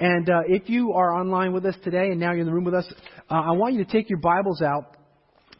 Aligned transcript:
And 0.00 0.30
uh, 0.30 0.40
if 0.46 0.70
you 0.70 0.92
are 0.92 1.14
online 1.14 1.52
with 1.52 1.66
us 1.66 1.76
today 1.84 2.10
and 2.10 2.18
now 2.18 2.32
you're 2.32 2.40
in 2.40 2.46
the 2.46 2.52
room 2.52 2.64
with 2.64 2.74
us, 2.74 2.90
uh, 3.30 3.34
I 3.34 3.52
want 3.52 3.74
you 3.74 3.84
to 3.84 3.92
take 3.92 4.08
your 4.08 4.18
Bibles 4.18 4.62
out. 4.62 4.96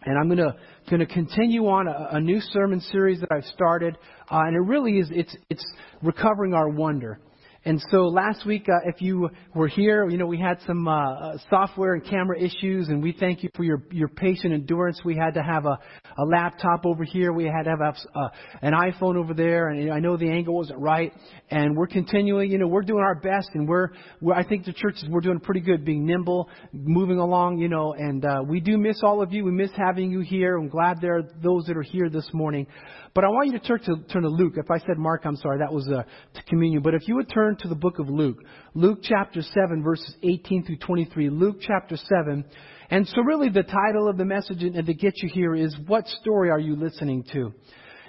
And 0.03 0.19
I'm 0.19 0.35
going 0.35 1.01
to 1.01 1.07
continue 1.07 1.69
on 1.69 1.87
a, 1.87 2.17
a, 2.17 2.21
new 2.21 2.41
sermon 2.41 2.81
series 2.81 3.21
that 3.21 3.31
I've 3.31 3.45
started, 3.45 3.99
uh, 4.31 4.39
and 4.47 4.57
it 4.57 4.61
really 4.61 4.93
is 4.93 5.09
it's 5.13 5.37
it's 5.51 5.67
recovering 6.03 6.55
our 6.55 6.71
wonder. 6.71 7.21
And 7.63 7.79
so 7.91 8.05
last 8.05 8.47
week, 8.47 8.67
uh, 8.71 8.89
if 8.89 9.03
you 9.03 9.29
were 9.55 9.69
here, 9.69 10.09
you 10.09 10.17
know, 10.17 10.25
we 10.25 10.39
had 10.39 10.59
some 10.67 10.89
uh, 10.89 10.93
uh, 10.93 11.37
software 11.51 11.93
and 11.93 12.03
camera 12.03 12.41
issues, 12.41 12.89
and 12.89 13.03
we 13.03 13.13
thank 13.13 13.43
you 13.43 13.51
for 13.55 13.65
your, 13.65 13.83
your 13.91 14.09
patient 14.09 14.55
endurance. 14.55 15.03
We 15.05 15.15
had 15.15 15.35
to 15.35 15.43
have 15.43 15.67
a, 15.67 15.79
a 16.17 16.25
laptop 16.25 16.87
over 16.87 17.05
here. 17.05 17.35
We 17.35 17.45
had 17.45 17.65
to 17.65 17.71
have 17.71 17.81
a, 17.81 18.19
uh, 18.19 18.29
an 18.63 18.73
iPhone 18.73 19.17
over 19.17 19.35
there, 19.35 19.69
and 19.69 19.93
I 19.93 19.99
know 19.99 20.17
the 20.17 20.31
angle 20.31 20.55
wasn't 20.55 20.79
right. 20.79 21.13
And 21.51 21.77
we're 21.77 21.87
continuing, 21.87 22.51
you 22.51 22.57
know, 22.57 22.67
we're 22.67 22.81
doing 22.81 23.03
our 23.03 23.17
best, 23.17 23.51
and 23.53 23.69
we're, 23.69 23.89
we're 24.23 24.35
I 24.35 24.43
think 24.43 24.65
the 24.65 24.73
church 24.73 24.95
is, 24.95 25.09
we're 25.11 25.21
doing 25.21 25.39
pretty 25.39 25.61
good 25.61 25.85
being 25.85 26.07
nimble, 26.07 26.49
moving 26.73 27.19
along, 27.19 27.59
you 27.59 27.69
know, 27.69 27.93
and 27.93 28.25
uh, 28.25 28.43
we 28.43 28.61
do 28.61 28.79
miss 28.79 29.01
all 29.03 29.21
of 29.23 29.35
you. 29.35 29.45
We 29.45 29.53
miss 29.53 29.71
having 29.77 30.11
you 30.11 30.21
here. 30.21 30.57
I'm 30.57 30.69
glad 30.71 31.03
there 31.03 31.19
are 31.19 31.29
those 31.43 31.67
that 31.67 31.77
are 31.77 31.83
here 31.83 32.09
this 32.09 32.29
morning. 32.33 32.67
But 33.15 33.25
I 33.25 33.29
want 33.29 33.49
you 33.49 33.59
to 33.59 33.67
turn 33.67 33.81
to, 33.81 34.13
turn 34.13 34.23
to 34.23 34.29
Luke. 34.29 34.55
If 34.57 34.71
I 34.71 34.79
said 34.79 34.97
Mark, 34.97 35.23
I'm 35.25 35.37
sorry, 35.37 35.59
that 35.59 35.73
was 35.73 35.89
uh, 35.89 36.03
to 36.03 36.43
communion. 36.45 36.83
But 36.83 36.95
if 36.95 37.09
you 37.09 37.17
would 37.17 37.29
turn 37.29 37.57
to 37.57 37.69
the 37.69 37.75
book 37.75 37.99
of 37.99 38.09
Luke, 38.09 38.39
Luke 38.75 39.01
chapter 39.03 39.43
7, 39.43 39.83
verses 39.83 40.15
18 40.23 40.65
through 40.65 40.77
23. 40.77 41.29
Luke 41.31 41.57
chapter 41.61 41.97
7. 41.97 42.45
And 42.91 43.09
so 43.09 43.23
really 43.23 43.49
the 43.49 43.65
title 43.65 44.09
of 44.09 44.17
the 44.17 44.25
message 44.25 44.63
and 44.63 44.87
to 44.87 44.95
get 44.95 45.15
you 45.17 45.29
here 45.33 45.55
is, 45.55 45.77
What 45.87 46.07
story 46.07 46.51
are 46.51 46.61
you 46.61 46.77
listening 46.77 47.25
to? 47.33 47.53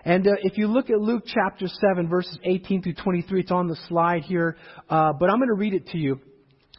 And 0.03 0.27
uh, 0.27 0.31
if 0.41 0.57
you 0.57 0.67
look 0.67 0.89
at 0.89 0.99
Luke 0.99 1.23
chapter 1.25 1.67
7, 1.67 2.07
verses 2.07 2.37
18 2.43 2.83
through 2.83 2.95
23, 2.95 3.41
it's 3.41 3.51
on 3.51 3.67
the 3.67 3.77
slide 3.87 4.23
here, 4.23 4.57
uh, 4.89 5.13
but 5.13 5.29
I'm 5.29 5.37
going 5.37 5.49
to 5.49 5.55
read 5.55 5.73
it 5.73 5.87
to 5.89 5.97
you. 5.97 6.19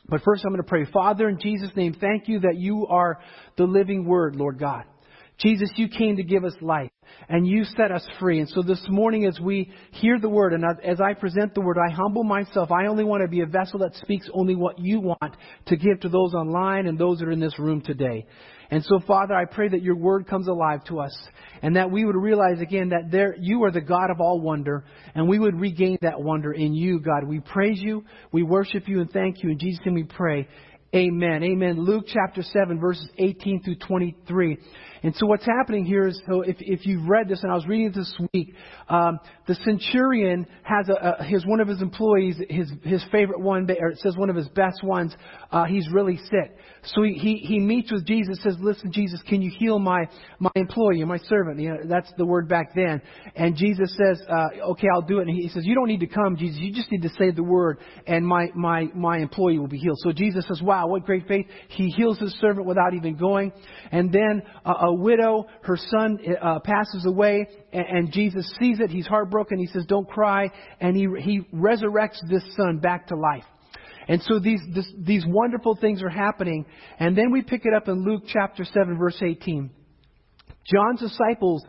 But 0.09 0.23
first, 0.25 0.45
I'm 0.45 0.51
going 0.51 0.63
to 0.63 0.69
pray. 0.69 0.85
Father, 0.93 1.29
in 1.29 1.39
Jesus' 1.41 1.71
name, 1.77 1.97
thank 2.01 2.29
you 2.29 2.41
that 2.41 2.57
you 2.57 2.87
are 2.89 3.21
the 3.57 3.65
living 3.65 4.05
word, 4.05 4.35
Lord 4.35 4.59
God. 4.59 4.85
Jesus, 5.39 5.71
you 5.77 5.89
came 5.89 6.17
to 6.17 6.23
give 6.23 6.45
us 6.45 6.55
life 6.61 6.91
and 7.29 7.47
you 7.47 7.65
set 7.65 7.91
us 7.91 8.07
free. 8.21 8.41
And 8.41 8.49
so 8.49 8.63
this 8.63 8.85
morning, 8.89 9.27
as 9.27 9.41
we 9.41 9.73
hear 9.93 10.19
the 10.21 10.29
word 10.29 10.53
and 10.53 10.65
as 10.85 11.01
I 11.01 11.15
present 11.15 11.55
the 11.55 11.61
word, 11.61 11.79
I 11.79 11.93
humble 11.93 12.25
myself. 12.25 12.71
I 12.71 12.87
only 12.87 13.05
want 13.05 13.23
to 13.23 13.29
be 13.29 13.41
a 13.41 13.47
vessel 13.47 13.81
that 13.81 13.97
speaks 13.97 14.29
only 14.33 14.55
what 14.55 14.79
you 14.79 15.01
want 15.01 15.37
to 15.67 15.77
give 15.77 16.01
to 16.01 16.09
those 16.09 16.35
online 16.35 16.87
and 16.87 16.99
those 16.99 17.19
that 17.19 17.29
are 17.29 17.33
in 17.33 17.41
this 17.41 17.59
room 17.59 17.81
today. 17.81 18.27
And 18.71 18.83
so, 18.85 19.01
Father, 19.07 19.35
I 19.35 19.45
pray 19.45 19.69
that 19.69 19.83
your 19.83 19.97
word 19.97 20.27
comes 20.27 20.49
alive 20.49 20.83
to 20.85 21.01
us 21.01 21.15
and 21.61 21.77
that 21.77 21.91
we 21.91 22.07
would 22.07 22.17
realize 22.17 22.59
again 22.61 22.89
that 22.89 23.11
there, 23.11 23.37
you 23.39 23.63
are 23.65 23.71
the 23.71 23.83
God 23.83 24.11
of 24.11 24.21
all 24.21 24.41
wonder 24.41 24.85
and 25.15 25.29
we 25.29 25.39
would 25.39 25.61
regain 25.61 25.99
that 26.01 26.23
wonder 26.23 26.53
in 26.53 26.73
you, 26.73 26.99
God. 26.99 27.25
We 27.29 27.41
praise 27.41 27.81
you, 27.83 28.05
we 28.33 28.43
worship 28.43 28.89
you 28.89 29.01
and 29.03 29.11
thank 29.11 29.43
you. 29.43 29.51
In 29.51 29.59
Jesus' 29.59 29.85
name 29.85 29.95
we 29.95 30.05
pray. 30.05 30.49
Amen. 30.95 31.43
Amen. 31.43 31.83
Luke 31.83 32.05
chapter 32.07 32.43
7 32.43 32.79
verses 32.79 33.09
18 33.17 33.63
through 33.63 33.77
23. 33.77 34.59
And 35.03 35.15
so 35.17 35.27
what's 35.27 35.45
happening 35.45 35.85
here 35.85 36.07
is, 36.07 36.21
so 36.29 36.43
if, 36.43 36.57
if 36.61 36.87
you've 36.87 37.09
read 37.09 37.29
this, 37.29 37.43
and 37.43 37.51
I 37.51 37.57
was 37.57 37.67
reading 37.67 37.89
it 37.89 37.95
this 37.95 38.15
week, 38.33 38.55
um, 38.89 39.19
the 39.49 39.57
centurion 39.65 40.47
has 40.63 40.89
a, 40.89 41.17
a, 41.21 41.25
his 41.25 41.45
one 41.45 41.61
of 41.61 41.67
his 41.67 41.83
employees, 41.83 42.37
his 42.49 42.71
his 42.85 43.05
favorite 43.11 43.41
one, 43.41 43.69
or 43.81 43.89
it 43.89 43.99
says 43.99 44.17
one 44.17 44.31
of 44.31 44.37
his 44.37 44.49
best 44.51 44.85
ones. 44.85 45.13
Uh, 45.51 45.65
he's 45.65 45.89
really 45.93 46.19
sick, 46.19 46.57
so 46.85 47.03
he, 47.03 47.15
he 47.15 47.37
he 47.39 47.59
meets 47.59 47.91
with 47.91 48.07
Jesus. 48.07 48.39
Says, 48.45 48.57
"Listen, 48.61 48.93
Jesus, 48.93 49.21
can 49.29 49.43
you 49.43 49.51
heal 49.59 49.81
my 49.81 50.05
my 50.39 50.51
employee, 50.55 51.03
my 51.05 51.19
servant?" 51.29 51.59
You 51.59 51.71
know, 51.71 51.79
that's 51.89 52.13
the 52.17 52.25
word 52.25 52.49
back 52.49 52.73
then. 52.77 53.03
And 53.35 53.57
Jesus 53.57 53.97
says, 53.97 54.23
uh, 54.29 54.71
"Okay, 54.71 54.87
I'll 54.95 55.03
do 55.03 55.19
it." 55.19 55.27
And 55.27 55.37
he 55.37 55.49
says, 55.49 55.67
"You 55.67 55.75
don't 55.75 55.89
need 55.89 56.01
to 56.01 56.07
come, 56.07 56.37
Jesus. 56.37 56.61
You 56.61 56.73
just 56.73 56.93
need 56.93 57.03
to 57.03 57.11
say 57.19 57.33
the 57.33 57.43
word, 57.43 57.79
and 58.07 58.25
my 58.25 58.51
my 58.55 58.87
my 58.95 59.19
employee 59.19 59.59
will 59.59 59.67
be 59.67 59.79
healed." 59.79 59.99
So 59.99 60.13
Jesus 60.13 60.47
says, 60.47 60.63
"Wow, 60.63 60.82
what 60.89 61.05
great 61.05 61.27
faith!" 61.27 61.47
He 61.69 61.89
heals 61.91 62.19
his 62.19 62.33
servant 62.41 62.67
without 62.67 62.95
even 62.95 63.17
going. 63.17 63.53
And 63.91 64.13
then 64.13 64.43
uh, 64.65 64.87
a 64.89 64.95
widow, 64.95 65.47
her 65.63 65.77
son 65.77 66.19
uh, 66.41 66.61
passes 66.61 67.07
away, 67.07 67.47
and, 67.73 67.87
and 67.87 68.13
Jesus 68.13 68.51
sees 68.61 68.81
it. 68.81 68.91
He's 68.91 69.07
heartbroken. 69.07 69.59
He 69.59 69.67
says, 69.67 69.85
"Don't 69.87 70.09
cry," 70.09 70.51
and 70.81 70.97
he 70.97 71.07
he 71.21 71.41
resurrects 71.55 72.19
this 72.29 72.45
son 72.57 72.79
back 72.79 73.09
to 73.09 73.17
life. 73.17 73.45
And 74.09 74.21
so 74.23 74.41
these 74.41 74.61
this, 74.75 74.93
these 74.99 75.25
wonderful 75.27 75.77
things 75.81 76.03
are 76.03 76.11
happening, 76.11 76.67
and 76.99 77.17
then 77.17 77.31
we 77.31 77.43
pick 77.43 77.65
it 77.65 77.73
up 77.73 77.89
in 77.89 78.05
Luke 78.05 78.25
chapter 78.27 78.65
seven, 78.65 78.99
verse 78.99 79.21
eighteen. 79.23 79.71
John's 80.65 81.01
disciples 81.01 81.65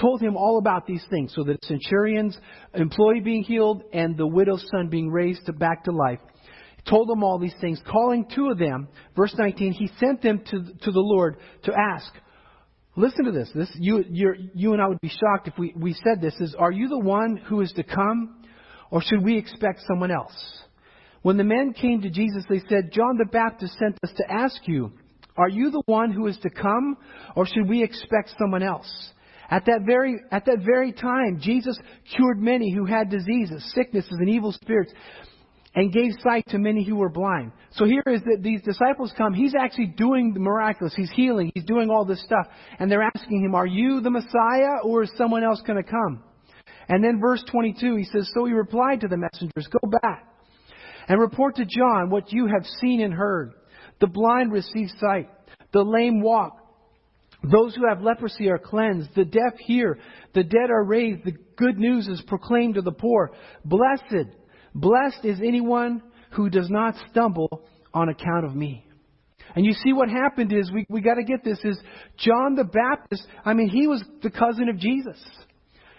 told 0.00 0.20
him 0.20 0.36
all 0.36 0.58
about 0.58 0.86
these 0.86 1.04
things. 1.08 1.32
So 1.36 1.44
the 1.44 1.56
centurion's 1.62 2.36
employee 2.74 3.20
being 3.20 3.44
healed 3.44 3.82
and 3.92 4.16
the 4.16 4.26
widow's 4.26 4.66
son 4.70 4.88
being 4.88 5.08
raised 5.08 5.46
to 5.46 5.52
back 5.52 5.84
to 5.84 5.92
life. 5.92 6.18
Told 6.88 7.08
them 7.08 7.24
all 7.24 7.38
these 7.38 7.54
things. 7.60 7.80
Calling 7.90 8.26
two 8.34 8.48
of 8.50 8.58
them, 8.58 8.88
verse 9.16 9.34
19, 9.38 9.72
he 9.72 9.90
sent 9.98 10.20
them 10.22 10.40
to, 10.50 10.62
to 10.82 10.92
the 10.92 11.00
Lord 11.00 11.38
to 11.64 11.72
ask, 11.72 12.12
Listen 12.96 13.24
to 13.24 13.32
this. 13.32 13.50
This 13.54 13.70
you, 13.74 14.04
you 14.10 14.72
and 14.72 14.80
I 14.80 14.86
would 14.86 15.00
be 15.00 15.08
shocked 15.08 15.48
if 15.48 15.58
we, 15.58 15.72
we 15.76 15.94
said 15.94 16.20
this. 16.20 16.34
Is 16.38 16.54
are 16.56 16.70
you 16.70 16.88
the 16.88 16.98
one 16.98 17.36
who 17.36 17.60
is 17.60 17.72
to 17.72 17.82
come, 17.82 18.44
or 18.90 19.02
should 19.02 19.24
we 19.24 19.36
expect 19.36 19.80
someone 19.88 20.12
else? 20.12 20.32
When 21.22 21.36
the 21.36 21.44
men 21.44 21.72
came 21.72 22.02
to 22.02 22.10
Jesus, 22.10 22.44
they 22.48 22.60
said, 22.68 22.92
John 22.92 23.16
the 23.16 23.24
Baptist 23.24 23.76
sent 23.78 23.98
us 24.04 24.12
to 24.16 24.30
ask 24.30 24.56
you, 24.66 24.92
are 25.36 25.48
you 25.48 25.70
the 25.70 25.82
one 25.86 26.12
who 26.12 26.28
is 26.28 26.38
to 26.42 26.50
come, 26.50 26.96
or 27.34 27.46
should 27.46 27.68
we 27.68 27.82
expect 27.82 28.34
someone 28.38 28.62
else? 28.62 28.88
At 29.50 29.64
that 29.66 29.80
very 29.84 30.20
at 30.30 30.44
that 30.46 30.58
very 30.64 30.92
time, 30.92 31.40
Jesus 31.40 31.78
cured 32.14 32.40
many 32.40 32.72
who 32.72 32.86
had 32.86 33.10
diseases, 33.10 33.72
sicknesses, 33.74 34.16
and 34.20 34.28
evil 34.28 34.52
spirits 34.52 34.92
and 35.74 35.92
gave 35.92 36.12
sight 36.22 36.44
to 36.48 36.58
many 36.58 36.84
who 36.84 36.96
were 36.96 37.08
blind. 37.08 37.52
So 37.72 37.84
here 37.84 38.02
is 38.06 38.20
that 38.22 38.38
these 38.42 38.62
disciples 38.62 39.12
come. 39.16 39.34
He's 39.34 39.54
actually 39.58 39.86
doing 39.86 40.32
the 40.32 40.40
miraculous. 40.40 40.94
He's 40.94 41.10
healing. 41.10 41.50
He's 41.54 41.64
doing 41.64 41.90
all 41.90 42.04
this 42.04 42.22
stuff. 42.22 42.46
And 42.78 42.90
they're 42.90 43.02
asking 43.02 43.44
him, 43.44 43.54
Are 43.54 43.66
you 43.66 44.00
the 44.00 44.10
Messiah 44.10 44.82
or 44.84 45.02
is 45.02 45.12
someone 45.18 45.42
else 45.42 45.60
going 45.66 45.82
to 45.82 45.88
come? 45.88 46.22
And 46.88 47.02
then 47.02 47.20
verse 47.20 47.42
22, 47.50 47.96
he 47.96 48.04
says, 48.04 48.30
So 48.34 48.44
he 48.44 48.52
replied 48.52 49.00
to 49.00 49.08
the 49.08 49.16
messengers, 49.16 49.66
Go 49.70 49.88
back 50.02 50.28
and 51.08 51.20
report 51.20 51.56
to 51.56 51.64
John 51.64 52.10
what 52.10 52.32
you 52.32 52.46
have 52.46 52.64
seen 52.80 53.00
and 53.00 53.12
heard. 53.12 53.54
The 54.00 54.06
blind 54.06 54.52
receive 54.52 54.88
sight, 55.00 55.28
the 55.72 55.82
lame 55.82 56.20
walk. 56.20 56.60
Those 57.42 57.74
who 57.74 57.86
have 57.86 58.00
leprosy 58.00 58.48
are 58.48 58.58
cleansed, 58.58 59.10
the 59.14 59.24
deaf 59.24 59.58
hear, 59.58 59.98
the 60.34 60.44
dead 60.44 60.70
are 60.70 60.82
raised, 60.82 61.24
the 61.24 61.36
good 61.56 61.78
news 61.78 62.08
is 62.08 62.22
proclaimed 62.26 62.76
to 62.76 62.80
the 62.80 62.92
poor. 62.92 63.32
Blessed 63.66 64.30
Blessed 64.74 65.24
is 65.24 65.38
anyone 65.40 66.02
who 66.32 66.50
does 66.50 66.68
not 66.68 66.94
stumble 67.10 67.62
on 67.92 68.08
account 68.08 68.44
of 68.44 68.54
me. 68.54 68.86
And 69.54 69.64
you 69.64 69.72
see 69.72 69.92
what 69.92 70.08
happened 70.08 70.52
is 70.52 70.70
we 70.72 70.84
we 70.88 71.00
got 71.00 71.14
to 71.14 71.22
get 71.22 71.44
this 71.44 71.60
is 71.64 71.78
John 72.18 72.56
the 72.56 72.64
Baptist. 72.64 73.24
I 73.44 73.54
mean, 73.54 73.68
he 73.68 73.86
was 73.86 74.02
the 74.22 74.30
cousin 74.30 74.68
of 74.68 74.78
Jesus. 74.78 75.22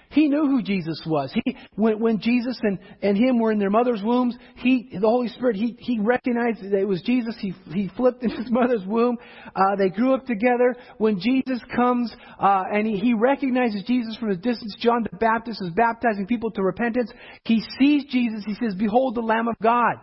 He 0.09 0.27
knew 0.27 0.47
who 0.47 0.61
Jesus 0.61 1.01
was. 1.05 1.33
He, 1.33 1.57
when, 1.75 1.99
when 1.99 2.19
Jesus 2.19 2.57
and, 2.61 2.79
and 3.01 3.17
him 3.17 3.39
were 3.39 3.51
in 3.51 3.59
their 3.59 3.69
mother's 3.69 4.01
wombs, 4.03 4.35
he, 4.55 4.89
the 4.93 5.07
Holy 5.07 5.27
Spirit, 5.29 5.55
he, 5.55 5.75
he 5.79 5.99
recognized 5.99 6.61
that 6.61 6.73
it 6.73 6.87
was 6.87 7.01
Jesus. 7.01 7.35
He, 7.39 7.53
he 7.73 7.89
flipped 7.97 8.23
in 8.23 8.29
his 8.29 8.45
mother's 8.49 8.85
womb. 8.85 9.17
Uh, 9.55 9.75
they 9.77 9.89
grew 9.89 10.13
up 10.13 10.25
together. 10.25 10.75
When 10.97 11.19
Jesus 11.19 11.59
comes, 11.75 12.15
uh, 12.39 12.63
and 12.71 12.87
he, 12.87 12.97
he 12.97 13.13
recognizes 13.13 13.83
Jesus 13.85 14.15
from 14.17 14.31
a 14.31 14.35
distance, 14.35 14.75
John 14.79 15.03
the 15.03 15.17
Baptist 15.17 15.61
is 15.61 15.71
baptizing 15.75 16.27
people 16.27 16.51
to 16.51 16.63
repentance. 16.63 17.11
He 17.43 17.63
sees 17.79 18.05
Jesus. 18.05 18.43
He 18.45 18.55
says, 18.55 18.75
behold 18.75 19.15
the 19.15 19.21
Lamb 19.21 19.47
of 19.47 19.55
God 19.61 19.95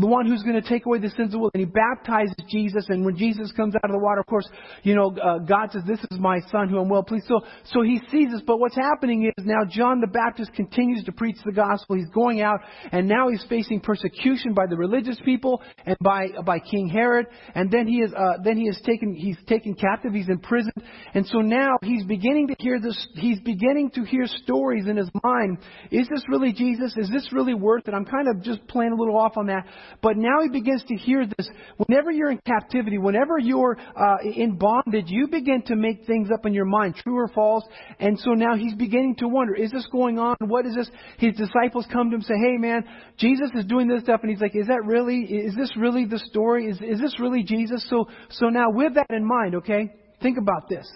the 0.00 0.06
one 0.06 0.26
who's 0.26 0.42
going 0.42 0.60
to 0.60 0.68
take 0.68 0.86
away 0.86 0.98
the 0.98 1.10
sins 1.10 1.26
of 1.26 1.30
the 1.32 1.38
world. 1.38 1.52
And 1.54 1.60
he 1.60 1.66
baptizes 1.66 2.34
Jesus. 2.48 2.86
And 2.88 3.04
when 3.04 3.16
Jesus 3.16 3.52
comes 3.52 3.74
out 3.74 3.84
of 3.84 3.92
the 3.92 3.98
water, 3.98 4.20
of 4.20 4.26
course, 4.26 4.48
you 4.82 4.94
know, 4.94 5.14
uh, 5.16 5.38
God 5.38 5.72
says, 5.72 5.82
This 5.86 6.00
is 6.10 6.18
my 6.18 6.40
son 6.50 6.68
who 6.68 6.78
I'm 6.78 6.88
well 6.88 7.02
pleased. 7.02 7.26
So, 7.28 7.40
so 7.72 7.82
he 7.82 8.00
sees 8.10 8.30
this. 8.32 8.42
But 8.46 8.58
what's 8.58 8.76
happening 8.76 9.30
is 9.36 9.44
now 9.44 9.64
John 9.68 10.00
the 10.00 10.06
Baptist 10.06 10.52
continues 10.54 11.04
to 11.04 11.12
preach 11.12 11.36
the 11.44 11.52
gospel. 11.52 11.96
He's 11.96 12.10
going 12.10 12.40
out, 12.40 12.60
and 12.92 13.08
now 13.08 13.28
he's 13.28 13.44
facing 13.48 13.80
persecution 13.80 14.54
by 14.54 14.66
the 14.68 14.76
religious 14.76 15.18
people 15.24 15.62
and 15.84 15.96
by 16.00 16.28
by 16.44 16.58
King 16.58 16.88
Herod. 16.88 17.26
And 17.54 17.70
then 17.70 17.86
he 17.86 17.96
is 17.96 18.12
uh, 18.12 18.42
then 18.42 18.56
he 18.56 18.64
is 18.64 18.80
taken 18.84 19.14
he's 19.14 19.38
taken 19.46 19.74
captive. 19.74 20.12
He's 20.12 20.28
in 20.28 20.38
prison. 20.38 20.72
And 21.14 21.26
so 21.26 21.38
now 21.38 21.76
he's 21.82 22.04
beginning 22.04 22.48
to 22.48 22.54
hear 22.58 22.80
this. 22.80 23.06
He's 23.14 23.40
beginning 23.40 23.90
to 23.92 24.04
hear 24.04 24.26
stories 24.26 24.86
in 24.86 24.96
his 24.96 25.10
mind. 25.22 25.58
Is 25.90 26.08
this 26.08 26.22
really 26.28 26.52
Jesus? 26.52 26.94
Is 26.96 27.10
this 27.10 27.32
really 27.32 27.54
worth 27.54 27.88
it? 27.88 27.94
I'm 27.94 28.04
kind 28.04 28.28
of 28.28 28.42
just 28.42 28.66
playing 28.68 28.92
a 28.92 28.96
little 28.96 29.16
off 29.16 29.36
on 29.36 29.46
that. 29.46 29.66
But 30.02 30.16
now 30.16 30.42
he 30.42 30.48
begins 30.48 30.84
to 30.88 30.94
hear 30.96 31.26
this. 31.26 31.48
Whenever 31.76 32.10
you're 32.10 32.30
in 32.30 32.40
captivity, 32.46 32.98
whenever 32.98 33.38
you're 33.38 33.76
uh, 33.78 34.16
in 34.22 34.56
bondage, 34.56 35.06
you 35.08 35.28
begin 35.28 35.62
to 35.66 35.76
make 35.76 36.06
things 36.06 36.28
up 36.32 36.46
in 36.46 36.54
your 36.54 36.64
mind, 36.64 36.96
true 36.96 37.16
or 37.16 37.28
false. 37.28 37.64
And 37.98 38.18
so 38.18 38.30
now 38.32 38.56
he's 38.56 38.74
beginning 38.74 39.16
to 39.18 39.28
wonder, 39.28 39.54
is 39.54 39.70
this 39.70 39.86
going 39.90 40.18
on? 40.18 40.36
What 40.40 40.66
is 40.66 40.74
this? 40.74 40.90
His 41.18 41.34
disciples 41.34 41.86
come 41.92 42.10
to 42.10 42.16
him 42.16 42.20
and 42.20 42.24
say, 42.24 42.34
hey 42.34 42.56
man, 42.58 42.84
Jesus 43.18 43.50
is 43.54 43.64
doing 43.66 43.88
this 43.88 44.02
stuff. 44.02 44.20
And 44.22 44.30
he's 44.30 44.40
like, 44.40 44.54
is 44.54 44.68
that 44.68 44.84
really, 44.84 45.20
is 45.22 45.54
this 45.54 45.76
really 45.76 46.04
the 46.04 46.18
story? 46.18 46.66
Is, 46.66 46.80
is 46.80 47.00
this 47.00 47.18
really 47.20 47.42
Jesus? 47.42 47.86
So, 47.88 48.08
so 48.30 48.46
now 48.46 48.70
with 48.70 48.94
that 48.94 49.06
in 49.10 49.26
mind, 49.26 49.56
okay, 49.56 49.92
think 50.22 50.38
about 50.38 50.68
this. 50.68 50.90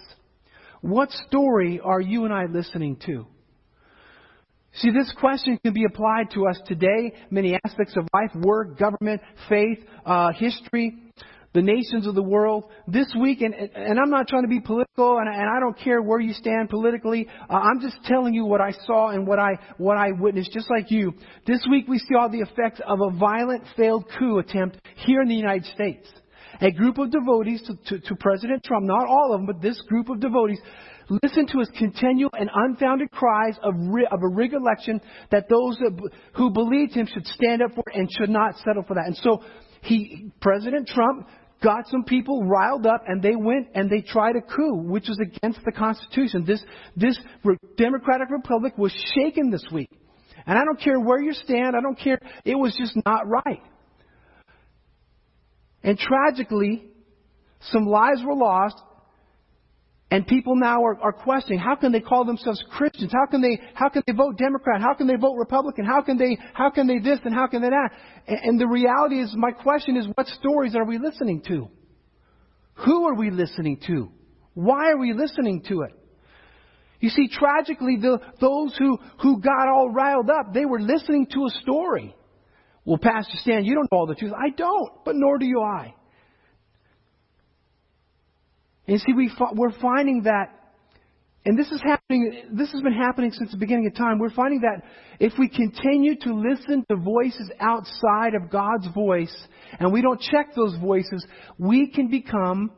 What 0.81 1.11
story 1.27 1.79
are 1.83 2.01
you 2.01 2.25
and 2.25 2.33
I 2.33 2.45
listening 2.45 2.97
to? 3.05 3.27
See, 4.75 4.89
this 4.89 5.13
question 5.19 5.59
can 5.63 5.73
be 5.73 5.83
applied 5.83 6.31
to 6.33 6.47
us 6.47 6.59
today, 6.65 7.13
many 7.29 7.59
aspects 7.65 7.95
of 7.97 8.07
life, 8.13 8.31
work, 8.35 8.79
government, 8.79 9.21
faith, 9.49 9.79
uh, 10.05 10.31
history, 10.31 10.97
the 11.53 11.61
nations 11.61 12.07
of 12.07 12.15
the 12.15 12.23
world. 12.23 12.63
This 12.87 13.13
week, 13.19 13.41
and, 13.41 13.53
and 13.53 13.99
I'm 13.99 14.09
not 14.09 14.29
trying 14.29 14.43
to 14.43 14.47
be 14.47 14.61
political, 14.61 15.17
and, 15.17 15.27
and 15.27 15.49
I 15.49 15.59
don't 15.59 15.77
care 15.77 16.01
where 16.01 16.21
you 16.21 16.31
stand 16.33 16.69
politically. 16.69 17.27
Uh, 17.49 17.53
I'm 17.53 17.81
just 17.81 17.97
telling 18.05 18.33
you 18.33 18.45
what 18.45 18.61
I 18.61 18.71
saw 18.85 19.09
and 19.09 19.27
what 19.27 19.39
I, 19.39 19.59
what 19.77 19.97
I 19.97 20.11
witnessed, 20.17 20.53
just 20.53 20.69
like 20.69 20.89
you. 20.89 21.13
This 21.45 21.65
week 21.69 21.89
we 21.89 21.99
saw 21.99 22.29
the 22.29 22.39
effects 22.39 22.79
of 22.87 22.99
a 23.01 23.17
violent 23.17 23.63
failed 23.75 24.05
coup 24.17 24.39
attempt 24.39 24.77
here 24.95 25.21
in 25.21 25.27
the 25.27 25.35
United 25.35 25.65
States. 25.65 26.07
A 26.61 26.71
group 26.71 26.97
of 26.97 27.11
devotees 27.11 27.61
to, 27.63 27.75
to, 27.87 28.07
to 28.07 28.15
President 28.15 28.63
Trump, 28.63 28.85
not 28.85 29.07
all 29.07 29.33
of 29.33 29.39
them, 29.39 29.47
but 29.47 29.61
this 29.61 29.81
group 29.89 30.09
of 30.09 30.19
devotees, 30.19 30.59
Listen 31.23 31.45
to 31.47 31.59
his 31.59 31.69
continual 31.77 32.29
and 32.39 32.49
unfounded 32.53 33.11
cries 33.11 33.55
of, 33.63 33.75
of 33.75 34.19
a 34.23 34.55
election 34.55 35.01
that 35.29 35.49
those 35.49 35.77
who 36.35 36.51
believed 36.51 36.93
him 36.93 37.05
should 37.05 37.27
stand 37.27 37.61
up 37.61 37.71
for 37.75 37.83
and 37.93 38.09
should 38.17 38.29
not 38.29 38.55
settle 38.65 38.83
for 38.83 38.93
that. 38.93 39.07
And 39.07 39.17
so 39.17 39.43
he, 39.81 40.31
President 40.39 40.87
Trump 40.87 41.27
got 41.61 41.87
some 41.89 42.05
people 42.05 42.45
riled 42.45 42.85
up 42.85 43.03
and 43.07 43.21
they 43.21 43.35
went 43.35 43.67
and 43.75 43.89
they 43.89 43.99
tried 43.99 44.37
a 44.37 44.41
coup, 44.41 44.83
which 44.83 45.09
was 45.09 45.19
against 45.19 45.59
the 45.65 45.73
Constitution. 45.73 46.45
This, 46.45 46.63
this 46.95 47.19
Democratic 47.75 48.29
Republic 48.29 48.77
was 48.77 48.93
shaken 49.13 49.49
this 49.49 49.65
week. 49.69 49.89
And 50.45 50.57
I 50.57 50.63
don't 50.63 50.79
care 50.79 50.97
where 50.97 51.21
you 51.21 51.33
stand, 51.33 51.75
I 51.75 51.81
don't 51.81 51.99
care, 51.99 52.19
it 52.45 52.55
was 52.55 52.73
just 52.77 52.97
not 53.05 53.27
right. 53.27 53.61
And 55.83 55.97
tragically, 55.97 56.85
some 57.59 57.85
lives 57.85 58.23
were 58.25 58.35
lost 58.35 58.81
and 60.11 60.27
people 60.27 60.57
now 60.57 60.83
are, 60.83 60.99
are 61.01 61.13
questioning, 61.13 61.57
how 61.57 61.75
can 61.75 61.93
they 61.93 62.01
call 62.01 62.25
themselves 62.25 62.61
Christians? 62.69 63.13
How 63.13 63.25
can 63.31 63.41
they, 63.41 63.57
how 63.73 63.87
can 63.87 64.03
they 64.05 64.11
vote 64.11 64.37
Democrat? 64.37 64.81
How 64.81 64.93
can 64.93 65.07
they 65.07 65.15
vote 65.15 65.35
Republican? 65.37 65.85
How 65.85 66.01
can 66.01 66.17
they, 66.17 66.37
how 66.53 66.69
can 66.69 66.85
they 66.85 66.99
this 66.99 67.19
and 67.23 67.33
how 67.33 67.47
can 67.47 67.61
they 67.61 67.69
that? 67.69 67.89
And, 68.27 68.39
and 68.43 68.59
the 68.59 68.67
reality 68.67 69.21
is, 69.21 69.33
my 69.35 69.51
question 69.51 69.95
is, 69.95 70.05
what 70.15 70.27
stories 70.27 70.75
are 70.75 70.83
we 70.83 70.99
listening 70.99 71.41
to? 71.47 71.69
Who 72.85 73.07
are 73.07 73.15
we 73.15 73.31
listening 73.31 73.79
to? 73.87 74.11
Why 74.53 74.89
are 74.89 74.97
we 74.97 75.13
listening 75.13 75.63
to 75.69 75.83
it? 75.83 75.97
You 76.99 77.09
see, 77.09 77.29
tragically, 77.29 77.97
the, 77.99 78.19
those 78.41 78.75
who, 78.77 78.99
who 79.21 79.39
got 79.39 79.69
all 79.69 79.91
riled 79.91 80.29
up, 80.29 80.53
they 80.53 80.65
were 80.65 80.81
listening 80.81 81.27
to 81.33 81.45
a 81.45 81.49
story. 81.61 82.13
Well, 82.83 82.99
Pastor 83.01 83.37
Stan, 83.37 83.63
you 83.63 83.75
don't 83.75 83.89
know 83.91 83.99
all 83.99 84.07
the 84.07 84.15
truth. 84.15 84.33
I 84.33 84.49
don't, 84.49 84.91
but 85.05 85.15
nor 85.15 85.37
do 85.37 85.45
you 85.45 85.61
I. 85.61 85.95
And 88.91 88.99
see, 88.99 89.13
we, 89.13 89.31
we're 89.53 89.71
finding 89.79 90.23
that, 90.23 90.49
and 91.45 91.57
this 91.57 91.71
is 91.71 91.81
happening, 91.81 92.49
this 92.51 92.73
has 92.73 92.81
been 92.81 92.91
happening 92.91 93.31
since 93.31 93.49
the 93.49 93.57
beginning 93.57 93.87
of 93.87 93.95
time. 93.95 94.19
We're 94.19 94.31
finding 94.31 94.59
that 94.61 94.83
if 95.17 95.31
we 95.39 95.47
continue 95.47 96.17
to 96.17 96.33
listen 96.33 96.83
to 96.89 96.97
voices 96.97 97.49
outside 97.61 98.35
of 98.35 98.51
God's 98.51 98.89
voice, 98.93 99.33
and 99.79 99.93
we 99.93 100.01
don't 100.01 100.19
check 100.19 100.53
those 100.57 100.75
voices, 100.75 101.25
we 101.57 101.89
can 101.89 102.09
become 102.09 102.69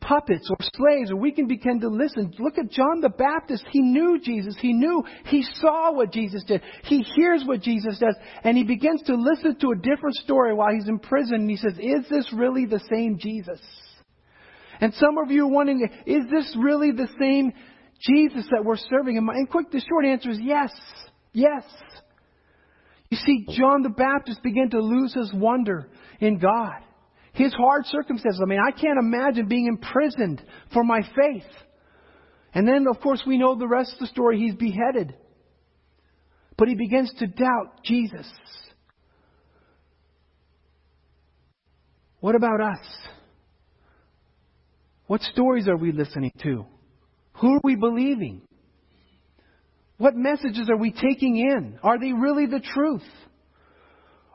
puppets 0.00 0.48
or 0.48 0.56
slaves, 0.76 1.10
or 1.10 1.16
we 1.16 1.30
can 1.30 1.46
begin 1.46 1.78
to 1.80 1.88
listen. 1.88 2.32
Look 2.38 2.56
at 2.56 2.70
John 2.70 3.02
the 3.02 3.10
Baptist. 3.10 3.66
He 3.70 3.82
knew 3.82 4.18
Jesus. 4.18 4.56
He 4.58 4.72
knew, 4.72 5.04
he 5.26 5.44
saw 5.56 5.92
what 5.92 6.10
Jesus 6.10 6.42
did. 6.44 6.62
He 6.84 7.04
hears 7.16 7.44
what 7.44 7.60
Jesus 7.60 7.98
does, 7.98 8.16
and 8.44 8.56
he 8.56 8.64
begins 8.64 9.02
to 9.08 9.14
listen 9.14 9.56
to 9.56 9.72
a 9.72 9.76
different 9.76 10.16
story 10.24 10.54
while 10.54 10.72
he's 10.72 10.88
in 10.88 11.00
prison, 11.00 11.34
and 11.34 11.50
he 11.50 11.58
says, 11.58 11.74
Is 11.78 12.08
this 12.08 12.32
really 12.32 12.64
the 12.64 12.80
same 12.90 13.18
Jesus? 13.18 13.60
And 14.80 14.94
some 14.94 15.18
of 15.18 15.30
you 15.30 15.44
are 15.44 15.50
wondering, 15.50 15.88
is 16.06 16.24
this 16.30 16.56
really 16.58 16.90
the 16.92 17.08
same 17.20 17.52
Jesus 18.00 18.46
that 18.50 18.64
we're 18.64 18.76
serving? 18.76 19.18
And 19.18 19.48
quick, 19.50 19.70
the 19.70 19.80
short 19.80 20.06
answer 20.06 20.30
is 20.30 20.38
yes. 20.40 20.70
Yes. 21.32 21.64
You 23.10 23.18
see, 23.18 23.46
John 23.50 23.82
the 23.82 23.90
Baptist 23.90 24.42
began 24.42 24.70
to 24.70 24.80
lose 24.80 25.12
his 25.12 25.32
wonder 25.34 25.88
in 26.20 26.38
God. 26.38 26.76
His 27.32 27.52
hard 27.52 27.86
circumstances. 27.86 28.40
I 28.42 28.48
mean, 28.48 28.60
I 28.60 28.70
can't 28.70 28.98
imagine 28.98 29.48
being 29.48 29.66
imprisoned 29.66 30.42
for 30.72 30.82
my 30.82 31.00
faith. 31.02 31.48
And 32.54 32.66
then, 32.66 32.86
of 32.88 33.00
course, 33.00 33.22
we 33.26 33.38
know 33.38 33.56
the 33.56 33.68
rest 33.68 33.92
of 33.94 34.00
the 34.00 34.06
story. 34.06 34.38
He's 34.38 34.54
beheaded. 34.54 35.14
But 36.56 36.68
he 36.68 36.74
begins 36.74 37.12
to 37.18 37.26
doubt 37.26 37.84
Jesus. 37.84 38.26
What 42.20 42.34
about 42.34 42.60
us? 42.60 42.86
What 45.10 45.22
stories 45.22 45.66
are 45.66 45.76
we 45.76 45.90
listening 45.90 46.30
to? 46.44 46.66
Who 47.40 47.54
are 47.54 47.60
we 47.64 47.74
believing? 47.74 48.42
What 49.98 50.14
messages 50.14 50.70
are 50.70 50.76
we 50.76 50.92
taking 50.92 51.36
in? 51.36 51.80
Are 51.82 51.98
they 51.98 52.12
really 52.12 52.46
the 52.46 52.60
truth? 52.60 53.02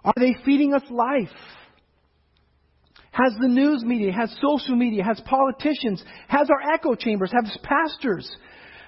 Are 0.03 0.11
they 0.17 0.35
feeding 0.43 0.73
us 0.73 0.81
life? 0.89 1.33
Has 3.11 3.33
the 3.39 3.47
news 3.47 3.85
media, 3.85 4.11
has 4.11 4.35
social 4.41 4.75
media, 4.75 5.01
has 5.05 5.21
politicians, 5.21 6.03
has 6.27 6.49
our 6.49 6.73
echo 6.73 6.93
chambers, 6.93 7.31
have 7.31 7.49
pastors, 7.63 8.29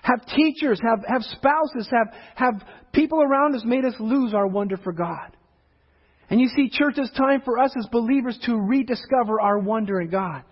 have 0.01 0.25
teachers, 0.35 0.81
have, 0.83 1.05
have 1.07 1.23
spouses, 1.23 1.89
have, 1.89 2.13
have 2.35 2.67
people 2.91 3.21
around 3.21 3.55
us 3.55 3.63
made 3.63 3.85
us 3.85 3.95
lose 3.97 4.33
our 4.33 4.47
wonder 4.47 4.75
for 4.75 4.91
God? 4.91 5.37
And 6.29 6.41
you 6.41 6.49
see, 6.49 6.69
church, 6.69 6.95
it's 6.97 7.17
time 7.17 7.43
for 7.45 7.57
us 7.57 7.71
as 7.79 7.87
believers 7.93 8.37
to 8.43 8.57
rediscover 8.57 9.39
our 9.39 9.59
wonder 9.59 10.01
in 10.01 10.09
God. 10.09 10.43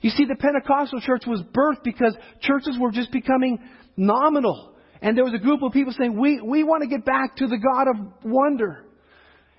You 0.00 0.10
see, 0.10 0.24
the 0.24 0.36
Pentecostal 0.36 1.00
church 1.00 1.22
was 1.26 1.42
birthed 1.42 1.82
because 1.82 2.14
churches 2.40 2.76
were 2.78 2.90
just 2.90 3.10
becoming 3.10 3.58
nominal. 3.96 4.74
And 5.00 5.16
there 5.16 5.24
was 5.24 5.34
a 5.34 5.38
group 5.38 5.62
of 5.62 5.72
people 5.72 5.92
saying, 5.98 6.18
we, 6.18 6.40
we 6.40 6.62
want 6.62 6.82
to 6.82 6.88
get 6.88 7.04
back 7.04 7.36
to 7.36 7.46
the 7.46 7.58
God 7.58 7.88
of 7.88 8.12
wonder. 8.24 8.84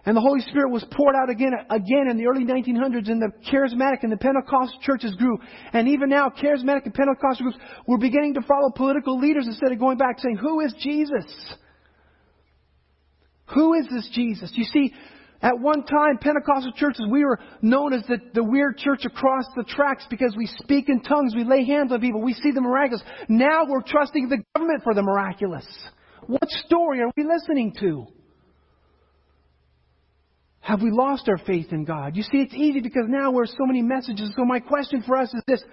And 0.05 0.15
the 0.15 0.21
Holy 0.21 0.39
Spirit 0.41 0.71
was 0.71 0.85
poured 0.91 1.15
out 1.15 1.29
again, 1.29 1.51
again 1.69 2.07
in 2.09 2.17
the 2.17 2.27
early 2.27 2.45
1900s 2.45 3.11
and 3.11 3.21
the 3.21 3.29
charismatic 3.51 4.03
and 4.03 4.11
the 4.11 4.17
Pentecostal 4.17 4.79
churches 4.81 5.13
grew. 5.15 5.37
And 5.73 5.89
even 5.89 6.07
now, 6.07 6.29
charismatic 6.29 6.85
and 6.85 6.93
Pentecostal 6.93 7.43
groups 7.43 7.57
were 7.85 7.97
beginning 7.97 8.35
to 8.35 8.41
follow 8.41 8.71
political 8.73 9.19
leaders 9.19 9.47
instead 9.47 9.71
of 9.73 9.79
going 9.79 9.97
back 9.97 10.19
saying, 10.19 10.37
who 10.37 10.61
is 10.61 10.73
Jesus? 10.81 11.25
Who 13.53 13.73
is 13.73 13.87
this 13.91 14.09
Jesus? 14.13 14.51
You 14.55 14.63
see, 14.63 14.93
at 15.41 15.59
one 15.59 15.83
time, 15.83 16.17
Pentecostal 16.19 16.71
churches, 16.73 17.05
we 17.09 17.23
were 17.23 17.39
known 17.61 17.93
as 17.93 18.01
the, 18.07 18.17
the 18.33 18.43
weird 18.43 18.77
church 18.77 19.05
across 19.05 19.45
the 19.55 19.63
tracks 19.63 20.05
because 20.09 20.35
we 20.35 20.47
speak 20.63 20.89
in 20.89 21.01
tongues, 21.01 21.35
we 21.35 21.43
lay 21.43 21.63
hands 21.63 21.91
on 21.91 22.01
people, 22.01 22.21
we 22.21 22.33
see 22.33 22.51
the 22.51 22.61
miraculous. 22.61 23.03
Now 23.29 23.65
we're 23.67 23.83
trusting 23.83 24.29
the 24.29 24.43
government 24.55 24.83
for 24.83 24.95
the 24.95 25.03
miraculous. 25.03 25.65
What 26.25 26.49
story 26.49 27.01
are 27.01 27.11
we 27.15 27.23
listening 27.23 27.73
to? 27.79 28.07
Have 30.59 30.81
we 30.81 30.91
lost 30.91 31.29
our 31.29 31.37
faith 31.37 31.67
in 31.71 31.85
God? 31.85 32.17
You 32.17 32.23
see, 32.23 32.39
it's 32.39 32.53
easy 32.53 32.81
because 32.81 33.05
now 33.07 33.31
we're 33.31 33.45
so 33.45 33.65
many 33.65 33.81
messages. 33.81 34.33
So 34.35 34.43
my 34.43 34.59
question 34.59 35.01
for 35.05 35.17
us 35.17 35.33
is 35.33 35.41
this 35.47 35.63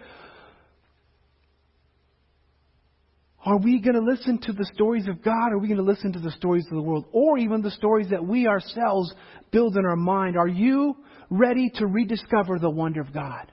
Are 3.44 3.58
we 3.58 3.78
going 3.78 3.94
to 3.94 4.00
listen 4.00 4.38
to 4.42 4.52
the 4.52 4.64
stories 4.72 5.06
of 5.06 5.22
God? 5.22 5.50
Or 5.50 5.56
are 5.56 5.58
we 5.58 5.68
going 5.68 5.78
to 5.78 5.84
listen 5.84 6.12
to 6.14 6.18
the 6.18 6.30
stories 6.30 6.64
of 6.70 6.76
the 6.76 6.82
world? 6.82 7.04
Or 7.12 7.36
even 7.36 7.60
the 7.60 7.70
stories 7.70 8.08
that 8.10 8.24
we 8.24 8.46
ourselves 8.46 9.12
build 9.50 9.76
in 9.76 9.84
our 9.84 9.96
mind? 9.96 10.36
Are 10.38 10.48
you 10.48 10.96
ready 11.28 11.70
to 11.74 11.86
rediscover 11.86 12.58
the 12.58 12.70
wonder 12.70 13.02
of 13.02 13.12
God? 13.12 13.52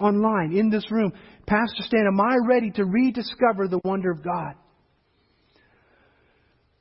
Online, 0.00 0.56
in 0.56 0.70
this 0.70 0.90
room, 0.90 1.12
Pastor 1.46 1.82
Stan, 1.82 2.06
am 2.06 2.20
I 2.20 2.36
ready 2.48 2.72
to 2.72 2.84
rediscover 2.84 3.68
the 3.68 3.80
wonder 3.84 4.10
of 4.10 4.24
God? 4.24 4.54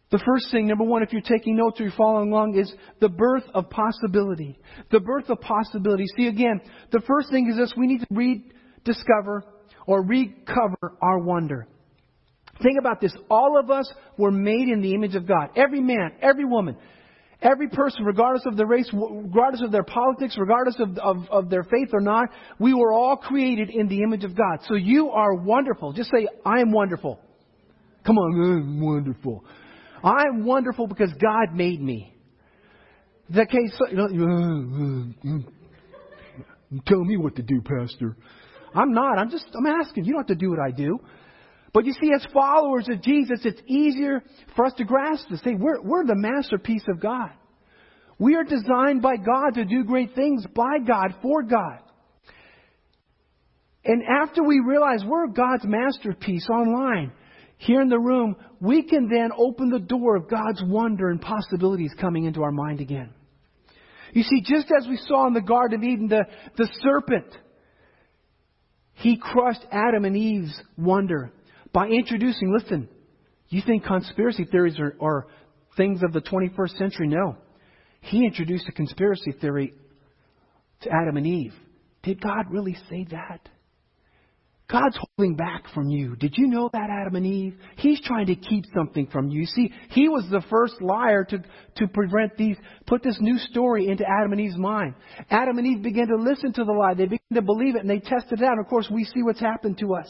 The 0.09 0.21
first 0.25 0.51
thing, 0.51 0.67
number 0.67 0.83
one, 0.83 1.03
if 1.03 1.11
you're 1.11 1.21
taking 1.21 1.55
notes 1.55 1.79
or 1.79 1.83
you're 1.83 1.93
following 1.95 2.31
along, 2.31 2.57
is 2.57 2.73
the 3.01 3.09
birth 3.09 3.43
of 3.53 3.69
possibility. 3.69 4.59
The 4.91 4.99
birth 4.99 5.29
of 5.29 5.41
possibility. 5.41 6.05
See, 6.17 6.27
again, 6.27 6.59
the 6.91 7.01
first 7.07 7.29
thing 7.29 7.49
is 7.49 7.57
this 7.57 7.73
we 7.77 7.87
need 7.87 8.01
to 8.01 8.07
rediscover 8.09 9.43
or 9.85 10.03
recover 10.03 10.97
our 11.01 11.19
wonder. 11.19 11.67
Think 12.61 12.77
about 12.79 13.01
this. 13.01 13.13
All 13.29 13.59
of 13.59 13.71
us 13.71 13.91
were 14.17 14.31
made 14.31 14.69
in 14.69 14.81
the 14.81 14.93
image 14.93 15.15
of 15.15 15.27
God. 15.27 15.49
Every 15.55 15.81
man, 15.81 16.11
every 16.21 16.45
woman, 16.45 16.77
every 17.41 17.67
person, 17.67 18.05
regardless 18.05 18.43
of 18.45 18.55
their 18.55 18.67
race, 18.67 18.89
regardless 18.93 19.61
of 19.63 19.71
their 19.71 19.83
politics, 19.83 20.35
regardless 20.37 20.75
of, 20.79 20.97
of, 20.99 21.27
of 21.31 21.49
their 21.49 21.63
faith 21.63 21.89
or 21.93 21.99
not, 21.99 22.29
we 22.59 22.73
were 22.73 22.93
all 22.93 23.17
created 23.17 23.69
in 23.69 23.87
the 23.87 24.03
image 24.03 24.23
of 24.23 24.35
God. 24.35 24.59
So 24.67 24.75
you 24.75 25.09
are 25.09 25.33
wonderful. 25.33 25.93
Just 25.93 26.11
say, 26.11 26.27
I 26.45 26.61
am 26.61 26.71
wonderful. 26.71 27.19
Come 28.05 28.17
on, 28.17 28.33
I'm 28.41 28.81
wonderful. 28.81 29.43
I'm 30.03 30.45
wonderful 30.45 30.87
because 30.87 31.11
God 31.13 31.55
made 31.55 31.81
me. 31.81 32.13
That 33.29 33.49
case, 33.49 33.71
you 33.89 33.95
know, 33.95 35.43
tell 36.85 37.03
me 37.03 37.17
what 37.17 37.37
to 37.37 37.41
do, 37.41 37.61
Pastor. 37.61 38.15
I'm 38.75 38.93
not. 38.93 39.17
I'm 39.17 39.29
just, 39.29 39.45
I'm 39.57 39.65
asking. 39.65 40.05
You 40.05 40.13
don't 40.13 40.21
have 40.21 40.27
to 40.27 40.35
do 40.35 40.49
what 40.49 40.59
I 40.59 40.71
do. 40.71 40.99
But 41.73 41.85
you 41.85 41.93
see, 41.93 42.11
as 42.13 42.25
followers 42.31 42.87
of 42.89 43.01
Jesus, 43.01 43.39
it's 43.43 43.61
easier 43.67 44.21
for 44.55 44.65
us 44.65 44.73
to 44.77 44.85
grasp 44.85 45.25
this. 45.29 45.41
Say, 45.41 45.55
we're, 45.57 45.81
we're 45.81 46.05
the 46.05 46.15
masterpiece 46.15 46.83
of 46.87 47.01
God. 47.01 47.31
We 48.19 48.35
are 48.35 48.43
designed 48.43 49.01
by 49.01 49.17
God 49.17 49.55
to 49.55 49.65
do 49.65 49.83
great 49.83 50.13
things 50.13 50.45
by 50.55 50.77
God, 50.85 51.15
for 51.21 51.41
God. 51.41 51.79
And 53.83 54.03
after 54.03 54.43
we 54.43 54.61
realize 54.65 55.03
we're 55.05 55.27
God's 55.27 55.65
masterpiece 55.65 56.47
online, 56.47 57.11
here 57.57 57.81
in 57.81 57.89
the 57.89 57.99
room, 57.99 58.35
we 58.59 58.83
can 58.83 59.09
then 59.09 59.31
open 59.35 59.69
the 59.69 59.79
door 59.79 60.15
of 60.15 60.29
God's 60.29 60.61
wonder 60.63 61.09
and 61.09 61.19
possibilities 61.19 61.91
coming 61.99 62.25
into 62.25 62.43
our 62.43 62.51
mind 62.51 62.81
again. 62.81 63.09
You 64.13 64.23
see, 64.23 64.41
just 64.43 64.71
as 64.77 64.87
we 64.87 64.97
saw 65.07 65.27
in 65.27 65.33
the 65.33 65.41
Garden 65.41 65.79
of 65.79 65.83
Eden, 65.83 66.07
the, 66.07 66.25
the 66.55 66.69
serpent, 66.81 67.35
he 68.93 69.17
crushed 69.17 69.65
Adam 69.71 70.05
and 70.05 70.15
Eve's 70.15 70.61
wonder 70.77 71.31
by 71.73 71.87
introducing, 71.87 72.53
listen, 72.57 72.87
you 73.49 73.61
think 73.65 73.83
conspiracy 73.83 74.45
theories 74.45 74.79
are, 74.79 74.95
are 75.01 75.27
things 75.75 76.01
of 76.03 76.13
the 76.13 76.21
21st 76.21 76.77
century? 76.77 77.07
No. 77.07 77.37
He 78.01 78.25
introduced 78.25 78.67
a 78.67 78.71
conspiracy 78.71 79.33
theory 79.39 79.73
to 80.81 80.89
Adam 80.89 81.17
and 81.17 81.25
Eve. 81.25 81.53
Did 82.03 82.21
God 82.21 82.45
really 82.49 82.77
say 82.89 83.07
that? 83.11 83.49
God's 84.69 84.97
holding 85.17 85.35
back 85.35 85.65
from 85.73 85.89
you. 85.89 86.15
Did 86.15 86.33
you 86.37 86.47
know 86.47 86.69
that, 86.73 86.89
Adam 86.89 87.15
and 87.15 87.25
Eve? 87.25 87.55
He's 87.77 88.01
trying 88.01 88.27
to 88.27 88.35
keep 88.35 88.65
something 88.75 89.07
from 89.07 89.29
you. 89.29 89.45
See, 89.45 89.71
he 89.89 90.09
was 90.09 90.25
the 90.31 90.41
first 90.49 90.81
liar 90.81 91.25
to, 91.25 91.43
to 91.77 91.87
prevent 91.87 92.37
these, 92.37 92.57
put 92.87 93.03
this 93.03 93.17
new 93.19 93.37
story 93.37 93.87
into 93.87 94.03
Adam 94.03 94.31
and 94.31 94.41
Eve's 94.41 94.57
mind. 94.57 94.95
Adam 95.29 95.57
and 95.57 95.67
Eve 95.67 95.83
began 95.83 96.07
to 96.07 96.15
listen 96.15 96.53
to 96.53 96.63
the 96.63 96.71
lie. 96.71 96.93
They 96.93 97.05
began 97.05 97.35
to 97.35 97.41
believe 97.41 97.75
it 97.75 97.81
and 97.81 97.89
they 97.89 97.99
tested 97.99 98.41
it 98.41 98.43
out. 98.43 98.53
And 98.53 98.61
of 98.61 98.67
course, 98.67 98.87
we 98.91 99.03
see 99.03 99.21
what's 99.21 99.39
happened 99.39 99.77
to 99.79 99.95
us. 99.95 100.09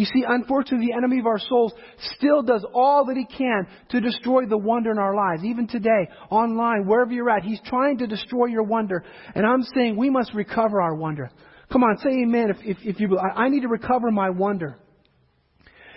You 0.00 0.06
see, 0.06 0.24
unfortunately, 0.26 0.86
the 0.86 0.96
enemy 0.96 1.18
of 1.18 1.26
our 1.26 1.38
souls 1.38 1.74
still 2.16 2.40
does 2.40 2.64
all 2.72 3.04
that 3.04 3.18
he 3.18 3.26
can 3.26 3.66
to 3.90 4.00
destroy 4.00 4.46
the 4.46 4.56
wonder 4.56 4.90
in 4.90 4.98
our 4.98 5.14
lives. 5.14 5.44
Even 5.44 5.66
today, 5.66 6.08
online, 6.30 6.86
wherever 6.86 7.12
you're 7.12 7.28
at, 7.28 7.42
he's 7.42 7.60
trying 7.66 7.98
to 7.98 8.06
destroy 8.06 8.46
your 8.46 8.62
wonder. 8.62 9.04
And 9.34 9.44
I'm 9.44 9.62
saying 9.74 9.98
we 9.98 10.08
must 10.08 10.32
recover 10.32 10.80
our 10.80 10.94
wonder. 10.94 11.30
Come 11.70 11.84
on, 11.84 11.98
say 11.98 12.22
amen 12.22 12.48
if, 12.48 12.56
if, 12.64 12.78
if 12.82 12.98
you 12.98 13.18
I, 13.18 13.42
I 13.42 13.48
need 13.50 13.60
to 13.60 13.68
recover 13.68 14.10
my 14.10 14.30
wonder. 14.30 14.78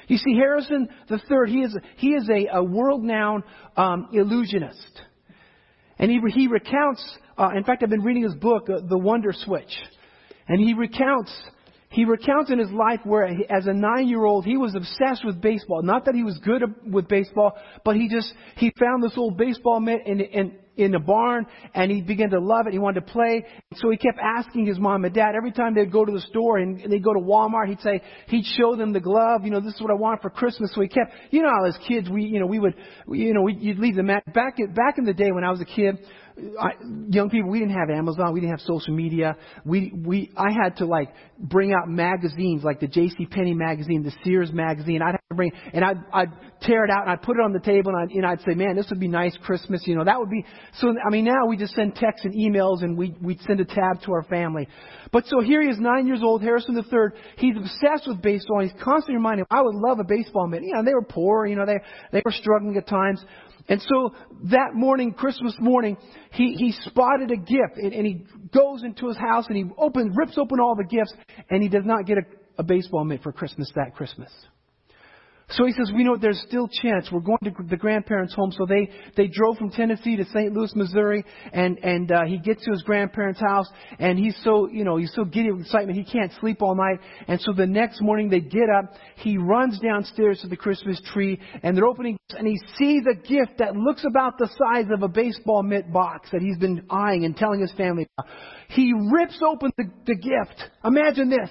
You 0.10 0.18
see, 0.18 0.36
Harrison 0.36 0.90
III, 1.10 1.20
he 1.48 1.62
is, 1.62 1.78
he 1.96 2.08
is 2.10 2.30
a, 2.30 2.58
a 2.58 2.62
world-renowned 2.62 3.44
um, 3.78 4.10
illusionist. 4.12 5.00
And 5.98 6.12
he, 6.12 6.20
he 6.34 6.48
recounts, 6.48 7.02
uh, 7.38 7.52
in 7.56 7.64
fact, 7.64 7.84
I've 7.84 7.90
been 7.90 8.04
reading 8.04 8.24
his 8.24 8.36
book, 8.36 8.70
uh, 8.70 8.82
The 8.86 8.98
Wonder 8.98 9.32
Switch. 9.32 9.74
And 10.50 10.60
he 10.60 10.74
recounts 10.74 11.34
he 11.94 12.06
recounts 12.06 12.50
in 12.52 12.58
his 12.58 12.72
life 12.72 13.02
where, 13.04 13.26
as 13.26 13.68
a 13.68 13.74
nine-year-old, 13.74 14.46
he 14.46 14.58
was 14.58 14.74
obsessed 14.74 15.24
with 15.24 15.40
baseball. 15.40 15.84
Not 15.84 16.06
that 16.06 16.16
he 16.16 16.24
was 16.24 16.40
good 16.40 16.64
with 16.92 17.08
baseball, 17.08 17.54
but 17.86 17.96
he 17.96 18.10
just 18.10 18.34
he 18.58 18.74
found 18.80 19.04
this 19.04 19.14
old 19.16 19.38
baseball 19.38 19.80
mitt 19.80 20.02
in 20.08 20.20
in 20.20 20.58
in 20.76 20.96
a 20.96 21.00
barn, 21.00 21.46
and 21.76 21.92
he 21.92 22.02
began 22.02 22.32
to 22.32 22.40
love 22.40 22.66
it. 22.66 22.74
He 22.74 22.80
wanted 22.80 23.06
to 23.06 23.12
play, 23.12 23.46
so 23.76 23.92
he 23.92 23.98
kept 23.98 24.18
asking 24.18 24.66
his 24.66 24.80
mom 24.80 25.06
and 25.06 25.14
dad 25.14 25.36
every 25.38 25.52
time 25.52 25.76
they'd 25.76 25.92
go 25.92 26.04
to 26.04 26.12
the 26.12 26.22
store 26.22 26.58
and 26.58 26.80
they'd 26.80 27.04
go 27.04 27.14
to 27.14 27.20
Walmart. 27.20 27.68
He'd 27.68 27.82
say 27.82 28.02
he'd 28.28 28.46
show 28.58 28.76
them 28.76 28.92
the 28.92 29.00
glove. 29.00 29.42
You 29.44 29.52
know, 29.52 29.62
this 29.62 29.76
is 29.76 29.82
what 29.82 29.92
I 29.92 29.96
want 29.96 30.24
for 30.24 30.32
Christmas. 30.32 30.72
So 30.74 30.82
he 30.82 30.88
kept, 30.88 31.14
you 31.30 31.44
know, 31.44 31.50
how 31.50 31.66
as 31.66 31.78
kids, 31.88 32.10
we 32.10 32.24
you 32.24 32.40
know 32.40 32.48
we 32.48 32.58
would, 32.58 32.74
you 33.08 33.36
know, 33.36 33.44
we, 33.44 33.54
you'd 33.54 33.78
leave 33.78 33.96
the 33.96 34.04
mat 34.04 34.24
back 34.34 34.58
back 34.74 34.98
in 34.98 35.06
the 35.06 35.14
day 35.14 35.32
when 35.32 35.44
I 35.44 35.52
was 35.52 35.62
a 35.62 35.66
kid. 35.66 36.00
I, 36.60 36.72
young 37.10 37.30
people, 37.30 37.50
we 37.50 37.60
didn't 37.60 37.76
have 37.76 37.90
Amazon, 37.90 38.34
we 38.34 38.40
didn't 38.40 38.58
have 38.58 38.62
social 38.62 38.96
media. 38.96 39.38
We, 39.66 39.92
we, 39.96 40.32
I 40.36 40.52
had 40.52 40.78
to 40.78 40.86
like 40.86 41.14
bring 41.38 41.74
out 41.74 41.88
magazines 41.88 42.64
like 42.64 42.80
the 42.80 42.88
J.C. 42.88 43.28
Penney 43.28 43.54
magazine, 43.54 44.04
the 44.04 44.14
Sears 44.24 44.52
magazine. 44.52 45.02
I'd 45.02 45.12
have 45.12 45.28
to 45.30 45.36
bring, 45.36 45.52
and 45.74 45.86
I'd, 45.86 45.98
I'd 46.12 46.32
tear 46.62 46.86
it 46.86 46.90
out 46.90 47.04
and 47.04 47.12
I'd 47.12 47.22
put 47.22 47.38
it 47.38 47.44
on 47.44 47.54
the 47.54 47.60
table 47.60 47.92
and 47.96 47.98
I'd, 47.98 48.16
and 48.16 48.26
I'd 48.26 48.42
say, 48.42 48.56
man, 48.56 48.76
this 48.76 48.88
would 48.90 49.00
be 49.00 49.08
nice 49.08 49.38
Christmas. 49.44 49.84
You 49.86 49.96
know, 49.96 50.06
that 50.06 50.20
would 50.20 50.30
be, 50.30 50.44
so, 50.80 50.94
I 51.06 51.12
mean, 51.12 51.26
now 51.26 51.46
we 51.48 51.56
just 51.56 51.76
send 51.76 51.96
texts 51.96 52.26
and 52.26 52.34
emails 52.34 52.84
and 52.84 52.98
we, 52.98 53.16
we'd 53.22 53.42
send 53.42 53.60
a 53.60 53.66
tab 53.66 54.02
to 54.06 54.14
our 54.14 54.24
family. 54.24 54.68
But 55.12 55.26
so 55.28 55.40
here 55.40 55.62
he 55.62 55.68
is, 55.70 55.78
nine 55.80 56.08
years 56.08 56.22
old, 56.24 56.42
Harrison 56.42 56.76
III. 56.76 57.22
He's 57.38 57.56
obsessed 57.58 58.08
with 58.08 58.22
baseball 58.22 58.62
and 58.62 58.72
he's 58.72 58.82
constantly 58.82 59.16
reminding 59.16 59.42
him, 59.42 59.48
I 59.52 59.62
would 59.62 59.76
love 59.76 60.00
a 60.00 60.04
baseball 60.04 60.48
mitt. 60.48 60.64
You 60.64 60.74
know, 60.74 60.84
they 60.84 60.94
were 60.94 61.06
poor, 61.08 61.46
you 61.46 61.56
know, 61.56 61.66
they, 61.66 61.78
they 62.12 62.22
were 62.26 62.32
struggling 62.32 62.76
at 62.78 62.88
times. 62.88 63.24
And 63.70 63.82
so 63.82 64.14
that 64.52 64.74
morning, 64.74 65.14
Christmas 65.14 65.56
morning, 65.60 65.98
he, 66.32 66.54
he 66.54 66.74
spotted 66.86 67.32
a 67.32 67.38
gift 67.38 67.78
and, 67.78 67.94
and 67.94 68.06
he 68.06 68.26
goes 68.54 68.84
into 68.84 69.08
his 69.08 69.18
house 69.18 69.46
and 69.48 69.56
he 69.56 69.66
opens, 69.78 70.16
rips 70.18 70.38
open 70.38 70.60
all 70.60 70.76
the 70.76 70.84
gifts 70.84 71.14
and 71.50 71.64
he 71.64 71.70
does 71.70 71.86
not 71.86 72.06
get 72.06 72.18
a, 72.18 72.22
a 72.58 72.64
baseball 72.64 73.06
mitt 73.06 73.24
for 73.24 73.32
Christmas 73.32 73.72
that 73.76 73.96
Christmas. 73.96 74.30
So 75.50 75.66
he 75.66 75.74
says, 75.74 75.92
we 75.94 76.04
know 76.04 76.16
there's 76.16 76.42
still 76.48 76.68
chance. 76.68 77.10
We're 77.12 77.20
going 77.20 77.38
to 77.44 77.52
the 77.70 77.78
grandparents' 77.78 78.34
home. 78.34 78.52
So 78.52 78.66
they, 78.66 78.90
they 79.16 79.28
drove 79.28 79.58
from 79.58 79.72
Tennessee 79.72 80.16
to 80.16 80.26
St. 80.26 80.54
Louis, 80.54 80.74
Missouri, 80.76 81.24
and, 81.52 81.78
and 81.84 82.12
uh, 82.12 82.26
he 82.26 82.38
gets 82.38 82.64
to 82.66 82.72
his 82.72 82.82
grandparents' 82.82 83.40
house, 83.40 83.68
and 84.00 84.18
he's 84.18 84.36
so, 84.44 84.70
you 84.70 84.84
know, 84.84 84.98
he's 84.98 85.14
so 85.14 85.26
giddy 85.26 85.52
with 85.52 85.62
excitement, 85.62 85.98
he 85.98 86.06
can't 86.06 86.32
sleep 86.40 86.62
all 86.62 86.76
night. 86.76 87.00
And 87.28 87.40
so 87.42 87.54
the 87.54 87.68
next 87.68 88.02
morning 88.02 88.30
they 88.30 88.40
get 88.40 88.70
up, 88.76 88.94
he 89.18 89.38
runs 89.38 89.80
downstairs 89.80 90.40
to 90.42 90.48
the 90.48 90.58
Christmas 90.58 91.02
tree, 91.14 91.40
and 91.62 91.78
they're 91.78 91.86
opening, 91.86 92.18
and 92.30 92.48
he 92.48 92.60
sees 92.78 93.04
a 93.12 93.16
gift 93.16 93.60
that 93.60 93.76
looks 93.76 94.06
about 94.10 94.38
the 94.38 94.48
size 94.48 94.86
of 94.92 95.04
a 95.04 95.08
baseball 95.08 95.62
mitt 95.62 95.92
box 95.92 96.30
that 96.32 96.42
he's 96.42 96.58
been 96.58 96.86
eyeing 96.90 97.26
and 97.26 97.36
telling 97.36 97.62
his 97.62 97.72
family 97.74 98.08
about. 98.18 98.32
He 98.70 98.94
rips 99.12 99.40
open 99.46 99.72
the, 99.78 99.86
the 100.06 100.16
gift. 100.16 100.72
Imagine 100.84 101.30
this. 101.30 101.50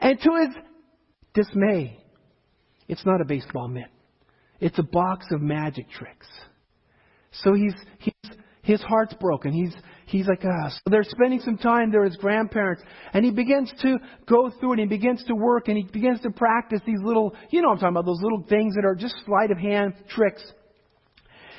And 0.00 0.18
to 0.20 0.30
his 0.40 0.64
dismay, 1.34 2.02
it's 2.88 3.04
not 3.04 3.20
a 3.20 3.24
baseball 3.24 3.68
mitt. 3.68 3.88
It's 4.60 4.78
a 4.78 4.82
box 4.82 5.26
of 5.32 5.40
magic 5.42 5.90
tricks. 5.90 6.26
So 7.32 7.52
he's, 7.54 7.74
he's, 7.98 8.32
his 8.62 8.80
heart's 8.82 9.14
broken. 9.14 9.52
He's, 9.52 9.74
he's 10.06 10.26
like, 10.26 10.42
ah. 10.44 10.70
So 10.70 10.90
they're 10.90 11.04
spending 11.04 11.40
some 11.40 11.58
time 11.58 11.92
with 11.92 12.04
his 12.04 12.16
grandparents. 12.16 12.82
And 13.12 13.24
he 13.24 13.30
begins 13.30 13.72
to 13.82 13.98
go 14.26 14.50
through 14.58 14.74
it. 14.74 14.78
He 14.80 14.86
begins 14.86 15.22
to 15.24 15.34
work 15.34 15.68
and 15.68 15.76
he 15.76 15.84
begins 15.84 16.20
to 16.22 16.30
practice 16.30 16.80
these 16.86 17.00
little, 17.02 17.34
you 17.50 17.62
know 17.62 17.70
I'm 17.70 17.76
talking 17.76 17.90
about, 17.90 18.06
those 18.06 18.22
little 18.22 18.44
things 18.48 18.74
that 18.76 18.84
are 18.84 18.94
just 18.94 19.14
sleight 19.26 19.50
of 19.50 19.58
hand 19.58 19.94
tricks. 20.08 20.42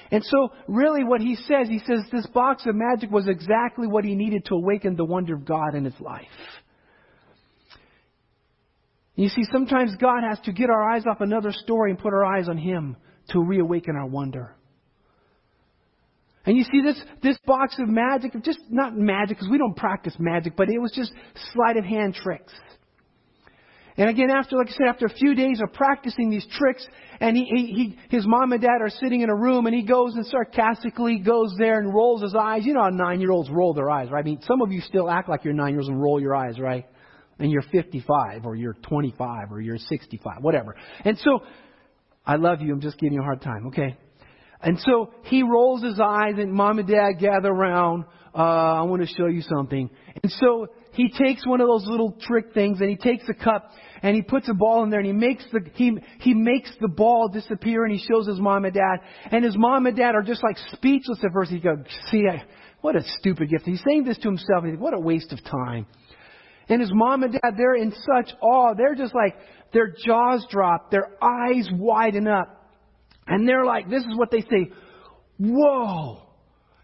And 0.10 0.24
so, 0.24 0.50
really, 0.68 1.04
what 1.04 1.20
he 1.20 1.36
says, 1.36 1.68
he 1.68 1.80
says 1.80 2.00
this 2.12 2.26
box 2.28 2.66
of 2.66 2.76
magic 2.76 3.12
was 3.12 3.28
exactly 3.28 3.88
what 3.88 4.06
he 4.06 4.16
needed 4.16 4.46
to 4.46 4.56
awaken 4.56 4.96
the 4.96 5.04
wonder 5.04 5.36
of 5.36 5.46
God 5.46 5.76
in 5.76 5.84
his 5.84 6.00
life. 6.00 6.24
You 9.18 9.30
see, 9.30 9.44
sometimes 9.52 9.96
God 10.00 10.22
has 10.30 10.40
to 10.46 10.54
get 10.54 10.70
our 10.70 10.94
eyes 10.94 11.04
off 11.10 11.22
another 11.22 11.52
story 11.52 11.90
and 11.90 12.00
put 12.00 12.14
our 12.14 12.24
eyes 12.24 12.48
on 12.48 12.58
Him 12.58 12.96
to 13.30 13.40
reawaken 13.40 13.96
our 13.96 14.06
wonder. 14.06 14.56
And 16.46 16.56
you 16.56 16.64
see, 16.64 16.82
this, 16.82 17.02
this 17.24 17.38
box 17.46 17.76
of 17.80 17.90
magic, 17.90 18.32
just 18.44 18.60
not 18.70 18.96
magic, 18.96 19.38
because 19.38 19.50
we 19.50 19.58
don't 19.58 19.76
practice 19.76 20.14
magic, 20.20 20.56
but 20.56 20.70
it 20.70 20.78
was 20.78 20.94
just 20.96 21.12
sleight 21.52 21.78
of 21.78 21.84
hand 21.84 22.14
tricks. 22.14 22.54
And 23.98 24.08
again, 24.08 24.30
after, 24.30 24.56
like 24.56 24.68
I 24.68 24.72
said, 24.72 24.88
after 24.88 25.08
a 25.08 25.14
few 25.14 25.34
days 25.34 25.60
of 25.62 25.74
practicing 25.74 26.30
these 26.30 26.46
tricks, 26.52 26.86
and 27.20 27.36
he, 27.36 27.46
he, 27.46 27.66
he, 27.66 28.16
his 28.16 28.28
mom 28.28 28.52
and 28.52 28.62
dad 28.62 28.78
are 28.82 28.92
sitting 28.92 29.22
in 29.22 29.32
a 29.32 29.36
room, 29.36 29.66
and 29.66 29.76
he 29.76 29.82
goes 29.82 30.14
and 30.14 30.28
sarcastically 30.28 31.18
goes 31.18 31.56
there 31.58 31.80
and 31.80 31.92
rolls 31.92 32.22
his 32.22 32.36
eyes. 32.36 32.64
You 32.64 32.76
know 32.76 32.84
how 32.84 32.90
nine-year-olds 32.90 33.50
roll 33.50 33.74
their 33.74 33.90
eyes, 33.90 34.12
right? 34.12 34.20
I 34.20 34.24
mean, 34.24 34.40
some 34.44 34.62
of 34.62 34.72
you 34.72 34.82
still 34.82 35.10
act 35.10 35.28
like 35.28 35.44
you're 35.44 35.56
nine 35.56 35.74
years 35.74 35.88
and 35.88 36.00
roll 36.00 36.22
your 36.22 36.36
eyes, 36.36 36.60
right? 36.60 36.86
And 37.40 37.52
you're 37.52 37.64
55 37.72 38.46
or 38.46 38.56
you're 38.56 38.74
25 38.74 39.52
or 39.52 39.62
you're 39.62 39.78
65, 39.78 40.38
whatever. 40.42 40.76
And 41.04 41.18
so, 41.20 41.42
I 42.26 42.36
love 42.36 42.62
you. 42.62 42.74
I'm 42.74 42.82
just 42.82 42.98
giving 42.98 43.14
you 43.14 43.22
a 43.22 43.24
hard 43.24 43.42
time, 43.42 43.68
okay? 43.68 43.98
And 44.62 44.80
so 44.80 45.12
he 45.24 45.44
rolls 45.44 45.84
his 45.84 46.00
eyes 46.00 46.34
and 46.38 46.52
mom 46.52 46.80
and 46.80 46.88
dad 46.88 47.14
gather 47.20 47.50
around. 47.50 48.06
Uh, 48.36 48.82
I 48.82 48.82
want 48.84 49.02
to 49.02 49.08
show 49.08 49.28
you 49.28 49.42
something. 49.42 49.90
And 50.22 50.32
so 50.34 50.68
he 50.94 51.10
takes 51.10 51.46
one 51.46 51.62
of 51.62 51.68
those 51.68 51.86
little 51.86 52.18
trick 52.20 52.54
things 52.54 52.82
and 52.82 52.90
he 52.90 52.96
takes 52.96 53.24
a 53.30 53.34
cup 53.34 53.72
and 54.02 54.16
he 54.16 54.22
puts 54.22 54.50
a 54.50 54.54
ball 54.54 54.84
in 54.84 54.90
there 54.90 55.00
and 55.00 55.08
he 55.08 55.14
makes 55.14 55.44
the 55.52 55.62
he 55.74 55.98
he 56.20 56.34
makes 56.34 56.72
the 56.82 56.88
ball 56.88 57.30
disappear 57.30 57.84
and 57.84 57.94
he 57.94 58.06
shows 58.12 58.28
his 58.28 58.40
mom 58.40 58.66
and 58.66 58.74
dad 58.74 58.98
and 59.32 59.44
his 59.44 59.58
mom 59.58 59.86
and 59.86 59.96
dad 59.96 60.16
are 60.16 60.22
just 60.22 60.44
like 60.44 60.58
speechless 60.74 61.20
at 61.24 61.32
first. 61.34 61.52
He 61.52 61.60
goes, 61.60 61.78
"See, 62.12 62.24
I, 62.30 62.44
what 62.82 62.96
a 62.96 63.02
stupid 63.20 63.50
gift." 63.50 63.66
He's 63.66 63.82
saying 63.88 64.04
this 64.06 64.18
to 64.20 64.28
himself. 64.28 64.64
He's 64.64 64.74
like, 64.74 64.82
"What 64.82 64.94
a 64.94 65.00
waste 65.00 65.32
of 65.34 65.44
time." 65.44 65.88
And 66.70 66.82
his 66.82 66.92
mom 66.94 67.24
and 67.24 67.34
dad, 67.34 67.54
they're 67.58 67.76
in 67.76 67.92
such 67.92 68.34
awe. 68.42 68.74
They're 68.76 68.96
just 68.96 69.16
like, 69.16 69.36
their 69.74 69.94
jaws 70.06 70.46
drop, 70.50 70.92
their 70.92 71.10
eyes 71.22 71.70
widen 71.72 72.28
up. 72.28 72.66
And 73.28 73.48
they're 73.48 73.66
like, 73.66 73.90
this 73.90 74.04
is 74.04 74.18
what 74.18 74.32
they 74.32 74.42
say, 74.42 74.72
Whoa, 75.40 76.22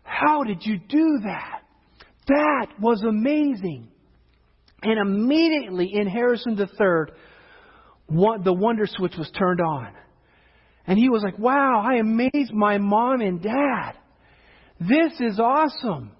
how 0.03 0.43
did 0.43 0.65
you 0.65 0.77
do 0.77 1.19
that? 1.23 1.61
That 2.27 2.67
was 2.79 3.01
amazing. 3.01 3.87
And 4.83 4.99
immediately 4.99 5.91
in 5.93 6.07
Harrison 6.07 6.57
III, 6.59 7.15
one, 8.07 8.43
the 8.43 8.53
wonder 8.53 8.85
switch 8.85 9.13
was 9.17 9.31
turned 9.37 9.61
on. 9.61 9.93
And 10.85 10.99
he 10.99 11.09
was 11.09 11.23
like, 11.23 11.39
wow, 11.39 11.81
I 11.83 11.95
amazed 11.95 12.53
my 12.53 12.77
mom 12.77 13.21
and 13.21 13.41
dad. 13.41 13.93
This 14.79 15.13
is 15.19 15.39
awesome. 15.39 16.11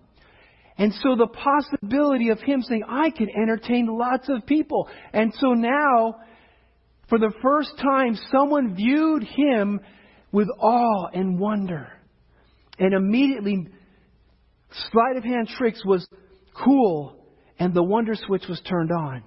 And 0.77 0.93
so 0.93 1.15
the 1.15 1.27
possibility 1.27 2.29
of 2.29 2.39
him 2.39 2.61
saying, 2.61 2.83
I 2.87 3.11
can 3.11 3.29
entertain 3.29 3.87
lots 3.87 4.27
of 4.29 4.45
people. 4.45 4.89
And 5.13 5.33
so 5.39 5.53
now, 5.53 6.15
for 7.09 7.19
the 7.19 7.31
first 7.41 7.71
time, 7.77 8.17
someone 8.31 8.75
viewed 8.75 9.23
him 9.23 9.79
with 10.31 10.47
awe 10.59 11.07
and 11.13 11.39
wonder. 11.39 11.91
And 12.79 12.93
immediately, 12.93 13.67
sleight 14.91 15.17
of 15.17 15.23
hand 15.23 15.47
tricks 15.47 15.83
was 15.85 16.07
cool, 16.65 17.27
and 17.59 17.73
the 17.73 17.83
wonder 17.83 18.15
switch 18.15 18.45
was 18.49 18.59
turned 18.67 18.91
on. 18.91 19.23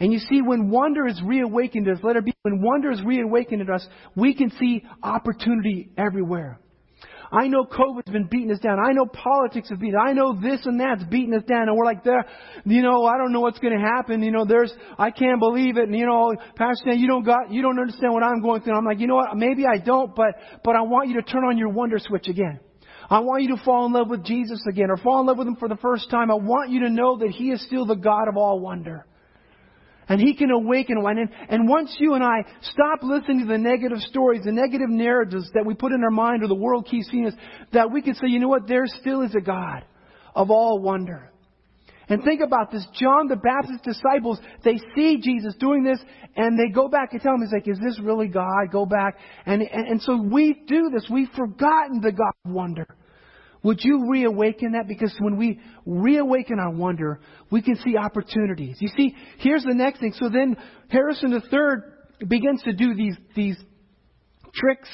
And 0.00 0.12
you 0.12 0.20
see, 0.20 0.40
when 0.40 0.70
wonder 0.70 1.08
is 1.08 1.20
reawakened 1.24 1.88
us, 1.88 1.98
let 2.04 2.14
it 2.14 2.24
be, 2.24 2.32
when 2.42 2.62
wonder 2.62 2.92
is 2.92 3.02
reawakened 3.02 3.62
in 3.62 3.68
us, 3.68 3.84
we 4.14 4.34
can 4.34 4.50
see 4.52 4.84
opportunity 5.02 5.90
everywhere. 5.98 6.60
I 7.30 7.48
know 7.48 7.64
COVID's 7.64 8.10
been 8.10 8.28
beating 8.30 8.50
us 8.52 8.58
down. 8.58 8.78
I 8.78 8.92
know 8.92 9.04
politics 9.06 9.68
has 9.68 9.78
beaten. 9.78 9.98
I 9.98 10.12
know 10.12 10.32
this 10.40 10.64
and 10.64 10.80
that's 10.80 11.04
beating 11.04 11.34
us 11.34 11.44
down. 11.44 11.68
And 11.68 11.76
we're 11.76 11.84
like, 11.84 12.02
there, 12.02 12.24
you 12.64 12.82
know, 12.82 13.04
I 13.04 13.18
don't 13.18 13.32
know 13.32 13.40
what's 13.40 13.58
going 13.58 13.78
to 13.78 13.84
happen. 13.84 14.22
You 14.22 14.30
know, 14.30 14.46
there's, 14.46 14.72
I 14.98 15.10
can't 15.10 15.38
believe 15.38 15.76
it. 15.76 15.84
And 15.84 15.96
you 15.96 16.06
know, 16.06 16.34
Pastor, 16.56 16.92
you 16.92 17.06
don't 17.06 17.24
got, 17.24 17.50
you 17.50 17.60
don't 17.60 17.78
understand 17.78 18.12
what 18.12 18.22
I'm 18.22 18.40
going 18.40 18.62
through. 18.62 18.72
And 18.72 18.78
I'm 18.78 18.84
like, 18.84 19.00
you 19.00 19.06
know 19.06 19.16
what? 19.16 19.36
Maybe 19.36 19.64
I 19.66 19.78
don't, 19.78 20.14
but, 20.14 20.34
but 20.64 20.74
I 20.74 20.82
want 20.82 21.08
you 21.08 21.14
to 21.16 21.22
turn 21.22 21.44
on 21.44 21.58
your 21.58 21.68
wonder 21.68 21.98
switch 22.00 22.28
again. 22.28 22.60
I 23.10 23.20
want 23.20 23.42
you 23.42 23.56
to 23.56 23.62
fall 23.64 23.86
in 23.86 23.92
love 23.92 24.08
with 24.08 24.24
Jesus 24.24 24.60
again 24.68 24.90
or 24.90 24.96
fall 24.98 25.20
in 25.20 25.26
love 25.26 25.38
with 25.38 25.48
Him 25.48 25.56
for 25.56 25.68
the 25.68 25.76
first 25.76 26.10
time. 26.10 26.30
I 26.30 26.34
want 26.34 26.70
you 26.70 26.80
to 26.80 26.90
know 26.90 27.18
that 27.18 27.30
He 27.30 27.50
is 27.50 27.64
still 27.66 27.86
the 27.86 27.96
God 27.96 28.28
of 28.28 28.36
all 28.36 28.60
wonder. 28.60 29.06
And 30.08 30.20
He 30.20 30.34
can 30.34 30.50
awaken 30.50 31.02
one. 31.02 31.18
And, 31.18 31.30
and 31.48 31.68
once 31.68 31.94
you 31.98 32.14
and 32.14 32.24
I 32.24 32.44
stop 32.62 33.00
listening 33.02 33.40
to 33.40 33.46
the 33.46 33.58
negative 33.58 33.98
stories, 33.98 34.42
the 34.44 34.52
negative 34.52 34.88
narratives 34.88 35.50
that 35.54 35.66
we 35.66 35.74
put 35.74 35.92
in 35.92 36.02
our 36.02 36.10
mind 36.10 36.42
or 36.42 36.48
the 36.48 36.54
world 36.54 36.86
keeps 36.86 37.10
feeding 37.10 37.26
us, 37.26 37.34
that 37.72 37.92
we 37.92 38.02
can 38.02 38.14
say, 38.14 38.28
you 38.28 38.38
know 38.38 38.48
what, 38.48 38.66
there 38.66 38.86
still 38.86 39.22
is 39.22 39.34
a 39.34 39.40
God 39.40 39.84
of 40.34 40.50
all 40.50 40.80
wonder. 40.80 41.30
And 42.08 42.24
think 42.24 42.40
about 42.40 42.70
this. 42.70 42.86
John 42.98 43.28
the 43.28 43.36
Baptist's 43.36 43.84
disciples, 43.84 44.38
they 44.64 44.78
see 44.96 45.20
Jesus 45.20 45.54
doing 45.60 45.84
this 45.84 45.98
and 46.36 46.58
they 46.58 46.72
go 46.72 46.88
back 46.88 47.12
and 47.12 47.20
tell 47.20 47.34
him, 47.34 47.42
he's 47.42 47.52
like, 47.52 47.68
is 47.68 47.78
this 47.84 48.00
really 48.02 48.28
God? 48.28 48.70
Go 48.72 48.86
back. 48.86 49.18
And, 49.44 49.60
and, 49.60 49.88
and 49.88 50.02
so 50.02 50.16
we 50.16 50.62
do 50.66 50.90
this. 50.90 51.06
We've 51.10 51.28
forgotten 51.36 52.00
the 52.00 52.12
God 52.12 52.32
of 52.46 52.52
wonder. 52.52 52.86
Would 53.62 53.80
you 53.82 54.08
reawaken 54.10 54.72
that? 54.72 54.86
Because 54.86 55.14
when 55.20 55.36
we 55.36 55.60
reawaken 55.84 56.58
our 56.60 56.70
wonder, 56.70 57.20
we 57.50 57.62
can 57.62 57.76
see 57.76 57.96
opportunities. 57.96 58.76
You 58.80 58.88
see, 58.96 59.14
here's 59.38 59.64
the 59.64 59.74
next 59.74 60.00
thing. 60.00 60.12
So 60.18 60.28
then 60.28 60.56
Harrison 60.88 61.32
III 61.32 62.26
begins 62.28 62.62
to 62.62 62.72
do 62.72 62.94
these, 62.94 63.16
these 63.34 63.56
tricks, 64.54 64.88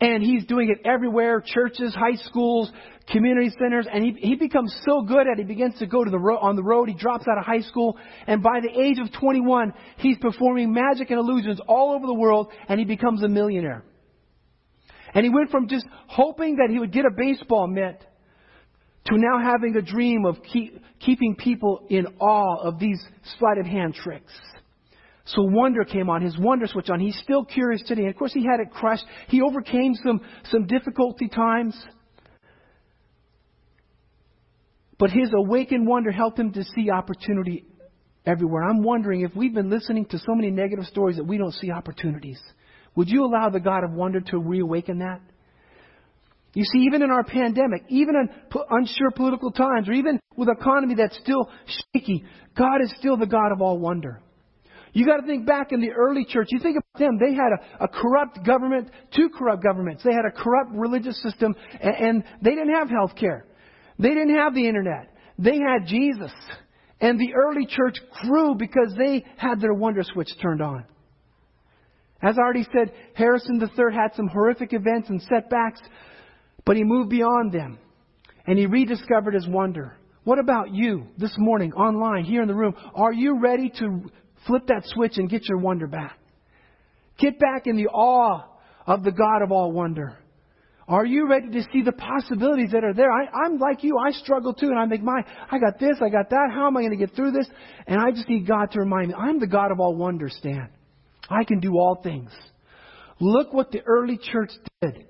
and 0.00 0.22
he's 0.22 0.46
doing 0.46 0.70
it 0.70 0.86
everywhere 0.86 1.42
churches, 1.44 1.94
high 1.94 2.16
schools, 2.24 2.70
community 3.10 3.50
centers, 3.60 3.86
and 3.92 4.04
he, 4.04 4.12
he 4.18 4.34
becomes 4.36 4.74
so 4.86 5.02
good 5.02 5.26
at 5.26 5.38
it, 5.38 5.38
he 5.38 5.44
begins 5.44 5.78
to 5.78 5.86
go 5.86 6.04
to 6.04 6.10
the 6.10 6.18
ro- 6.18 6.38
on 6.38 6.56
the 6.56 6.62
road. 6.62 6.88
He 6.88 6.94
drops 6.94 7.24
out 7.30 7.38
of 7.38 7.44
high 7.44 7.62
school, 7.62 7.98
and 8.26 8.42
by 8.42 8.60
the 8.60 8.80
age 8.80 8.98
of 8.98 9.12
21, 9.18 9.72
he's 9.98 10.18
performing 10.18 10.72
magic 10.72 11.10
and 11.10 11.18
illusions 11.18 11.60
all 11.66 11.94
over 11.94 12.06
the 12.06 12.14
world, 12.14 12.52
and 12.68 12.78
he 12.78 12.84
becomes 12.84 13.22
a 13.22 13.28
millionaire. 13.28 13.84
And 15.18 15.24
he 15.24 15.30
went 15.30 15.50
from 15.50 15.66
just 15.66 15.84
hoping 16.06 16.58
that 16.58 16.68
he 16.70 16.78
would 16.78 16.92
get 16.92 17.04
a 17.04 17.10
baseball 17.10 17.66
mitt 17.66 18.00
to 19.06 19.16
now 19.16 19.40
having 19.42 19.74
a 19.74 19.82
dream 19.82 20.24
of 20.24 20.36
keep, 20.44 20.80
keeping 21.00 21.34
people 21.34 21.84
in 21.90 22.06
awe 22.20 22.62
of 22.62 22.78
these 22.78 23.04
sleight 23.36 23.58
of 23.58 23.66
hand 23.66 23.94
tricks. 23.94 24.30
So 25.24 25.42
wonder 25.42 25.82
came 25.82 26.08
on, 26.08 26.22
his 26.22 26.38
wonder 26.38 26.68
switch 26.68 26.88
on. 26.88 27.00
He's 27.00 27.18
still 27.20 27.44
curious 27.44 27.82
today. 27.84 28.02
And 28.02 28.10
of 28.10 28.16
course, 28.16 28.32
he 28.32 28.46
had 28.48 28.60
it 28.60 28.70
crushed. 28.70 29.02
He 29.26 29.42
overcame 29.42 29.96
some, 30.04 30.20
some 30.52 30.68
difficulty 30.68 31.26
times. 31.26 31.76
But 35.00 35.10
his 35.10 35.32
awakened 35.36 35.84
wonder 35.84 36.12
helped 36.12 36.38
him 36.38 36.52
to 36.52 36.62
see 36.62 36.92
opportunity 36.92 37.64
everywhere. 38.24 38.62
I'm 38.62 38.84
wondering 38.84 39.22
if 39.22 39.34
we've 39.34 39.52
been 39.52 39.68
listening 39.68 40.04
to 40.10 40.18
so 40.18 40.36
many 40.36 40.52
negative 40.52 40.84
stories 40.84 41.16
that 41.16 41.24
we 41.24 41.38
don't 41.38 41.54
see 41.54 41.72
opportunities. 41.72 42.38
Would 42.98 43.08
you 43.08 43.24
allow 43.24 43.48
the 43.48 43.60
God 43.60 43.84
of 43.84 43.92
wonder 43.92 44.20
to 44.20 44.38
reawaken 44.40 44.98
that? 44.98 45.20
You 46.52 46.64
see, 46.64 46.80
even 46.80 47.00
in 47.00 47.12
our 47.12 47.22
pandemic, 47.22 47.84
even 47.88 48.16
in 48.16 48.28
unsure 48.70 49.12
political 49.14 49.52
times, 49.52 49.88
or 49.88 49.92
even 49.92 50.18
with 50.36 50.48
economy 50.48 50.96
that's 50.96 51.16
still 51.18 51.48
shaky, 51.94 52.24
God 52.56 52.82
is 52.82 52.92
still 52.98 53.16
the 53.16 53.28
God 53.28 53.52
of 53.52 53.62
all 53.62 53.78
wonder. 53.78 54.20
You 54.94 55.06
got 55.06 55.18
to 55.18 55.26
think 55.28 55.46
back 55.46 55.70
in 55.70 55.80
the 55.80 55.92
early 55.92 56.24
church. 56.24 56.48
You 56.50 56.58
think 56.58 56.76
about 56.76 56.98
them. 56.98 57.20
They 57.20 57.34
had 57.34 57.52
a, 57.52 57.84
a 57.84 57.86
corrupt 57.86 58.44
government, 58.44 58.90
two 59.14 59.28
corrupt 59.28 59.62
governments. 59.62 60.02
They 60.02 60.12
had 60.12 60.24
a 60.26 60.32
corrupt 60.32 60.72
religious 60.72 61.22
system, 61.22 61.54
and, 61.80 61.94
and 61.94 62.24
they 62.42 62.50
didn't 62.50 62.74
have 62.74 62.90
health 62.90 63.14
care. 63.14 63.46
They 64.00 64.08
didn't 64.08 64.34
have 64.34 64.56
the 64.56 64.66
internet. 64.66 65.14
They 65.38 65.58
had 65.58 65.86
Jesus. 65.86 66.32
And 67.00 67.16
the 67.16 67.32
early 67.36 67.66
church 67.66 67.94
grew 68.22 68.56
because 68.56 68.92
they 68.98 69.24
had 69.36 69.60
their 69.60 69.74
wonder 69.74 70.02
switch 70.02 70.30
turned 70.42 70.62
on. 70.62 70.84
As 72.20 72.36
I 72.36 72.42
already 72.42 72.64
said, 72.72 72.92
Harrison 73.14 73.60
III 73.60 73.94
had 73.94 74.14
some 74.16 74.28
horrific 74.28 74.72
events 74.72 75.08
and 75.08 75.22
setbacks, 75.22 75.80
but 76.64 76.76
he 76.76 76.84
moved 76.84 77.10
beyond 77.10 77.52
them 77.52 77.78
and 78.46 78.58
he 78.58 78.66
rediscovered 78.66 79.34
his 79.34 79.46
wonder. 79.46 79.96
What 80.24 80.38
about 80.38 80.74
you 80.74 81.06
this 81.16 81.34
morning, 81.38 81.72
online, 81.72 82.24
here 82.24 82.42
in 82.42 82.48
the 82.48 82.54
room? 82.54 82.74
Are 82.94 83.12
you 83.12 83.38
ready 83.40 83.70
to 83.78 84.10
flip 84.46 84.66
that 84.66 84.82
switch 84.86 85.16
and 85.16 85.30
get 85.30 85.48
your 85.48 85.58
wonder 85.58 85.86
back? 85.86 86.18
Get 87.18 87.38
back 87.38 87.66
in 87.66 87.76
the 87.76 87.86
awe 87.86 88.44
of 88.86 89.04
the 89.04 89.12
God 89.12 89.42
of 89.42 89.52
all 89.52 89.72
wonder. 89.72 90.18
Are 90.88 91.04
you 91.04 91.28
ready 91.28 91.50
to 91.50 91.62
see 91.72 91.82
the 91.82 91.92
possibilities 91.92 92.70
that 92.72 92.82
are 92.82 92.94
there? 92.94 93.12
I, 93.12 93.46
am 93.46 93.58
like 93.58 93.84
you. 93.84 93.98
I 93.98 94.10
struggle 94.12 94.54
too, 94.54 94.68
and 94.68 94.78
I 94.78 94.86
think, 94.86 95.04
my, 95.04 95.20
I 95.50 95.58
got 95.58 95.78
this, 95.78 95.98
I 96.00 96.08
got 96.08 96.30
that. 96.30 96.48
How 96.52 96.66
am 96.66 96.76
I 96.78 96.80
going 96.80 96.98
to 96.98 97.06
get 97.06 97.14
through 97.14 97.32
this? 97.32 97.46
And 97.86 98.00
I 98.00 98.10
just 98.10 98.28
need 98.28 98.46
God 98.46 98.70
to 98.72 98.80
remind 98.80 99.08
me, 99.08 99.14
I'm 99.14 99.38
the 99.38 99.46
God 99.46 99.70
of 99.70 99.80
all 99.80 99.94
wonder, 99.94 100.30
Stan. 100.30 100.70
I 101.28 101.44
can 101.44 101.60
do 101.60 101.74
all 101.74 102.00
things. 102.02 102.30
Look 103.20 103.52
what 103.52 103.70
the 103.70 103.82
early 103.82 104.18
church 104.18 104.50
did. 104.80 105.06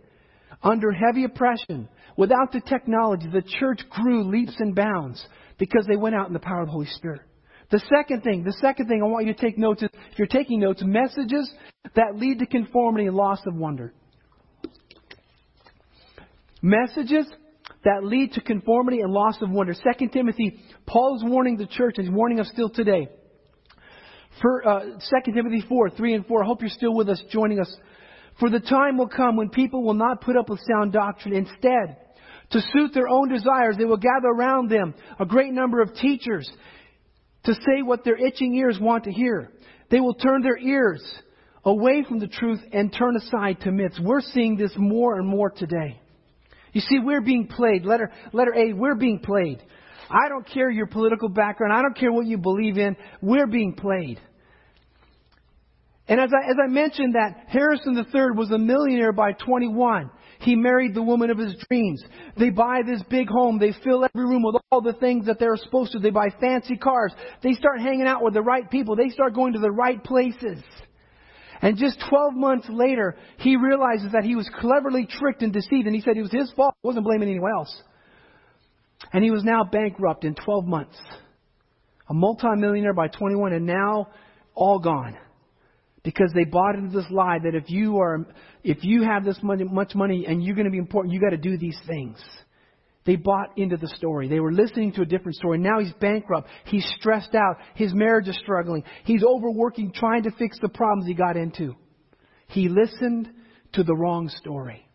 Under 0.62 0.90
heavy 0.90 1.24
oppression, 1.24 1.88
without 2.16 2.52
the 2.52 2.60
technology, 2.60 3.28
the 3.32 3.42
church 3.42 3.80
grew 3.90 4.24
leaps 4.24 4.54
and 4.58 4.74
bounds 4.74 5.24
because 5.58 5.86
they 5.86 5.96
went 5.96 6.16
out 6.16 6.26
in 6.26 6.32
the 6.32 6.40
power 6.40 6.62
of 6.62 6.66
the 6.66 6.72
Holy 6.72 6.86
Spirit. 6.86 7.22
The 7.70 7.80
second 7.94 8.22
thing, 8.22 8.44
the 8.44 8.56
second 8.60 8.88
thing 8.88 9.02
I 9.02 9.06
want 9.06 9.26
you 9.26 9.34
to 9.34 9.40
take 9.40 9.58
notes 9.58 9.82
is, 9.82 9.90
if 10.10 10.18
you're 10.18 10.26
taking 10.26 10.60
notes, 10.60 10.82
messages 10.82 11.52
that 11.94 12.16
lead 12.16 12.38
to 12.38 12.46
conformity 12.46 13.06
and 13.06 13.14
loss 13.14 13.40
of 13.46 13.54
wonder. 13.54 13.92
Messages 16.62 17.26
that 17.84 18.02
lead 18.02 18.32
to 18.32 18.40
conformity 18.40 19.00
and 19.00 19.12
loss 19.12 19.36
of 19.42 19.50
wonder. 19.50 19.74
Second 19.74 20.10
Timothy, 20.10 20.58
Paul 20.86 21.16
is 21.16 21.30
warning 21.30 21.56
the 21.56 21.66
church, 21.66 21.94
and 21.98 22.06
he's 22.06 22.14
warning 22.14 22.40
us 22.40 22.48
still 22.52 22.70
today. 22.70 23.08
For, 24.40 24.66
uh, 24.66 24.84
2 25.24 25.32
Timothy 25.32 25.64
4, 25.68 25.90
3 25.90 26.14
and 26.14 26.26
4. 26.26 26.42
I 26.42 26.46
hope 26.46 26.60
you're 26.60 26.70
still 26.70 26.94
with 26.94 27.08
us, 27.08 27.22
joining 27.30 27.60
us. 27.60 27.74
For 28.38 28.50
the 28.50 28.60
time 28.60 28.96
will 28.96 29.08
come 29.08 29.36
when 29.36 29.50
people 29.50 29.82
will 29.82 29.94
not 29.94 30.20
put 30.20 30.36
up 30.36 30.48
with 30.48 30.60
sound 30.60 30.92
doctrine. 30.92 31.34
Instead, 31.34 31.96
to 32.50 32.60
suit 32.72 32.94
their 32.94 33.08
own 33.08 33.28
desires, 33.28 33.76
they 33.76 33.84
will 33.84 33.96
gather 33.96 34.28
around 34.28 34.70
them 34.70 34.94
a 35.18 35.26
great 35.26 35.52
number 35.52 35.82
of 35.82 35.94
teachers 35.94 36.48
to 37.44 37.54
say 37.54 37.82
what 37.82 38.04
their 38.04 38.16
itching 38.16 38.54
ears 38.54 38.78
want 38.80 39.04
to 39.04 39.12
hear. 39.12 39.50
They 39.90 40.00
will 40.00 40.14
turn 40.14 40.42
their 40.42 40.58
ears 40.58 41.02
away 41.64 42.04
from 42.08 42.20
the 42.20 42.28
truth 42.28 42.60
and 42.72 42.92
turn 42.92 43.16
aside 43.16 43.60
to 43.62 43.72
myths. 43.72 43.98
We're 44.00 44.20
seeing 44.20 44.56
this 44.56 44.72
more 44.76 45.18
and 45.18 45.26
more 45.26 45.50
today. 45.50 46.00
You 46.72 46.80
see, 46.80 46.98
we're 47.02 47.22
being 47.22 47.48
played. 47.48 47.84
Letter, 47.84 48.12
letter 48.32 48.54
A, 48.54 48.72
we're 48.72 48.94
being 48.94 49.18
played. 49.18 49.62
I 50.10 50.28
don't 50.28 50.46
care 50.46 50.70
your 50.70 50.86
political 50.86 51.28
background. 51.28 51.72
I 51.72 51.82
don't 51.82 51.96
care 51.96 52.12
what 52.12 52.26
you 52.26 52.38
believe 52.38 52.78
in. 52.78 52.96
We're 53.20 53.46
being 53.46 53.74
played. 53.74 54.20
And 56.08 56.20
as 56.20 56.30
I, 56.32 56.50
as 56.50 56.56
I 56.62 56.68
mentioned 56.68 57.14
that 57.14 57.48
Harrison 57.48 57.96
III 57.96 58.30
was 58.34 58.50
a 58.50 58.58
millionaire 58.58 59.12
by 59.12 59.32
21. 59.32 60.10
He 60.40 60.54
married 60.54 60.94
the 60.94 61.02
woman 61.02 61.30
of 61.30 61.38
his 61.38 61.54
dreams. 61.68 62.02
They 62.38 62.50
buy 62.50 62.80
this 62.86 63.02
big 63.10 63.28
home. 63.28 63.58
They 63.58 63.72
fill 63.84 64.04
every 64.04 64.24
room 64.24 64.42
with 64.42 64.62
all 64.70 64.80
the 64.80 64.92
things 64.94 65.26
that 65.26 65.38
they're 65.38 65.56
supposed 65.56 65.92
to. 65.92 65.98
They 65.98 66.10
buy 66.10 66.28
fancy 66.40 66.76
cars. 66.76 67.12
They 67.42 67.54
start 67.54 67.80
hanging 67.80 68.06
out 68.06 68.22
with 68.22 68.34
the 68.34 68.42
right 68.42 68.70
people. 68.70 68.94
They 68.94 69.08
start 69.08 69.34
going 69.34 69.54
to 69.54 69.58
the 69.58 69.70
right 69.70 70.02
places. 70.02 70.62
And 71.60 71.76
just 71.76 71.98
12 72.08 72.34
months 72.34 72.68
later, 72.70 73.16
he 73.38 73.56
realizes 73.56 74.12
that 74.12 74.22
he 74.22 74.36
was 74.36 74.48
cleverly 74.60 75.06
tricked 75.10 75.42
and 75.42 75.52
deceived. 75.52 75.86
And 75.86 75.94
he 75.94 76.00
said 76.00 76.16
it 76.16 76.22
was 76.22 76.32
his 76.32 76.52
fault. 76.52 76.74
He 76.82 76.86
wasn't 76.86 77.04
blaming 77.04 77.28
anyone 77.28 77.50
else. 77.52 77.82
And 79.12 79.24
he 79.24 79.32
was 79.32 79.42
now 79.42 79.64
bankrupt 79.64 80.24
in 80.24 80.36
12 80.36 80.66
months. 80.66 80.96
A 82.08 82.14
multimillionaire 82.14 82.94
by 82.94 83.08
21 83.08 83.52
and 83.52 83.66
now 83.66 84.08
all 84.54 84.78
gone. 84.78 85.16
Because 86.04 86.30
they 86.34 86.44
bought 86.44 86.76
into 86.76 86.96
this 86.96 87.10
lie 87.10 87.38
that 87.42 87.54
if 87.54 87.68
you 87.68 87.98
are, 87.98 88.26
if 88.62 88.78
you 88.82 89.02
have 89.02 89.24
this 89.24 89.38
money, 89.42 89.64
much 89.64 89.94
money 89.94 90.26
and 90.26 90.42
you're 90.42 90.54
going 90.54 90.66
to 90.66 90.70
be 90.70 90.78
important, 90.78 91.12
you 91.12 91.20
got 91.20 91.30
to 91.30 91.36
do 91.36 91.58
these 91.58 91.78
things. 91.86 92.18
They 93.04 93.16
bought 93.16 93.56
into 93.56 93.76
the 93.78 93.88
story. 93.96 94.28
They 94.28 94.38
were 94.38 94.52
listening 94.52 94.92
to 94.92 95.02
a 95.02 95.06
different 95.06 95.36
story. 95.36 95.58
Now 95.58 95.80
he's 95.80 95.92
bankrupt. 95.94 96.48
He's 96.66 96.86
stressed 96.98 97.34
out. 97.34 97.56
His 97.74 97.94
marriage 97.94 98.28
is 98.28 98.38
struggling. 98.42 98.84
He's 99.04 99.24
overworking, 99.24 99.92
trying 99.92 100.24
to 100.24 100.30
fix 100.32 100.58
the 100.60 100.68
problems 100.68 101.06
he 101.06 101.14
got 101.14 101.36
into. 101.36 101.74
He 102.48 102.68
listened 102.68 103.30
to 103.72 103.82
the 103.82 103.94
wrong 103.94 104.28
story. 104.28 104.86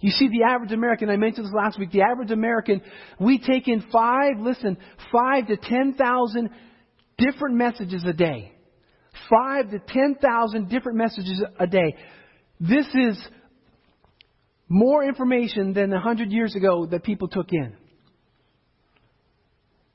You 0.00 0.10
see, 0.10 0.28
the 0.28 0.44
average 0.44 0.72
American, 0.72 1.10
I 1.10 1.16
mentioned 1.16 1.46
this 1.46 1.54
last 1.54 1.78
week, 1.78 1.90
the 1.90 2.02
average 2.02 2.30
American, 2.30 2.80
we 3.18 3.38
take 3.38 3.68
in 3.68 3.84
five, 3.90 4.38
listen, 4.38 4.76
five 5.10 5.46
to 5.48 5.56
10,000 5.56 6.50
different 7.18 7.56
messages 7.56 8.04
a 8.06 8.12
day. 8.12 8.53
Five 9.30 9.70
to 9.70 9.78
10,000 9.78 10.68
different 10.68 10.98
messages 10.98 11.42
a 11.58 11.66
day. 11.66 11.94
This 12.60 12.86
is 12.94 13.18
more 14.68 15.04
information 15.04 15.72
than 15.72 15.92
a 15.92 16.00
hundred 16.00 16.32
years 16.32 16.54
ago 16.56 16.86
that 16.86 17.04
people 17.04 17.28
took 17.28 17.52
in. 17.52 17.76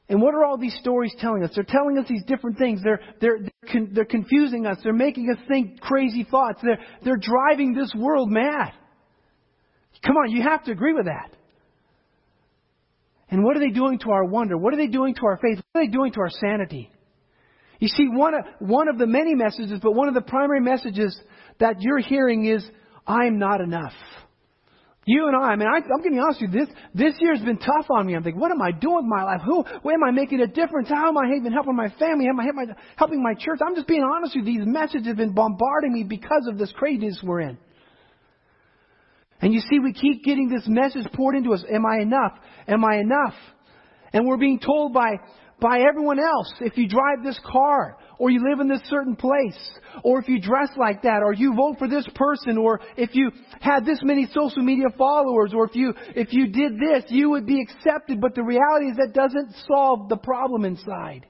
And 0.10 0.22
what 0.22 0.34
are 0.34 0.44
all 0.44 0.58
these 0.58 0.76
stories 0.82 1.14
telling 1.20 1.44
us? 1.44 1.52
They're 1.54 1.64
telling 1.64 1.98
us 2.00 2.06
these 2.10 2.24
different 2.26 2.58
things. 2.58 2.82
They're, 2.84 3.00
they're, 3.22 3.40
they're, 3.42 3.72
con- 3.72 3.90
they're 3.94 4.06
confusing 4.06 4.66
us. 4.66 4.78
They're 4.84 4.92
making 4.92 5.30
us 5.30 5.38
think 5.48 5.80
crazy 5.82 6.26
thoughts. 6.30 6.60
They're, 6.64 6.80
they're 7.04 7.22
driving 7.22 7.76
this 7.76 7.94
world 7.96 8.30
mad. 8.32 8.72
Come 10.04 10.16
on, 10.16 10.32
you 10.32 10.42
have 10.42 10.64
to 10.64 10.72
agree 10.72 10.94
with 10.94 11.06
that. 11.06 11.36
And 13.30 13.44
what 13.44 13.56
are 13.56 13.60
they 13.60 13.70
doing 13.70 14.00
to 14.00 14.12
our 14.12 14.26
wonder? 14.26 14.58
What 14.58 14.74
are 14.74 14.78
they 14.78 14.88
doing 14.88 15.14
to 15.14 15.22
our 15.26 15.38
faith? 15.38 15.64
What 15.72 15.82
are 15.82 15.86
they 15.86 15.92
doing 15.92 16.12
to 16.14 16.20
our 16.22 16.30
sanity? 16.30 16.90
You 17.80 17.88
see, 17.88 18.08
one 18.10 18.34
of, 18.34 18.42
one 18.60 18.90
of 18.90 18.98
the 18.98 19.08
many 19.08 19.36
messages, 19.36 19.80
but 19.82 19.94
one 19.94 20.10
of 20.10 20.14
the 20.14 20.22
primary 20.22 20.60
messages 20.60 21.18
that 21.60 21.78
you're 21.80 22.00
hearing 22.00 22.46
is, 22.46 22.64
I'm 23.08 23.40
not 23.40 23.62
enough. 23.62 23.94
You 25.06 25.28
and 25.28 25.36
I, 25.36 25.54
I 25.54 25.56
mean, 25.56 25.68
I, 25.68 25.78
I'm 25.78 25.88
going 25.88 26.04
to 26.04 26.10
be 26.12 26.20
honest 26.20 26.42
with 26.42 26.54
you, 26.54 26.60
this, 26.60 26.70
this 26.94 27.14
year's 27.20 27.40
been 27.40 27.58
tough 27.58 27.88
on 27.90 28.06
me. 28.06 28.16
I'm 28.16 28.22
thinking, 28.22 28.40
what 28.40 28.52
am 28.52 28.62
I 28.62 28.72
doing 28.72 28.98
with 28.98 29.06
my 29.06 29.24
life? 29.24 29.42
Who, 29.46 29.64
where 29.82 29.96
am 29.96 30.04
I 30.04 30.12
making 30.12 30.42
a 30.42 30.48
difference? 30.48 30.90
How 30.90 31.08
am 31.08 31.18
I 31.18 31.36
even 31.36 31.52
helping 31.54 31.76
my 31.76 31.90
family? 31.98 32.26
How 32.26 32.32
am 32.32 32.60
I 32.60 32.66
helping 32.98 33.24
my 33.24 33.34
church? 33.34 33.60
I'm 33.66 33.76
just 33.76 33.88
being 33.88 34.04
honest 34.04 34.36
with 34.36 34.46
you. 34.46 34.60
These 34.60 34.68
messages 34.68 35.08
have 35.08 35.18
been 35.18 35.34
bombarding 35.34 35.94
me 35.94 36.04
because 36.04 36.48
of 36.48 36.58
this 36.58 36.72
craziness 36.74 37.22
we're 37.24 37.42
in. 37.42 37.58
And 39.42 39.54
you 39.54 39.62
see, 39.62 39.80
we 39.80 39.94
keep 39.94 40.24
getting 40.26 40.50
this 40.50 40.66
message 40.68 41.12
poured 41.14 41.36
into 41.36 41.54
us. 41.54 41.64
Am 41.74 41.86
I 41.86 42.02
enough? 42.02 42.34
Am 42.68 42.84
I 42.84 42.98
enough? 42.98 43.34
And 44.12 44.28
we're 44.28 44.38
being 44.38 44.60
told 44.60 44.94
by, 44.94 45.14
by 45.60 45.80
everyone 45.88 46.20
else, 46.20 46.54
if 46.62 46.78
you 46.78 46.88
drive 46.88 47.24
this 47.24 47.40
car, 47.46 47.98
or 48.18 48.30
you 48.30 48.42
live 48.50 48.60
in 48.60 48.68
this 48.68 48.82
certain 48.86 49.16
place, 49.16 49.58
or 50.04 50.20
if 50.20 50.28
you 50.28 50.40
dress 50.42 50.70
like 50.78 51.04
that, 51.04 51.22
or 51.24 51.34
you 51.34 51.56
vote 51.56 51.78
for 51.80 51.88
this 51.88 52.06
person, 52.16 52.58
or 52.58 52.82
if 52.98 53.12
you 53.14 53.32
had 53.62 53.86
this 53.86 54.00
many 54.04 54.28
social 54.34 54.62
media 54.62 54.88
followers, 54.98 55.54
or 55.56 55.66
if 55.66 55.76
you, 55.76 55.94
if 56.16 56.34
you 56.34 56.48
did 56.48 56.74
this, 56.74 57.06
you 57.10 57.30
would 57.30 57.46
be 57.46 57.62
accepted. 57.62 58.20
But 58.22 58.36
the 58.36 58.44
reality 58.44 58.88
is 58.88 58.98
that 58.98 59.14
doesn't 59.14 59.56
solve 59.68 60.10
the 60.10 60.18
problem 60.18 60.66
inside. 60.66 61.26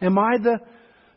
Am 0.00 0.18
I 0.18 0.36
the 0.42 0.58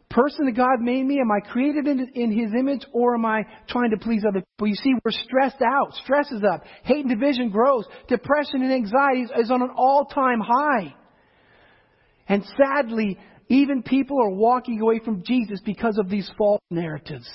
person 0.10 0.46
that 0.46 0.56
God 0.56 0.80
made 0.80 1.04
me? 1.04 1.20
Am 1.20 1.32
I 1.32 1.40
created 1.50 1.88
in, 1.88 2.08
in 2.14 2.32
His 2.32 2.52
image 2.58 2.86
or 2.94 3.16
am 3.16 3.26
I 3.26 3.44
trying 3.68 3.92
to 3.92 3.98
please 3.98 4.24
other 4.28 4.42
people? 4.42 4.68
You 4.68 4.76
see, 4.76 4.94
we're 5.04 5.12
stressed 5.12 5.62
out. 5.62 5.94
Stress 6.04 6.32
is 6.32 6.44
up. 6.44 6.64
Hate 6.84 7.06
and 7.06 7.10
division 7.10 7.50
grows. 7.50 7.86
Depression 8.08 8.62
and 8.62 8.72
anxiety 8.72 9.22
is, 9.38 9.52
on 9.52 9.62
an 9.62 9.72
all-time 9.76 10.40
high. 10.40 10.94
And 12.28 12.44
sadly, 12.58 13.20
even 13.48 13.84
people 13.84 14.22
are 14.22 14.32
walking 14.32 14.82
away 14.82 15.00
from 15.04 15.24
Jesus 15.24 15.60
because 15.64 15.98
of 15.98 16.10
these 16.10 16.30
false 16.38 16.62
narratives. 16.72 17.30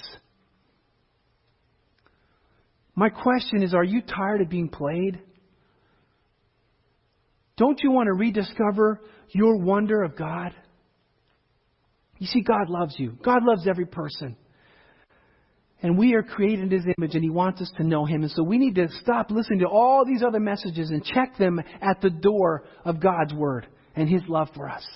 My 2.95 3.09
question 3.09 3.63
is, 3.63 3.73
are 3.73 3.85
you 3.85 4.03
tired 4.03 4.41
of 4.41 4.49
being 4.49 4.69
played? 4.69 5.21
Don't 7.57 7.81
you 7.83 7.93
want 7.93 8.07
to 8.09 8.15
rediscover 8.15 9.01
your 9.29 9.57
wonder 9.59 10.03
of 10.03 10.17
God? 10.17 10.53
You 12.19 12.27
see, 12.27 12.43
God 12.43 12.69
loves 12.69 12.97
you. 12.99 13.17
God 13.23 13.43
loves 13.45 13.67
every 13.69 13.87
person. 13.87 14.37
And 15.83 15.97
we 15.97 16.15
are 16.15 16.23
created 16.23 16.65
in 16.65 16.71
His 16.71 16.95
image, 16.99 17.15
and 17.15 17.23
He 17.23 17.31
wants 17.31 17.63
us 17.63 17.73
to 17.77 17.85
know 17.85 18.05
Him. 18.05 18.23
And 18.23 18.31
so 18.33 18.43
we 18.43 18.59
need 18.59 18.75
to 18.75 18.89
stop 19.03 19.31
listening 19.31 19.61
to 19.61 19.69
all 19.69 20.05
these 20.05 20.23
other 20.23 20.41
messages 20.41 20.91
and 20.91 21.03
check 21.03 21.39
them 21.39 21.61
at 21.81 22.01
the 22.03 22.11
door 22.11 22.65
of 22.85 23.01
God's 23.01 23.33
Word 23.33 23.67
and 23.97 24.09
His 24.09 24.23
love 24.29 24.49
for 24.55 24.69
us. 24.69 24.87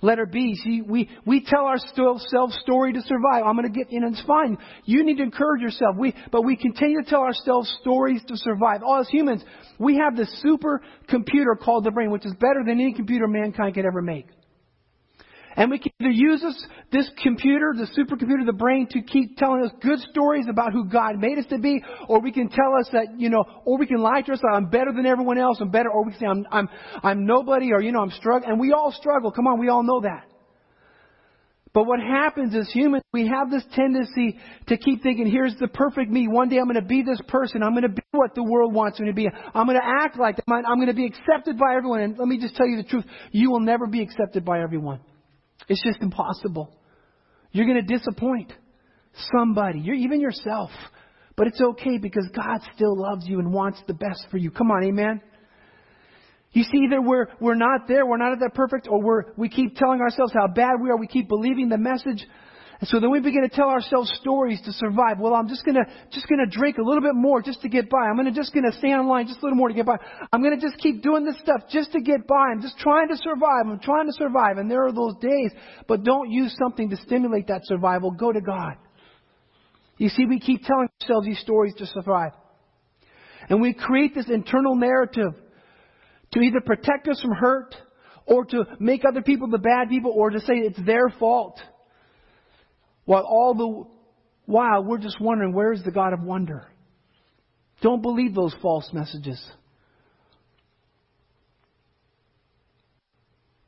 Letter 0.00 0.26
B, 0.26 0.54
see, 0.62 0.80
we, 0.80 1.10
we 1.26 1.44
tell 1.44 1.64
our 1.64 1.78
self 1.78 2.52
story 2.52 2.92
to 2.92 3.02
survive. 3.02 3.42
I'm 3.44 3.56
going 3.56 3.72
to 3.72 3.76
get, 3.76 3.90
in, 3.90 4.04
it's 4.04 4.22
fine. 4.22 4.56
You 4.84 5.02
need 5.02 5.16
to 5.16 5.24
encourage 5.24 5.60
yourself. 5.60 5.96
We, 5.98 6.14
but 6.30 6.42
we 6.42 6.56
continue 6.56 7.02
to 7.02 7.10
tell 7.10 7.22
ourselves 7.22 7.76
stories 7.80 8.22
to 8.28 8.36
survive. 8.36 8.82
All 8.84 9.00
as 9.00 9.08
humans, 9.08 9.42
we 9.78 9.96
have 9.96 10.16
this 10.16 10.30
super 10.40 10.82
computer 11.08 11.56
called 11.56 11.84
the 11.84 11.90
brain, 11.90 12.12
which 12.12 12.24
is 12.24 12.32
better 12.34 12.62
than 12.64 12.80
any 12.80 12.94
computer 12.94 13.26
mankind 13.26 13.74
could 13.74 13.86
ever 13.86 14.00
make. 14.00 14.26
And 15.56 15.70
we 15.70 15.78
can 15.78 15.92
either 16.00 16.10
use 16.10 16.40
this, 16.40 16.66
this 16.92 17.10
computer, 17.22 17.74
the 17.76 17.86
supercomputer, 18.00 18.46
the 18.46 18.52
brain, 18.52 18.86
to 18.90 19.02
keep 19.02 19.36
telling 19.36 19.64
us 19.64 19.72
good 19.82 19.98
stories 20.10 20.46
about 20.48 20.72
who 20.72 20.88
God 20.88 21.18
made 21.18 21.38
us 21.38 21.46
to 21.50 21.58
be, 21.58 21.82
or 22.08 22.20
we 22.20 22.32
can 22.32 22.48
tell 22.48 22.74
us 22.78 22.88
that, 22.92 23.18
you 23.18 23.28
know, 23.28 23.44
or 23.64 23.78
we 23.78 23.86
can 23.86 23.98
lie 23.98 24.20
to 24.20 24.30
ourselves, 24.30 24.54
I'm 24.54 24.70
better 24.70 24.92
than 24.92 25.06
everyone 25.06 25.38
else, 25.38 25.58
I'm 25.60 25.70
better, 25.70 25.90
or 25.90 26.04
we 26.04 26.12
can 26.12 26.20
say, 26.20 26.26
I'm, 26.26 26.46
I'm, 26.52 26.68
I'm 27.02 27.26
nobody, 27.26 27.72
or, 27.72 27.80
you 27.80 27.92
know, 27.92 28.00
I'm 28.00 28.12
struggling. 28.12 28.50
And 28.50 28.60
we 28.60 28.72
all 28.72 28.92
struggle. 28.92 29.32
Come 29.32 29.46
on, 29.46 29.58
we 29.58 29.68
all 29.68 29.82
know 29.82 30.00
that. 30.02 30.24
But 31.74 31.84
what 31.84 32.00
happens 32.00 32.54
is 32.54 32.70
humans, 32.72 33.04
we 33.12 33.28
have 33.28 33.50
this 33.50 33.62
tendency 33.74 34.38
to 34.68 34.76
keep 34.76 35.02
thinking, 35.02 35.30
here's 35.30 35.54
the 35.56 35.68
perfect 35.68 36.10
me. 36.10 36.26
One 36.26 36.48
day 36.48 36.58
I'm 36.58 36.64
going 36.64 36.74
to 36.74 36.82
be 36.82 37.02
this 37.02 37.20
person. 37.28 37.62
I'm 37.62 37.72
going 37.72 37.82
to 37.82 37.90
be 37.90 38.02
what 38.10 38.34
the 38.34 38.42
world 38.42 38.72
wants 38.72 38.98
me 38.98 39.06
to 39.06 39.12
be. 39.12 39.28
I'm 39.54 39.66
going 39.66 39.78
to 39.78 39.86
act 40.02 40.18
like 40.18 40.36
that. 40.36 40.44
I'm 40.48 40.76
going 40.76 40.88
to 40.88 40.94
be 40.94 41.06
accepted 41.06 41.58
by 41.58 41.76
everyone. 41.76 42.00
And 42.00 42.18
let 42.18 42.26
me 42.26 42.38
just 42.38 42.56
tell 42.56 42.66
you 42.66 42.78
the 42.78 42.88
truth. 42.88 43.04
You 43.32 43.50
will 43.50 43.60
never 43.60 43.86
be 43.86 44.02
accepted 44.02 44.44
by 44.44 44.60
everyone. 44.60 45.00
It's 45.68 45.82
just 45.82 46.00
impossible. 46.00 46.74
You're 47.52 47.66
going 47.66 47.84
to 47.84 47.96
disappoint 47.96 48.52
somebody, 49.36 49.80
you're 49.80 49.96
even 49.96 50.20
yourself. 50.20 50.70
But 51.36 51.46
it's 51.46 51.60
okay 51.60 51.98
because 51.98 52.28
God 52.34 52.60
still 52.74 52.98
loves 52.98 53.26
you 53.26 53.38
and 53.38 53.52
wants 53.52 53.80
the 53.86 53.94
best 53.94 54.26
for 54.28 54.38
you. 54.38 54.50
Come 54.50 54.72
on, 54.72 54.82
amen. 54.84 55.20
You 56.50 56.64
see, 56.64 56.78
either 56.78 57.00
we're, 57.00 57.26
we're 57.40 57.54
not 57.54 57.86
there, 57.86 58.04
we're 58.06 58.16
not 58.16 58.32
at 58.32 58.40
that 58.40 58.54
perfect, 58.54 58.88
or 58.90 59.00
we're, 59.00 59.22
we 59.36 59.48
keep 59.48 59.76
telling 59.76 60.00
ourselves 60.00 60.32
how 60.32 60.48
bad 60.48 60.80
we 60.82 60.90
are, 60.90 60.96
we 60.98 61.06
keep 61.06 61.28
believing 61.28 61.68
the 61.68 61.78
message 61.78 62.26
and 62.80 62.88
so 62.88 63.00
then 63.00 63.10
we 63.10 63.18
begin 63.18 63.42
to 63.42 63.48
tell 63.48 63.68
ourselves 63.68 64.12
stories 64.20 64.60
to 64.64 64.72
survive. 64.72 65.18
Well, 65.18 65.34
I'm 65.34 65.48
just 65.48 65.64
gonna, 65.64 65.84
just 66.12 66.28
gonna 66.28 66.46
drink 66.46 66.78
a 66.78 66.82
little 66.82 67.02
bit 67.02 67.14
more 67.14 67.42
just 67.42 67.60
to 67.62 67.68
get 67.68 67.90
by. 67.90 68.06
I'm 68.08 68.16
gonna 68.16 68.30
just 68.30 68.54
gonna 68.54 68.70
stay 68.78 68.88
online 68.94 69.26
just 69.26 69.40
a 69.40 69.42
little 69.42 69.56
more 69.56 69.68
to 69.68 69.74
get 69.74 69.84
by. 69.84 69.96
I'm 70.32 70.44
gonna 70.44 70.60
just 70.60 70.78
keep 70.78 71.02
doing 71.02 71.24
this 71.24 71.36
stuff 71.42 71.62
just 71.70 71.90
to 71.92 72.00
get 72.00 72.28
by. 72.28 72.52
I'm 72.52 72.62
just 72.62 72.78
trying 72.78 73.08
to 73.08 73.16
survive. 73.16 73.66
I'm 73.66 73.80
trying 73.80 74.06
to 74.06 74.12
survive. 74.12 74.58
And 74.58 74.70
there 74.70 74.86
are 74.86 74.92
those 74.92 75.16
days, 75.20 75.50
but 75.88 76.04
don't 76.04 76.30
use 76.30 76.54
something 76.56 76.90
to 76.90 76.96
stimulate 76.98 77.48
that 77.48 77.62
survival. 77.64 78.12
Go 78.12 78.32
to 78.32 78.40
God. 78.40 78.74
You 79.96 80.08
see, 80.10 80.26
we 80.26 80.38
keep 80.38 80.62
telling 80.62 80.88
ourselves 81.02 81.26
these 81.26 81.40
stories 81.40 81.74
to 81.78 81.86
survive. 81.86 82.30
And 83.48 83.60
we 83.60 83.74
create 83.74 84.14
this 84.14 84.26
internal 84.28 84.76
narrative 84.76 85.32
to 86.32 86.40
either 86.40 86.60
protect 86.60 87.08
us 87.08 87.20
from 87.20 87.32
hurt 87.32 87.74
or 88.24 88.44
to 88.44 88.64
make 88.78 89.02
other 89.04 89.22
people 89.22 89.48
the 89.48 89.58
bad 89.58 89.88
people 89.88 90.12
or 90.14 90.30
to 90.30 90.38
say 90.40 90.54
it's 90.54 90.78
their 90.86 91.08
fault. 91.18 91.58
While 93.08 93.22
all 93.22 93.54
the 93.54 93.84
while 94.44 94.84
we're 94.84 94.98
just 94.98 95.18
wondering, 95.18 95.54
where 95.54 95.72
is 95.72 95.82
the 95.82 95.90
God 95.90 96.12
of 96.12 96.20
wonder? 96.20 96.68
Don't 97.80 98.02
believe 98.02 98.34
those 98.34 98.54
false 98.60 98.90
messages. 98.92 99.42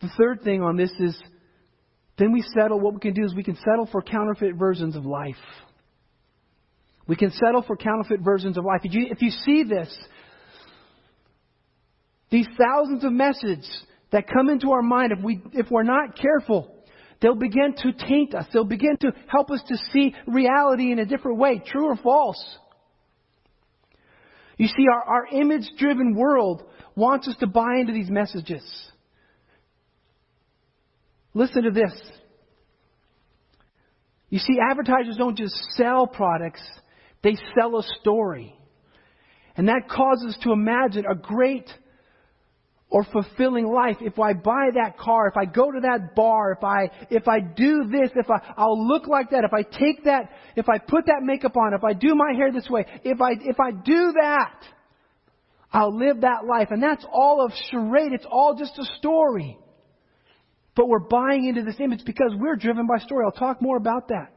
The 0.02 0.10
third 0.18 0.42
thing 0.42 0.60
on 0.60 0.76
this 0.76 0.92
is 0.98 1.18
then 2.18 2.32
we 2.32 2.44
settle, 2.54 2.80
what 2.80 2.92
we 2.92 3.00
can 3.00 3.14
do 3.14 3.24
is 3.24 3.34
we 3.34 3.42
can 3.42 3.56
settle 3.56 3.88
for 3.90 4.02
counterfeit 4.02 4.56
versions 4.56 4.94
of 4.94 5.06
life. 5.06 5.36
We 7.08 7.16
can 7.16 7.30
settle 7.30 7.62
for 7.62 7.78
counterfeit 7.78 8.20
versions 8.20 8.58
of 8.58 8.66
life. 8.66 8.82
If 8.84 8.92
you, 8.92 9.06
if 9.10 9.22
you 9.22 9.30
see 9.30 9.62
this, 9.62 9.88
these 12.30 12.46
thousands 12.58 13.04
of 13.04 13.12
messages 13.12 13.66
that 14.12 14.26
come 14.28 14.50
into 14.50 14.72
our 14.72 14.82
mind, 14.82 15.12
if, 15.16 15.24
we, 15.24 15.40
if 15.54 15.70
we're 15.70 15.82
not 15.82 16.18
careful, 16.20 16.74
They'll 17.20 17.34
begin 17.34 17.74
to 17.82 17.92
taint 17.92 18.34
us. 18.34 18.46
They'll 18.52 18.64
begin 18.64 18.96
to 19.00 19.12
help 19.26 19.50
us 19.50 19.62
to 19.68 19.76
see 19.92 20.14
reality 20.26 20.90
in 20.90 20.98
a 20.98 21.04
different 21.04 21.38
way, 21.38 21.62
true 21.64 21.86
or 21.86 21.96
false. 21.96 22.42
You 24.56 24.66
see, 24.66 24.86
our, 24.92 25.16
our 25.16 25.26
image 25.26 25.68
driven 25.78 26.14
world 26.14 26.62
wants 26.94 27.28
us 27.28 27.36
to 27.40 27.46
buy 27.46 27.78
into 27.80 27.92
these 27.92 28.10
messages. 28.10 28.62
Listen 31.34 31.62
to 31.62 31.70
this. 31.70 31.92
You 34.28 34.38
see, 34.38 34.58
advertisers 34.70 35.16
don't 35.16 35.36
just 35.36 35.54
sell 35.76 36.06
products, 36.06 36.62
they 37.22 37.36
sell 37.58 37.78
a 37.78 37.82
story. 38.00 38.54
And 39.56 39.68
that 39.68 39.88
causes 39.90 40.34
us 40.34 40.38
to 40.44 40.52
imagine 40.52 41.04
a 41.10 41.14
great 41.14 41.68
or 42.90 43.04
fulfilling 43.04 43.66
life 43.66 43.96
if 44.00 44.18
I 44.18 44.32
buy 44.32 44.70
that 44.74 44.98
car, 44.98 45.28
if 45.28 45.36
I 45.36 45.44
go 45.44 45.70
to 45.70 45.80
that 45.82 46.14
bar, 46.16 46.52
if 46.52 46.64
I 46.64 46.90
if 47.08 47.28
I 47.28 47.38
do 47.40 47.84
this, 47.90 48.10
if 48.16 48.28
I 48.28 48.52
I'll 48.56 48.86
look 48.86 49.06
like 49.06 49.30
that, 49.30 49.44
if 49.44 49.52
I 49.54 49.62
take 49.62 50.04
that, 50.04 50.30
if 50.56 50.68
I 50.68 50.78
put 50.78 51.06
that 51.06 51.20
makeup 51.22 51.56
on, 51.56 51.72
if 51.72 51.84
I 51.84 51.92
do 51.92 52.14
my 52.14 52.32
hair 52.36 52.52
this 52.52 52.68
way, 52.68 52.84
if 53.04 53.20
I 53.20 53.32
if 53.40 53.60
I 53.60 53.70
do 53.70 54.12
that, 54.20 54.64
I'll 55.72 55.96
live 55.96 56.22
that 56.22 56.44
life. 56.48 56.68
And 56.70 56.82
that's 56.82 57.04
all 57.12 57.44
of 57.44 57.52
charade. 57.70 58.12
It's 58.12 58.26
all 58.28 58.56
just 58.58 58.76
a 58.78 58.84
story. 58.98 59.56
But 60.74 60.88
we're 60.88 60.98
buying 60.98 61.46
into 61.46 61.62
this 61.62 61.78
image 61.78 62.00
because 62.04 62.32
we're 62.36 62.56
driven 62.56 62.86
by 62.86 62.98
story. 63.04 63.24
I'll 63.24 63.32
talk 63.38 63.62
more 63.62 63.76
about 63.76 64.08
that. 64.08 64.32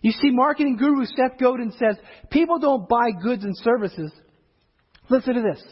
You 0.00 0.12
see, 0.12 0.30
marketing 0.30 0.76
guru 0.76 1.06
Seth 1.06 1.38
Godin 1.38 1.72
says 1.72 1.96
people 2.30 2.58
don't 2.58 2.88
buy 2.88 3.10
goods 3.22 3.44
and 3.44 3.56
services. 3.58 4.12
Listen 5.10 5.34
to 5.34 5.42
this. 5.42 5.62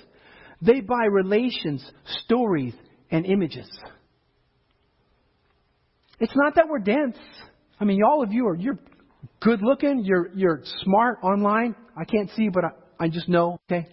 They 0.62 0.80
buy 0.80 1.06
relations, 1.10 1.84
stories, 2.24 2.72
and 3.10 3.26
images. 3.26 3.68
It's 6.20 6.32
not 6.36 6.54
that 6.54 6.68
we're 6.68 6.78
dense. 6.78 7.16
I 7.80 7.84
mean, 7.84 8.00
all 8.04 8.22
of 8.22 8.32
you 8.32 8.46
are 8.46 8.54
you're 8.54 8.78
good 9.40 9.60
looking, 9.60 10.04
you're 10.04 10.30
you're 10.34 10.60
smart 10.82 11.18
online. 11.24 11.74
I 11.96 12.04
can't 12.04 12.30
see, 12.30 12.48
but 12.48 12.64
I, 12.64 13.04
I 13.04 13.08
just 13.08 13.28
know, 13.28 13.58
okay? 13.68 13.88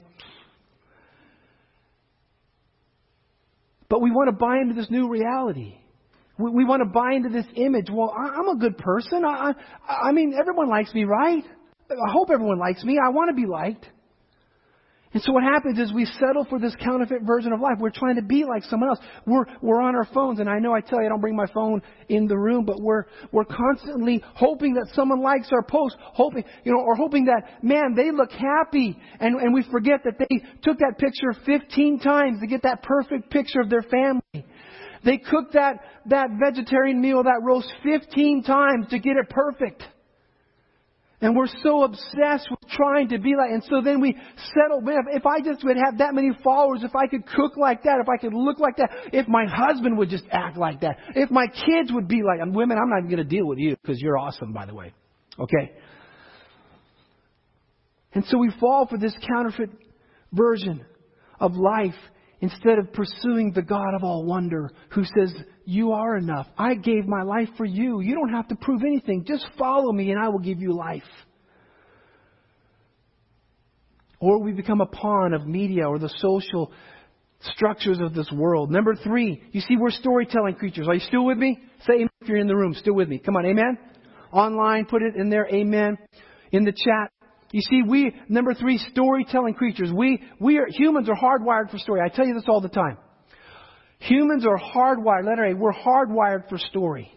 But 3.89 4.01
we 4.01 4.12
want 4.12 4.29
to 4.29 4.36
buy 4.36 4.58
into 4.62 4.75
this 4.75 4.91
new 4.91 5.10
reality. 5.10 5.75
We, 6.38 6.51
we 6.51 6.65
want 6.65 6.84
to 6.84 6.86
buy 6.88 7.13
into 7.15 7.29
this 7.29 7.47
image. 7.55 7.88
Well, 7.91 8.13
I, 8.15 8.36
I'm 8.38 8.47
a 8.47 8.58
good 8.60 8.77
person. 8.77 9.25
I, 9.25 9.53
I, 9.88 10.10
I 10.10 10.12
mean, 10.12 10.36
everyone 10.39 10.69
likes 10.69 10.93
me, 10.93 11.05
right? 11.05 11.43
I 11.89 12.12
hope 12.12 12.29
everyone 12.32 12.60
likes 12.60 12.84
me. 12.84 12.99
I 13.03 13.10
want 13.10 13.29
to 13.29 13.36
be 13.36 13.47
liked. 13.47 13.88
And 15.12 15.24
so 15.24 15.32
what 15.32 15.43
happens 15.43 15.80
is 15.80 15.91
we 15.91 16.06
settle 16.06 16.45
for 16.48 16.60
this 16.60 16.76
counterfeit 16.76 17.24
version 17.24 17.52
of 17.52 17.60
life. 17.60 17.78
We're 17.80 17.89
trying 17.89 18.17
to 18.17 18.22
be 18.22 18.45
like 18.45 18.63
someone 18.65 18.89
else. 18.89 19.00
We're, 19.26 19.45
we're 19.60 19.82
on 19.82 19.95
our 19.95 20.06
phones, 20.13 20.39
and 20.39 20.48
I 20.48 20.60
know 20.60 20.72
I 20.72 20.82
tell 20.82 21.00
you 21.00 21.08
I 21.08 21.10
don't 21.10 21.19
bring 21.19 21.36
my 21.36 21.48
phone 21.52 21.82
in 22.10 22.28
the 22.28 22.38
room, 22.38 22.63
but 22.63 22.80
we're, 22.80 23.06
we're 23.32 23.45
constantly 23.45 24.24
hoping 24.36 24.76
that 24.76 24.88
someone 24.93 25.22
likes 25.22 25.50
our 25.52 25.63
post, 25.63 25.95
hoping, 26.00 26.43
you 26.63 26.72
know, 26.72 26.80
or 26.80 26.95
hoping 26.95 27.26
that, 27.26 27.63
man, 27.63 27.95
they 27.95 28.12
look 28.12 28.32
happy. 28.32 29.00
And, 29.19 29.41
and 29.41 29.52
we 29.52 29.63
forget 29.72 30.02
that 30.04 30.19
they 30.19 30.43
took 30.62 30.78
that 30.78 31.00
picture 31.00 31.34
15 31.43 32.00
times 32.02 32.39
to 32.41 32.48
get 32.48 32.62
that 32.62 32.84
perfect 32.84 33.32
picture 33.32 33.62
of 33.62 33.69
their 33.72 33.84
family. 33.84 34.45
They 35.04 35.17
cooked 35.17 35.54
that, 35.54 35.80
that 36.08 36.28
vegetarian 36.39 37.02
meal, 37.02 37.24
that 37.24 37.41
roast 37.41 37.72
15 37.84 38.43
times 38.43 38.88
to 38.91 39.00
get 39.00 39.13
it 39.17 39.30
perfect. 39.30 39.84
And 41.21 41.36
we're 41.36 41.47
so 41.63 41.84
obsessed 41.84 42.47
with 42.49 42.69
trying 42.71 43.10
to 43.10 43.19
be 43.19 43.36
like, 43.36 43.51
and 43.51 43.63
so 43.69 43.82
then 43.82 43.99
we 43.99 44.15
settle, 44.53 44.82
with, 44.82 44.95
if 45.12 45.25
I 45.25 45.41
just 45.41 45.63
would 45.65 45.75
have 45.75 45.97
that 45.97 46.13
many 46.13 46.29
followers, 46.43 46.79
if 46.84 46.95
I 46.95 47.08
could 47.08 47.25
cook 47.27 47.58
like 47.58 47.84
that, 47.84 47.99
if 48.01 48.08
I 48.08 48.15
could 48.15 48.34
look 48.34 48.58
like 48.60 48.77
that, 48.77 48.89
if 49.12 49.27
my 49.27 49.45
husband 49.45 49.97
would 49.97 50.10
just 50.10 50.23
act 50.32 50.58
like 50.58 50.79
that, 50.82 50.97
if 51.15 51.29
my 51.29 51.47
kids 51.47 51.91
would 51.91 52.08
be 52.08 52.21
like, 52.23 52.39
and 52.39 52.55
women, 52.55 52.77
I'm 52.82 52.89
not 52.89 52.99
even 52.99 53.10
going 53.10 53.27
to 53.27 53.36
deal 53.36 53.45
with 53.45 53.60
you 53.60 53.75
because 53.82 54.01
you're 54.01 54.17
awesome, 54.17 54.53
by 54.53 54.65
the 54.65 54.73
way. 54.73 54.93
Okay? 55.38 55.73
And 58.13 58.23
so 58.27 58.38
we 58.38 58.51
fall 58.58 58.88
for 58.88 58.97
this 58.97 59.13
counterfeit 59.27 59.71
version 60.32 60.86
of 61.39 61.53
life 61.55 61.95
instead 62.41 62.80
of 62.80 62.93
pursuing 62.93 63.52
the 63.54 63.62
God 63.62 63.93
of 63.95 64.04
all 64.04 64.23
wonder 64.23 64.71
who 64.91 65.04
says, 65.04 65.34
You 65.65 65.91
are 65.91 66.17
enough. 66.17 66.47
I 66.58 66.75
gave 66.75 67.06
my 67.06 67.23
life 67.23 67.49
for 67.58 67.65
you. 67.65 68.02
You 68.02 68.15
don't 68.15 68.34
have 68.34 68.47
to 68.49 68.56
prove 68.56 68.82
anything. 68.82 69.25
Just 69.25 69.45
follow 69.58 69.91
me 69.91 70.12
and 70.12 70.19
I 70.19 70.30
will 70.30 70.39
give 70.39 70.62
you 70.62 70.73
life. 70.73 71.04
Or 74.19 74.41
we 74.41 74.52
become 74.52 74.82
a 74.82 74.86
pawn 74.86 75.34
of 75.34 75.47
media 75.47 75.88
or 75.88 75.97
the 75.97 76.13
social 76.17 76.71
structures 77.41 77.99
of 78.02 78.13
this 78.13 78.30
world. 78.34 78.69
Number 78.69 78.95
three, 78.95 79.41
you 79.52 79.62
see, 79.62 79.78
we're 79.78 79.91
storytelling 79.91 80.56
creatures. 80.56 80.88
Are 80.88 80.93
you 80.93 80.99
still 80.99 81.25
with 81.25 81.38
me? 81.38 81.60
Say 81.88 81.93
amen 81.95 82.10
if 82.21 82.28
you're 82.28 82.38
in 82.38 82.47
the 82.47 82.56
room. 82.56 82.73
Still 82.73 82.95
with 82.95 83.08
me. 83.08 83.19
Come 83.19 83.38
on, 83.38 83.45
amen. 83.45 83.78
Online, 84.32 84.86
put 84.86 85.02
it 85.02 85.15
in 85.15 85.30
there, 85.30 85.47
amen. 85.47 85.97
In 86.52 86.65
the 86.65 86.73
chat, 86.73 87.12
you 87.51 87.62
see, 87.62 87.81
we, 87.88 88.15
number 88.27 88.53
three, 88.53 88.77
storytelling 88.91 89.55
creatures. 89.55 89.91
We, 89.91 90.21
we 90.39 90.57
are, 90.57 90.67
humans 90.69 91.09
are 91.09 91.15
hardwired 91.15 91.71
for 91.71 91.77
story. 91.77 92.01
I 92.03 92.09
tell 92.09 92.25
you 92.25 92.35
this 92.35 92.43
all 92.47 92.62
the 92.62 92.69
time. 92.69 92.97
Humans 93.99 94.45
are 94.45 94.57
hardwired, 94.57 95.25
letter 95.25 95.45
A, 95.45 95.53
we're 95.55 95.73
hardwired 95.73 96.47
for 96.47 96.57
story. 96.57 97.12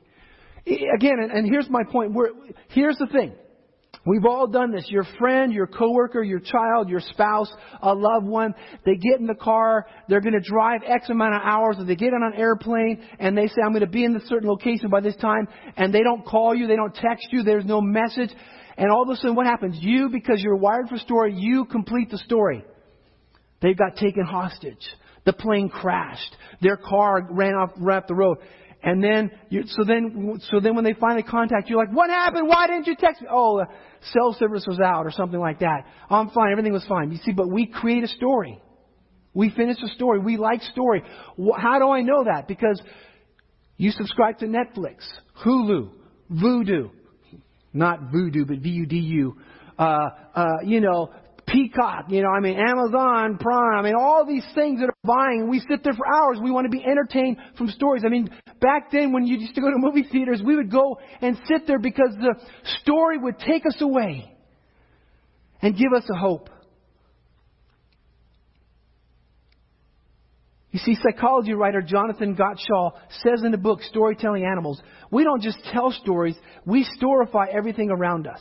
Again, 0.67 1.19
and, 1.21 1.31
and 1.31 1.47
here's 1.47 1.69
my 1.69 1.83
point. 1.91 2.13
We're, 2.13 2.31
here's 2.69 2.97
the 2.99 3.07
thing. 3.07 3.35
We've 4.05 4.25
all 4.25 4.49
done 4.49 4.73
this. 4.73 4.87
Your 4.89 5.05
friend, 5.19 5.53
your 5.53 5.69
coworker, 5.69 6.23
your 6.25 6.41
child, 6.41 6.89
your 6.89 7.01
spouse, 7.01 7.53
a 7.83 7.95
loved 7.95 8.27
one, 8.27 8.53
they 8.85 8.97
get 8.97 9.21
in 9.21 9.27
the 9.27 9.35
car, 9.35 9.87
they're 10.09 10.21
going 10.21 10.33
to 10.33 10.41
drive 10.41 10.81
X 10.85 11.09
amount 11.09 11.35
of 11.35 11.43
hours, 11.45 11.77
or 11.79 11.85
they 11.85 11.95
get 11.95 12.13
on 12.13 12.33
an 12.33 12.41
airplane, 12.41 13.01
and 13.21 13.39
they 13.39 13.47
say, 13.47 13.57
I'm 13.65 13.71
going 13.71 13.83
to 13.83 13.87
be 13.87 14.05
in 14.05 14.13
this 14.13 14.27
certain 14.29 14.49
location 14.49 14.91
by 14.91 15.01
this 15.01 15.15
time, 15.17 15.47
and 15.77 15.95
they 15.95 16.03
don't 16.03 16.25
call 16.25 16.53
you, 16.53 16.67
they 16.67 16.75
don't 16.75 16.95
text 16.95 17.29
you, 17.31 17.45
there's 17.45 17.65
no 17.65 17.81
message. 17.81 18.31
And 18.77 18.91
all 18.91 19.03
of 19.03 19.09
a 19.11 19.17
sudden, 19.17 19.35
what 19.35 19.47
happens? 19.47 19.77
You, 19.81 20.09
because 20.11 20.41
you're 20.43 20.57
wired 20.57 20.89
for 20.89 20.99
story, 20.99 21.35
you 21.35 21.65
complete 21.67 22.11
the 22.11 22.19
story. 22.19 22.65
They 23.61 23.75
got 23.75 23.97
taken 23.97 24.25
hostage. 24.25 24.85
The 25.25 25.33
plane 25.33 25.69
crashed. 25.69 26.37
Their 26.61 26.77
car 26.77 27.29
ran 27.31 27.55
off, 27.55 27.71
the 28.09 28.15
road. 28.15 28.39
And 28.83 29.03
then, 29.03 29.31
you, 29.49 29.63
so 29.67 29.85
then, 29.85 30.41
so 30.51 30.59
then 30.59 30.75
when 30.75 30.85
they 30.85 30.95
finally 30.95 31.23
contact 31.23 31.71
you, 31.71 31.77
like, 31.77 31.93
what 31.93 32.11
happened? 32.11 32.49
Why 32.49 32.67
didn't 32.67 32.89
you 32.89 32.97
text 32.97 33.23
me? 33.23 33.29
Oh, 33.31 33.59
the 33.59 33.67
cell 34.13 34.35
service 34.37 34.65
was 34.67 34.81
out 34.81 35.07
or 35.07 35.13
something 35.13 35.39
like 35.39 35.61
that. 35.61 35.87
I'm 36.11 36.31
fine. 36.31 36.51
Everything 36.51 36.73
was 36.73 36.85
fine. 36.89 37.13
You 37.13 37.19
see, 37.25 37.33
but 37.33 37.49
we 37.49 37.67
create 37.67 38.03
a 38.03 38.09
story. 38.09 38.61
We 39.35 39.51
finish 39.51 39.77
a 39.85 39.89
story. 39.95 40.19
We 40.19 40.37
like 40.37 40.63
story. 40.63 41.03
How 41.57 41.79
do 41.79 41.91
I 41.91 42.01
know 42.01 42.25
that? 42.25 42.49
Because 42.49 42.83
you 43.77 43.93
subscribe 43.93 44.39
to 44.39 44.47
Netflix, 44.47 44.97
Hulu, 45.45 45.91
Vudu, 46.31 46.91
not 47.73 48.11
voodoo, 48.13 48.45
but 48.45 48.59
V-U-D-U. 48.59 49.37
Uh, 49.79 50.09
uh, 50.35 50.47
you 50.65 50.81
know, 50.81 51.11
Peacock, 51.47 52.07
you 52.09 52.23
know, 52.23 52.29
I 52.29 52.41
mean, 52.41 52.57
Amazon 52.59 53.37
Prime, 53.39 53.79
I 53.79 53.83
mean, 53.83 53.95
all 53.99 54.25
these 54.27 54.45
things 54.55 54.81
that 54.81 54.89
are 54.89 54.95
buying, 55.05 55.49
we 55.51 55.61
sit 55.61 55.83
there 55.83 55.93
for 55.93 56.07
hours. 56.07 56.39
We 56.43 56.51
want 56.51 56.67
to 56.67 56.71
be 56.71 56.85
entertained 56.85 57.39
from 57.59 57.69
stories. 57.69 58.05
I 58.07 58.09
mean, 58.09 58.31
back 58.61 58.91
then 58.93 59.13
when 59.13 59.27
you 59.27 59.37
used 59.39 59.55
to 59.57 59.61
go 59.61 59.71
to 59.71 59.77
movie 59.77 60.05
theaters, 60.11 60.41
we 60.45 60.57
would 60.57 60.71
go 60.71 60.99
and 61.21 61.37
sit 61.49 61.67
there 61.67 61.79
because 61.79 62.15
the 62.21 62.35
story 62.81 63.19
would 63.19 63.39
take 63.39 63.67
us 63.67 63.77
away 63.81 64.35
and 65.61 65.77
give 65.77 65.93
us 65.95 66.05
a 66.11 66.17
hope. 66.17 66.49
You 70.73 70.79
see, 70.79 70.97
psychology 71.03 71.53
writer 71.53 71.83
Jonathan 71.83 72.35
Gottschall 72.35 72.93
says 73.23 73.43
in 73.45 73.53
the 73.53 73.59
book 73.59 73.83
Storytelling 73.83 74.45
Animals, 74.45 74.81
we 75.11 75.23
don't 75.23 75.43
just 75.43 75.59
tell 75.71 75.91
stories, 75.93 76.35
we 76.65 76.87
storify 77.01 77.47
everything 77.53 77.91
around 77.91 78.27
us. 78.27 78.41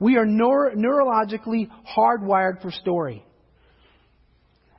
We 0.00 0.16
are 0.16 0.26
neuro- 0.26 0.74
neurologically 0.74 1.68
hardwired 1.96 2.62
for 2.62 2.72
story. 2.72 3.24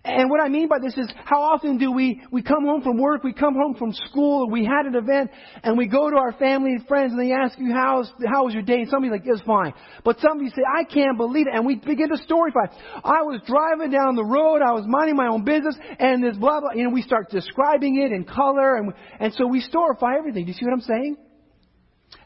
And 0.09 0.29
what 0.29 0.41
I 0.41 0.49
mean 0.49 0.67
by 0.67 0.77
this 0.81 0.97
is 0.97 1.07
how 1.25 1.41
often 1.41 1.77
do 1.77 1.91
we, 1.91 2.21
we 2.31 2.41
come 2.41 2.65
home 2.65 2.81
from 2.81 2.97
work, 2.97 3.23
we 3.23 3.33
come 3.33 3.53
home 3.53 3.75
from 3.75 3.93
school, 4.09 4.49
we 4.49 4.65
had 4.65 4.85
an 4.85 4.95
event, 4.95 5.29
and 5.63 5.77
we 5.77 5.87
go 5.87 6.09
to 6.09 6.15
our 6.17 6.33
family 6.33 6.71
and 6.71 6.87
friends 6.87 7.13
and 7.13 7.21
they 7.21 7.31
ask 7.31 7.57
you, 7.59 7.71
how's, 7.73 8.11
how 8.27 8.45
was 8.45 8.53
your 8.53 8.63
day? 8.63 8.81
And 8.81 8.89
somebody's 8.89 9.11
like, 9.11 9.21
it's 9.25 9.45
fine. 9.45 9.73
But 10.03 10.19
some 10.19 10.37
of 10.37 10.43
you 10.43 10.49
say, 10.49 10.63
I 10.67 10.83
can't 10.83 11.17
believe 11.17 11.47
it. 11.47 11.53
And 11.53 11.65
we 11.65 11.75
begin 11.75 12.09
to 12.09 12.17
storify. 12.17 12.67
I 13.03 13.21
was 13.21 13.41
driving 13.45 13.91
down 13.91 14.15
the 14.15 14.25
road, 14.25 14.61
I 14.61 14.73
was 14.73 14.85
minding 14.87 15.15
my 15.15 15.27
own 15.27 15.45
business, 15.45 15.77
and 15.99 16.23
this 16.23 16.37
blah, 16.37 16.59
blah, 16.61 16.71
you 16.73 16.85
know, 16.85 16.89
we 16.89 17.03
start 17.03 17.29
describing 17.29 18.01
it 18.01 18.11
in 18.11 18.23
color, 18.23 18.77
and, 18.77 18.93
and 19.19 19.33
so 19.35 19.45
we 19.47 19.61
storify 19.61 20.17
everything. 20.17 20.45
Do 20.45 20.51
you 20.51 20.57
see 20.57 20.65
what 20.65 20.73
I'm 20.73 20.81
saying? 20.81 21.17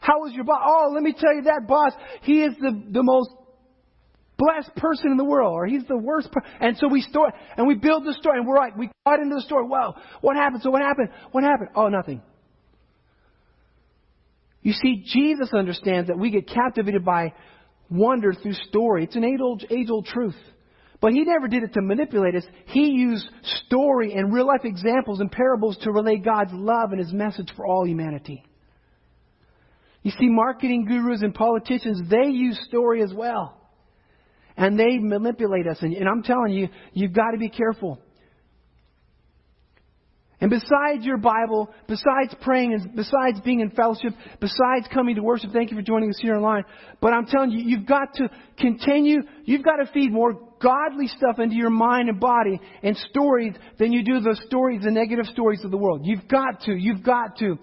How 0.00 0.20
was 0.20 0.32
your 0.32 0.44
boss? 0.44 0.62
Oh, 0.64 0.92
let 0.94 1.02
me 1.02 1.12
tell 1.12 1.34
you 1.34 1.42
that 1.42 1.66
boss, 1.68 1.92
he 2.22 2.42
is 2.42 2.54
the, 2.60 2.82
the 2.90 3.02
most 3.02 3.30
blessed 4.36 4.74
person 4.76 5.10
in 5.10 5.16
the 5.16 5.24
world, 5.24 5.52
or 5.52 5.66
he's 5.66 5.84
the 5.88 5.96
worst. 5.96 6.30
Per- 6.32 6.42
and 6.60 6.76
so 6.78 6.88
we 6.88 7.00
store 7.02 7.32
and 7.56 7.66
we 7.66 7.74
build 7.74 8.04
the 8.04 8.14
story, 8.14 8.38
and 8.38 8.46
we're 8.46 8.56
like, 8.56 8.76
we 8.76 8.90
got 9.06 9.20
into 9.20 9.36
the 9.36 9.42
story. 9.42 9.66
Well, 9.68 9.96
what 10.20 10.36
happened? 10.36 10.62
So 10.62 10.70
what 10.70 10.82
happened? 10.82 11.10
What 11.32 11.44
happened? 11.44 11.70
Oh, 11.74 11.88
nothing. 11.88 12.22
You 14.62 14.72
see, 14.72 15.04
Jesus 15.06 15.52
understands 15.52 16.08
that 16.08 16.18
we 16.18 16.30
get 16.30 16.48
captivated 16.48 17.04
by 17.04 17.34
wonder 17.90 18.32
through 18.32 18.54
story. 18.68 19.04
It's 19.04 19.14
an 19.14 19.24
age-old, 19.24 19.64
age-old 19.70 20.06
truth. 20.06 20.36
But 21.00 21.12
he 21.12 21.22
never 21.22 21.48
did 21.48 21.62
it 21.62 21.74
to 21.74 21.82
manipulate 21.82 22.34
us. 22.34 22.44
He 22.66 22.86
used 22.92 23.28
story 23.66 24.14
and 24.14 24.32
real 24.32 24.46
life 24.46 24.62
examples 24.64 25.20
and 25.20 25.30
parables 25.30 25.76
to 25.82 25.92
relay 25.92 26.16
God's 26.16 26.52
love 26.54 26.92
and 26.92 26.98
his 26.98 27.12
message 27.12 27.52
for 27.54 27.66
all 27.66 27.86
humanity. 27.86 28.42
You 30.02 30.12
see, 30.12 30.28
marketing 30.28 30.86
gurus 30.86 31.20
and 31.20 31.34
politicians, 31.34 32.08
they 32.08 32.28
use 32.30 32.58
story 32.66 33.02
as 33.02 33.12
well. 33.12 33.60
And 34.56 34.78
they 34.78 34.98
manipulate 34.98 35.66
us. 35.66 35.78
And, 35.80 35.94
and 35.94 36.08
I'm 36.08 36.22
telling 36.22 36.52
you, 36.52 36.68
you've 36.92 37.12
got 37.12 37.32
to 37.32 37.38
be 37.38 37.48
careful. 37.48 37.98
And 40.40 40.50
besides 40.50 41.04
your 41.04 41.16
Bible, 41.16 41.70
besides 41.88 42.34
praying, 42.42 42.74
and 42.74 42.94
besides 42.94 43.40
being 43.44 43.60
in 43.60 43.70
fellowship, 43.70 44.12
besides 44.40 44.86
coming 44.92 45.16
to 45.16 45.22
worship, 45.22 45.52
thank 45.52 45.70
you 45.70 45.76
for 45.76 45.82
joining 45.82 46.10
us 46.10 46.18
here 46.20 46.36
online. 46.36 46.64
But 47.00 47.14
I'm 47.14 47.24
telling 47.24 47.50
you, 47.50 47.62
you've 47.64 47.86
got 47.86 48.12
to 48.16 48.28
continue, 48.58 49.22
you've 49.44 49.62
got 49.62 49.76
to 49.76 49.90
feed 49.92 50.12
more 50.12 50.38
godly 50.60 51.06
stuff 51.06 51.38
into 51.38 51.54
your 51.54 51.70
mind 51.70 52.08
and 52.08 52.20
body 52.20 52.60
and 52.82 52.96
stories 53.10 53.54
than 53.78 53.92
you 53.92 54.04
do 54.04 54.20
the 54.20 54.38
stories, 54.46 54.82
the 54.82 54.90
negative 54.90 55.26
stories 55.26 55.64
of 55.64 55.70
the 55.70 55.78
world. 55.78 56.02
You've 56.04 56.28
got 56.28 56.60
to, 56.62 56.74
you've 56.74 57.02
got 57.02 57.38
to. 57.38 57.56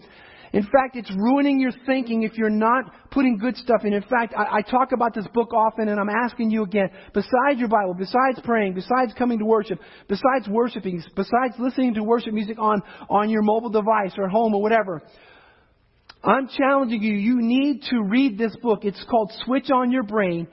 In 0.53 0.63
fact, 0.63 0.95
it's 0.95 1.09
ruining 1.15 1.61
your 1.61 1.71
thinking 1.85 2.23
if 2.23 2.37
you're 2.37 2.49
not 2.49 3.09
putting 3.09 3.37
good 3.37 3.55
stuff 3.55 3.85
in. 3.85 3.93
In 3.93 4.01
fact, 4.01 4.33
I, 4.37 4.57
I, 4.57 4.61
talk 4.61 4.91
about 4.91 5.13
this 5.13 5.25
book 5.33 5.53
often, 5.53 5.87
and 5.87 5.97
I'm 5.97 6.09
asking 6.09 6.51
you 6.51 6.63
again, 6.63 6.89
besides 7.13 7.57
your 7.57 7.69
Bible, 7.69 7.93
besides 7.97 8.41
praying, 8.43 8.73
besides 8.73 9.13
coming 9.17 9.39
to 9.39 9.45
worship, 9.45 9.79
besides 10.09 10.49
worshiping, 10.49 11.01
besides 11.15 11.53
listening 11.57 11.93
to 11.93 12.03
worship 12.03 12.33
music 12.33 12.57
on, 12.59 12.81
on 13.09 13.29
your 13.29 13.43
mobile 13.43 13.69
device 13.69 14.13
or 14.17 14.27
home 14.27 14.53
or 14.53 14.61
whatever, 14.61 15.01
I'm 16.23 16.49
challenging 16.49 17.01
you, 17.01 17.13
you 17.13 17.41
need 17.41 17.83
to 17.89 18.03
read 18.03 18.37
this 18.37 18.55
book. 18.61 18.83
It's 18.83 19.03
called 19.09 19.31
Switch 19.45 19.71
on 19.73 19.89
Your 19.89 20.03
Brain, 20.03 20.47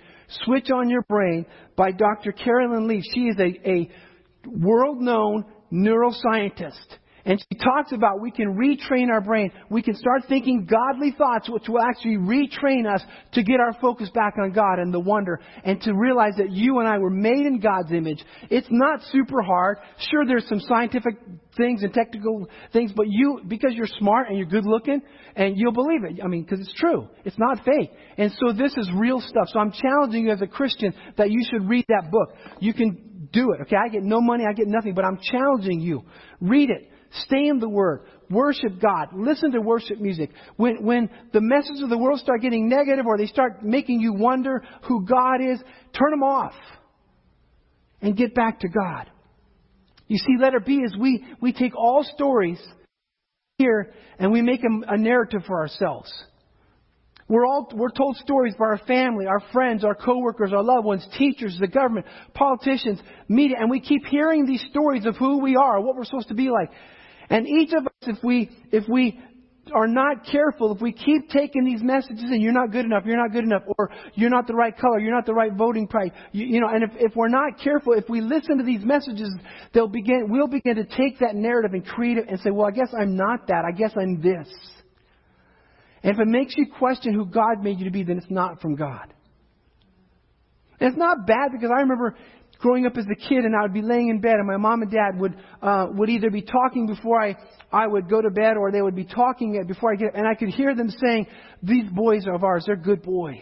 Switch 0.44 0.70
on 0.70 0.88
Your 0.88 1.02
Brain 1.08 1.44
by 1.76 1.90
Dr. 1.90 2.30
Carolyn 2.30 2.86
Leaf. 2.86 3.02
She 3.14 3.22
is 3.22 3.36
a, 3.38 3.68
a 3.68 3.90
world 4.46 5.00
known 5.00 5.44
neuroscientist. 5.72 6.86
And 7.28 7.38
she 7.38 7.58
talks 7.58 7.92
about 7.92 8.22
we 8.22 8.30
can 8.30 8.56
retrain 8.56 9.10
our 9.10 9.20
brain. 9.20 9.52
We 9.68 9.82
can 9.82 9.94
start 9.94 10.22
thinking 10.30 10.64
godly 10.64 11.14
thoughts, 11.16 11.46
which 11.50 11.68
will 11.68 11.82
actually 11.82 12.16
retrain 12.16 12.90
us 12.90 13.02
to 13.34 13.42
get 13.42 13.60
our 13.60 13.74
focus 13.82 14.08
back 14.14 14.36
on 14.42 14.52
God 14.52 14.78
and 14.78 14.92
the 14.94 14.98
wonder 14.98 15.38
and 15.62 15.78
to 15.82 15.92
realize 15.92 16.32
that 16.38 16.50
you 16.50 16.78
and 16.78 16.88
I 16.88 16.96
were 16.96 17.10
made 17.10 17.44
in 17.44 17.60
God's 17.60 17.92
image. 17.92 18.24
It's 18.48 18.68
not 18.70 19.02
super 19.12 19.42
hard. 19.42 19.76
Sure, 20.10 20.24
there's 20.26 20.48
some 20.48 20.60
scientific 20.60 21.18
things 21.54 21.82
and 21.82 21.92
technical 21.92 22.48
things, 22.72 22.92
but 22.96 23.04
you, 23.10 23.42
because 23.46 23.72
you're 23.74 23.88
smart 23.98 24.28
and 24.30 24.38
you're 24.38 24.46
good 24.46 24.64
looking, 24.64 25.02
and 25.36 25.52
you'll 25.58 25.72
believe 25.72 26.04
it. 26.04 26.20
I 26.24 26.28
mean, 26.28 26.44
because 26.44 26.60
it's 26.60 26.72
true. 26.72 27.08
It's 27.26 27.38
not 27.38 27.62
fake. 27.62 27.90
And 28.16 28.32
so 28.40 28.54
this 28.54 28.74
is 28.78 28.90
real 28.96 29.20
stuff. 29.20 29.48
So 29.48 29.58
I'm 29.58 29.72
challenging 29.72 30.28
you 30.28 30.32
as 30.32 30.40
a 30.40 30.46
Christian 30.46 30.94
that 31.18 31.30
you 31.30 31.44
should 31.50 31.68
read 31.68 31.84
that 31.88 32.10
book. 32.10 32.30
You 32.58 32.72
can 32.72 33.28
do 33.34 33.52
it. 33.52 33.60
Okay, 33.66 33.76
I 33.76 33.90
get 33.90 34.02
no 34.02 34.22
money, 34.22 34.44
I 34.48 34.54
get 34.54 34.66
nothing, 34.66 34.94
but 34.94 35.04
I'm 35.04 35.18
challenging 35.30 35.80
you. 35.80 36.04
Read 36.40 36.70
it. 36.70 36.88
Stay 37.10 37.48
in 37.48 37.58
the 37.58 37.68
Word. 37.68 38.02
Worship 38.30 38.80
God. 38.80 39.08
Listen 39.14 39.52
to 39.52 39.60
worship 39.60 40.00
music. 40.00 40.30
When, 40.56 40.84
when 40.84 41.10
the 41.32 41.40
messages 41.40 41.82
of 41.82 41.88
the 41.88 41.98
world 41.98 42.20
start 42.20 42.42
getting 42.42 42.68
negative 42.68 43.06
or 43.06 43.16
they 43.16 43.26
start 43.26 43.64
making 43.64 44.00
you 44.00 44.12
wonder 44.12 44.62
who 44.82 45.06
God 45.06 45.40
is, 45.40 45.58
turn 45.92 46.10
them 46.10 46.22
off 46.22 46.52
and 48.02 48.16
get 48.16 48.34
back 48.34 48.60
to 48.60 48.68
God. 48.68 49.10
You 50.06 50.18
see, 50.18 50.36
letter 50.38 50.60
B 50.60 50.76
is 50.76 50.96
we, 50.98 51.24
we 51.40 51.52
take 51.52 51.76
all 51.76 52.04
stories 52.04 52.60
here 53.56 53.92
and 54.18 54.32
we 54.32 54.42
make 54.42 54.60
a, 54.62 54.94
a 54.94 54.98
narrative 54.98 55.42
for 55.46 55.60
ourselves. 55.60 56.12
We're 57.28 57.46
all 57.46 57.70
we're 57.74 57.90
told 57.90 58.16
stories 58.16 58.54
by 58.58 58.64
our 58.64 58.80
family, 58.86 59.26
our 59.26 59.42
friends, 59.52 59.84
our 59.84 59.94
coworkers, 59.94 60.50
our 60.54 60.62
loved 60.62 60.86
ones, 60.86 61.06
teachers, 61.18 61.58
the 61.60 61.68
government, 61.68 62.06
politicians, 62.32 63.00
media, 63.28 63.56
and 63.60 63.70
we 63.70 63.80
keep 63.80 64.06
hearing 64.06 64.46
these 64.46 64.64
stories 64.70 65.04
of 65.04 65.14
who 65.16 65.42
we 65.42 65.54
are, 65.54 65.78
what 65.78 65.94
we're 65.94 66.06
supposed 66.06 66.28
to 66.28 66.34
be 66.34 66.48
like. 66.48 66.70
And 67.30 67.46
each 67.46 67.72
of 67.72 67.86
us, 67.86 67.92
if 68.02 68.22
we, 68.22 68.50
if 68.72 68.84
we 68.88 69.20
are 69.74 69.86
not 69.86 70.24
careful, 70.30 70.74
if 70.74 70.80
we 70.80 70.92
keep 70.92 71.28
taking 71.30 71.64
these 71.64 71.82
messages 71.82 72.24
and 72.24 72.42
you're 72.42 72.52
not 72.52 72.72
good 72.72 72.84
enough, 72.84 73.02
you're 73.04 73.16
not 73.16 73.32
good 73.32 73.44
enough, 73.44 73.62
or 73.78 73.90
you're 74.14 74.30
not 74.30 74.46
the 74.46 74.54
right 74.54 74.76
color, 74.76 74.98
you're 74.98 75.14
not 75.14 75.26
the 75.26 75.34
right 75.34 75.52
voting 75.52 75.86
price, 75.86 76.10
you, 76.32 76.46
you 76.46 76.60
know, 76.60 76.68
and 76.68 76.84
if, 76.84 76.90
if 76.96 77.16
we're 77.16 77.28
not 77.28 77.60
careful, 77.62 77.92
if 77.92 78.08
we 78.08 78.20
listen 78.20 78.58
to 78.58 78.64
these 78.64 78.82
messages, 78.82 79.30
they'll 79.74 79.88
begin, 79.88 80.26
we'll 80.28 80.46
begin 80.46 80.76
to 80.76 80.84
take 80.84 81.18
that 81.20 81.34
narrative 81.34 81.72
and 81.72 81.84
create 81.84 82.18
it 82.18 82.26
and 82.28 82.40
say, 82.40 82.50
well, 82.50 82.66
I 82.66 82.70
guess 82.70 82.88
I'm 82.98 83.16
not 83.16 83.46
that. 83.48 83.64
I 83.66 83.72
guess 83.72 83.92
I'm 84.00 84.20
this. 84.20 84.48
And 86.02 86.14
if 86.14 86.20
it 86.20 86.28
makes 86.28 86.54
you 86.56 86.66
question 86.78 87.12
who 87.12 87.26
God 87.26 87.62
made 87.62 87.78
you 87.78 87.84
to 87.84 87.90
be, 87.90 88.04
then 88.04 88.18
it's 88.18 88.30
not 88.30 88.60
from 88.60 88.76
God. 88.76 89.12
And 90.80 90.88
it's 90.88 90.98
not 90.98 91.26
bad 91.26 91.50
because 91.52 91.70
I 91.76 91.80
remember 91.80 92.16
growing 92.58 92.86
up 92.86 92.96
as 92.96 93.06
a 93.10 93.14
kid 93.14 93.44
and 93.44 93.54
I 93.56 93.62
would 93.62 93.72
be 93.72 93.82
laying 93.82 94.08
in 94.08 94.20
bed 94.20 94.34
and 94.34 94.46
my 94.46 94.56
mom 94.56 94.82
and 94.82 94.90
dad 94.90 95.18
would, 95.18 95.36
uh, 95.62 95.86
would 95.92 96.08
either 96.08 96.30
be 96.30 96.42
talking 96.42 96.86
before 96.86 97.20
I, 97.20 97.36
I 97.72 97.86
would 97.86 98.08
go 98.08 98.20
to 98.20 98.30
bed 98.30 98.56
or 98.56 98.72
they 98.72 98.82
would 98.82 98.96
be 98.96 99.04
talking 99.04 99.62
before 99.66 99.92
I 99.92 99.96
get, 99.96 100.14
and 100.14 100.26
I 100.26 100.34
could 100.34 100.48
hear 100.48 100.74
them 100.74 100.90
saying, 100.90 101.26
these 101.62 101.88
boys 101.90 102.26
are 102.26 102.34
of 102.34 102.44
ours, 102.44 102.64
they're 102.66 102.76
good 102.76 103.02
boys. 103.02 103.38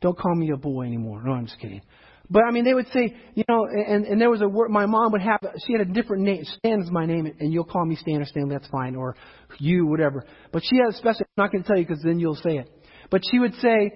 Don't 0.00 0.18
call 0.18 0.34
me 0.34 0.50
a 0.50 0.56
boy 0.56 0.84
anymore. 0.84 1.22
No, 1.24 1.32
I'm 1.32 1.46
just 1.46 1.58
kidding. 1.58 1.82
But 2.28 2.42
I 2.42 2.50
mean, 2.50 2.64
they 2.64 2.74
would 2.74 2.88
say, 2.92 3.14
you 3.34 3.44
know, 3.48 3.66
and, 3.66 4.04
and 4.04 4.20
there 4.20 4.30
was 4.30 4.42
a 4.42 4.48
word, 4.48 4.70
my 4.70 4.86
mom 4.86 5.12
would 5.12 5.22
have, 5.22 5.40
she 5.64 5.72
had 5.72 5.82
a 5.82 5.92
different 5.92 6.24
name. 6.24 6.44
Stan 6.44 6.80
is 6.80 6.90
my 6.90 7.06
name, 7.06 7.26
and 7.38 7.52
you'll 7.52 7.64
call 7.64 7.84
me 7.84 7.96
Stan 7.96 8.20
or 8.20 8.24
Stan, 8.24 8.48
that's 8.48 8.66
fine, 8.68 8.96
or 8.96 9.16
you, 9.58 9.86
whatever. 9.86 10.24
But 10.52 10.62
she 10.68 10.76
had 10.76 10.92
a 10.92 10.96
special, 10.96 11.20
I'm 11.22 11.44
not 11.44 11.52
going 11.52 11.62
to 11.62 11.68
tell 11.68 11.78
you 11.78 11.86
because 11.86 12.02
then 12.02 12.18
you'll 12.18 12.34
say 12.34 12.58
it. 12.58 12.70
But 13.10 13.22
she 13.30 13.38
would 13.38 13.54
say, 13.54 13.92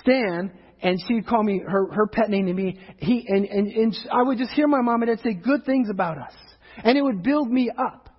Stan, 0.00 0.52
and 0.82 0.98
she 1.06 1.14
would 1.14 1.26
call 1.26 1.42
me 1.42 1.62
her 1.66 1.92
her 1.92 2.06
pet 2.06 2.28
name 2.28 2.46
to 2.46 2.54
me. 2.54 2.78
He 2.98 3.24
and 3.28 3.44
and 3.44 3.68
and 3.68 3.96
I 4.12 4.22
would 4.22 4.38
just 4.38 4.52
hear 4.52 4.68
my 4.68 4.80
mom 4.80 5.02
and 5.02 5.16
dad 5.16 5.22
say 5.22 5.34
good 5.34 5.64
things 5.64 5.88
about 5.90 6.18
us, 6.18 6.34
and 6.82 6.96
it 6.96 7.02
would 7.02 7.22
build 7.22 7.50
me 7.50 7.70
up. 7.70 8.10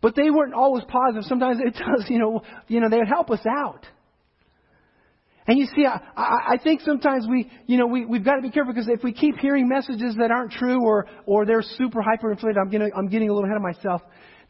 But 0.00 0.16
they 0.16 0.30
weren't 0.30 0.54
always 0.54 0.84
positive. 0.88 1.24
Sometimes 1.24 1.58
it 1.60 1.74
does, 1.74 2.06
you 2.08 2.18
know, 2.18 2.42
you 2.68 2.80
know, 2.80 2.88
they 2.88 2.98
would 2.98 3.08
help 3.08 3.30
us 3.30 3.44
out. 3.46 3.86
And 5.46 5.58
you 5.58 5.66
see, 5.74 5.84
I, 5.84 6.00
I, 6.16 6.54
I 6.54 6.56
think 6.62 6.80
sometimes 6.82 7.26
we, 7.28 7.50
you 7.66 7.76
know, 7.76 7.86
we, 7.86 8.04
we've 8.04 8.24
got 8.24 8.36
to 8.36 8.42
be 8.42 8.50
careful 8.50 8.72
because 8.72 8.88
if 8.88 9.02
we 9.02 9.12
keep 9.12 9.36
hearing 9.38 9.68
messages 9.68 10.14
that 10.20 10.30
aren't 10.30 10.52
true 10.52 10.80
or, 10.84 11.06
or 11.26 11.44
they're 11.44 11.62
super 11.62 12.00
hyperinflated, 12.00 12.56
I'm 12.56 12.70
getting, 12.70 12.90
I'm 12.96 13.08
getting 13.08 13.30
a 13.30 13.32
little 13.32 13.46
ahead 13.46 13.56
of 13.56 13.62
myself. 13.62 14.00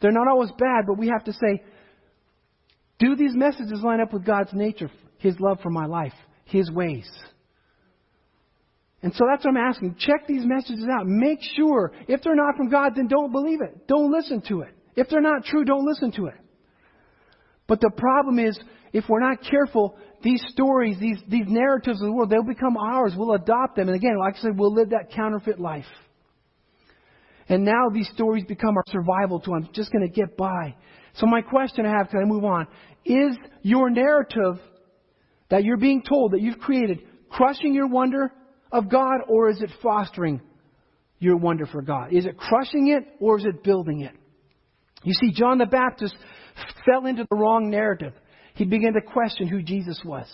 They're 0.03 0.12
not 0.12 0.29
always 0.29 0.50
bad, 0.59 0.85
but 0.87 0.98
we 0.98 1.09
have 1.09 1.24
to 1.24 1.33
say, 1.33 1.62
do 2.98 3.16
these 3.16 3.35
messages 3.35 3.81
line 3.83 4.00
up 4.00 4.12
with 4.12 4.26
God's 4.26 4.50
nature, 4.53 4.90
His 5.18 5.40
love 5.40 5.61
for 5.62 5.70
my 5.70 5.87
life? 5.87 6.12
His 6.50 6.70
ways. 6.70 7.08
And 9.02 9.14
so 9.14 9.24
that's 9.30 9.44
what 9.44 9.52
I'm 9.52 9.56
asking. 9.56 9.96
Check 9.98 10.26
these 10.26 10.44
messages 10.44 10.86
out. 10.92 11.06
Make 11.06 11.38
sure. 11.56 11.92
If 12.06 12.22
they're 12.22 12.36
not 12.36 12.56
from 12.56 12.68
God, 12.68 12.92
then 12.94 13.08
don't 13.08 13.32
believe 13.32 13.60
it. 13.62 13.86
Don't 13.86 14.12
listen 14.12 14.42
to 14.48 14.60
it. 14.60 14.74
If 14.94 15.08
they're 15.08 15.22
not 15.22 15.44
true, 15.44 15.64
don't 15.64 15.86
listen 15.86 16.12
to 16.12 16.26
it. 16.26 16.34
But 17.66 17.80
the 17.80 17.90
problem 17.96 18.38
is, 18.38 18.58
if 18.92 19.04
we're 19.08 19.20
not 19.20 19.38
careful, 19.48 19.96
these 20.22 20.42
stories, 20.48 20.96
these, 21.00 21.18
these 21.28 21.46
narratives 21.46 22.00
of 22.02 22.06
the 22.06 22.12
world, 22.12 22.28
they'll 22.28 22.42
become 22.42 22.76
ours. 22.76 23.14
We'll 23.16 23.34
adopt 23.34 23.76
them. 23.76 23.88
And 23.88 23.96
again, 23.96 24.18
like 24.18 24.36
I 24.36 24.40
said, 24.40 24.58
we'll 24.58 24.74
live 24.74 24.90
that 24.90 25.12
counterfeit 25.14 25.58
life. 25.58 25.86
And 27.48 27.64
now 27.64 27.88
these 27.92 28.08
stories 28.12 28.44
become 28.44 28.76
our 28.76 28.84
survival 28.88 29.40
tool. 29.40 29.54
I'm 29.54 29.68
just 29.72 29.92
going 29.92 30.06
to 30.06 30.12
get 30.12 30.36
by. 30.36 30.74
So 31.14 31.26
my 31.26 31.40
question 31.40 31.86
I 31.86 31.96
have, 31.96 32.10
can 32.10 32.20
I 32.20 32.24
move 32.24 32.44
on? 32.44 32.66
Is 33.04 33.36
your 33.62 33.88
narrative 33.88 34.60
that 35.50 35.64
you're 35.64 35.76
being 35.76 36.02
told 36.02 36.32
that 36.32 36.40
you've 36.40 36.58
created 36.58 37.00
crushing 37.28 37.74
your 37.74 37.88
wonder 37.88 38.32
of 38.72 38.90
God 38.90 39.18
or 39.28 39.50
is 39.50 39.60
it 39.60 39.70
fostering 39.82 40.40
your 41.18 41.36
wonder 41.36 41.66
for 41.66 41.82
God? 41.82 42.12
Is 42.12 42.24
it 42.24 42.36
crushing 42.36 42.88
it 42.88 43.04
or 43.20 43.38
is 43.38 43.44
it 43.44 43.62
building 43.62 44.00
it? 44.00 44.12
You 45.02 45.12
see, 45.14 45.32
John 45.32 45.58
the 45.58 45.66
Baptist 45.66 46.14
fell 46.86 47.06
into 47.06 47.26
the 47.28 47.36
wrong 47.36 47.70
narrative. 47.70 48.12
He 48.54 48.64
began 48.64 48.92
to 48.94 49.00
question 49.00 49.46
who 49.48 49.62
Jesus 49.62 50.00
was. 50.04 50.26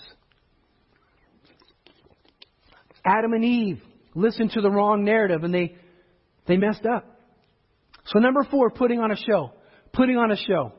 Adam 3.04 3.32
and 3.32 3.44
Eve 3.44 3.80
listened 4.14 4.50
to 4.52 4.60
the 4.60 4.70
wrong 4.70 5.04
narrative 5.04 5.44
and 5.44 5.54
they, 5.54 5.76
they 6.46 6.56
messed 6.56 6.84
up. 6.84 7.20
So 8.06 8.18
number 8.18 8.44
four, 8.50 8.70
putting 8.70 9.00
on 9.00 9.12
a 9.12 9.16
show. 9.16 9.52
Putting 9.92 10.16
on 10.16 10.32
a 10.32 10.36
show. 10.36 10.72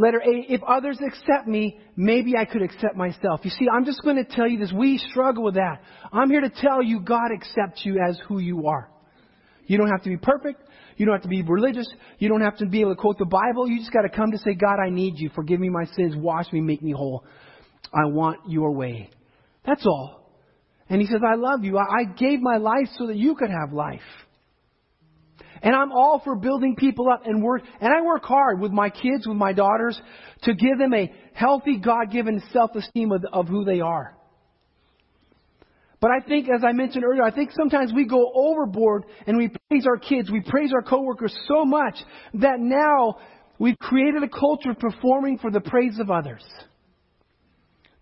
Letter 0.00 0.22
A, 0.24 0.30
eh, 0.30 0.42
if 0.48 0.62
others 0.62 0.98
accept 1.06 1.46
me, 1.46 1.78
maybe 1.94 2.34
I 2.36 2.46
could 2.46 2.62
accept 2.62 2.96
myself. 2.96 3.40
You 3.42 3.50
see, 3.50 3.66
I'm 3.70 3.84
just 3.84 4.02
going 4.02 4.16
to 4.16 4.24
tell 4.24 4.48
you 4.48 4.58
this. 4.58 4.72
We 4.72 4.96
struggle 5.10 5.44
with 5.44 5.54
that. 5.54 5.82
I'm 6.10 6.30
here 6.30 6.40
to 6.40 6.48
tell 6.48 6.82
you 6.82 7.00
God 7.00 7.30
accepts 7.32 7.84
you 7.84 8.00
as 8.08 8.18
who 8.26 8.38
you 8.38 8.66
are. 8.66 8.90
You 9.66 9.76
don't 9.76 9.90
have 9.90 10.02
to 10.04 10.08
be 10.08 10.16
perfect. 10.16 10.62
You 10.96 11.04
don't 11.04 11.14
have 11.14 11.22
to 11.22 11.28
be 11.28 11.42
religious. 11.42 11.86
You 12.18 12.30
don't 12.30 12.40
have 12.40 12.56
to 12.58 12.66
be 12.66 12.80
able 12.80 12.94
to 12.94 13.00
quote 13.00 13.18
the 13.18 13.26
Bible. 13.26 13.68
You 13.68 13.78
just 13.78 13.92
got 13.92 14.02
to 14.02 14.08
come 14.08 14.30
to 14.30 14.38
say, 14.38 14.54
God, 14.54 14.78
I 14.84 14.88
need 14.88 15.18
you. 15.18 15.30
Forgive 15.34 15.60
me 15.60 15.68
my 15.68 15.84
sins. 15.96 16.14
Wash 16.16 16.50
me. 16.50 16.62
Make 16.62 16.82
me 16.82 16.92
whole. 16.92 17.24
I 17.92 18.06
want 18.06 18.38
your 18.48 18.72
way. 18.72 19.10
That's 19.66 19.84
all. 19.84 20.32
And 20.88 21.00
he 21.00 21.06
says, 21.06 21.20
I 21.26 21.36
love 21.36 21.62
you. 21.62 21.76
I 21.76 22.04
gave 22.04 22.40
my 22.40 22.56
life 22.56 22.88
so 22.96 23.06
that 23.06 23.16
you 23.16 23.34
could 23.34 23.50
have 23.50 23.74
life. 23.74 24.00
And 25.62 25.74
I'm 25.74 25.92
all 25.92 26.20
for 26.24 26.36
building 26.36 26.74
people 26.76 27.08
up 27.12 27.26
and 27.26 27.42
work, 27.42 27.62
and 27.80 27.92
I 27.92 28.00
work 28.00 28.24
hard 28.24 28.60
with 28.60 28.72
my 28.72 28.88
kids, 28.88 29.26
with 29.26 29.36
my 29.36 29.52
daughters, 29.52 30.00
to 30.42 30.54
give 30.54 30.78
them 30.78 30.94
a 30.94 31.12
healthy, 31.34 31.76
God-given 31.78 32.42
self-esteem 32.52 33.12
of, 33.12 33.24
of 33.32 33.48
who 33.48 33.64
they 33.64 33.80
are. 33.80 34.16
But 36.00 36.10
I 36.12 36.20
think, 36.26 36.48
as 36.48 36.64
I 36.66 36.72
mentioned 36.72 37.04
earlier, 37.04 37.22
I 37.22 37.30
think 37.30 37.50
sometimes 37.52 37.92
we 37.92 38.06
go 38.06 38.32
overboard 38.34 39.04
and 39.26 39.36
we 39.36 39.50
praise 39.68 39.86
our 39.86 39.98
kids, 39.98 40.30
we 40.30 40.40
praise 40.40 40.72
our 40.72 40.82
coworkers 40.82 41.36
so 41.46 41.66
much 41.66 41.96
that 42.34 42.58
now 42.58 43.16
we've 43.58 43.78
created 43.78 44.22
a 44.22 44.28
culture 44.28 44.70
of 44.70 44.78
performing 44.78 45.36
for 45.36 45.50
the 45.50 45.60
praise 45.60 45.98
of 45.98 46.10
others. 46.10 46.42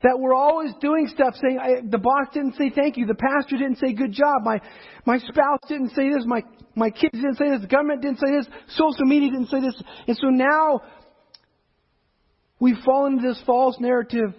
That 0.03 0.19
we're 0.19 0.35
always 0.35 0.71
doing 0.81 1.09
stuff 1.09 1.35
saying, 1.43 1.89
the 1.91 1.99
boss 1.99 2.29
didn't 2.33 2.55
say 2.57 2.71
thank 2.75 2.97
you, 2.97 3.07
the 3.07 3.15
pastor 3.15 3.57
didn't 3.57 3.79
say 3.79 3.93
good 3.93 4.13
job, 4.13 4.43
my, 4.45 4.61
my 5.05 5.19
spouse 5.19 5.59
didn't 5.69 5.91
say 5.91 6.09
this, 6.09 6.25
my, 6.25 6.43
my 6.77 6.91
kids 6.91 7.15
didn't 7.15 7.37
say 7.37 7.51
this, 7.51 7.63
the 7.63 7.67
government 7.67 8.03
didn't 8.03 8.21
say 8.21 8.31
this, 8.31 8.47
social 8.69 9.05
media 9.07 9.31
didn't 9.31 9.49
say 9.49 9.61
this. 9.61 9.83
And 10.07 10.17
so 10.17 10.29
now 10.29 10.83
we 12.61 12.77
fall 12.85 13.07
into 13.07 13.27
this 13.27 13.43
false 13.45 13.77
narrative 13.81 14.35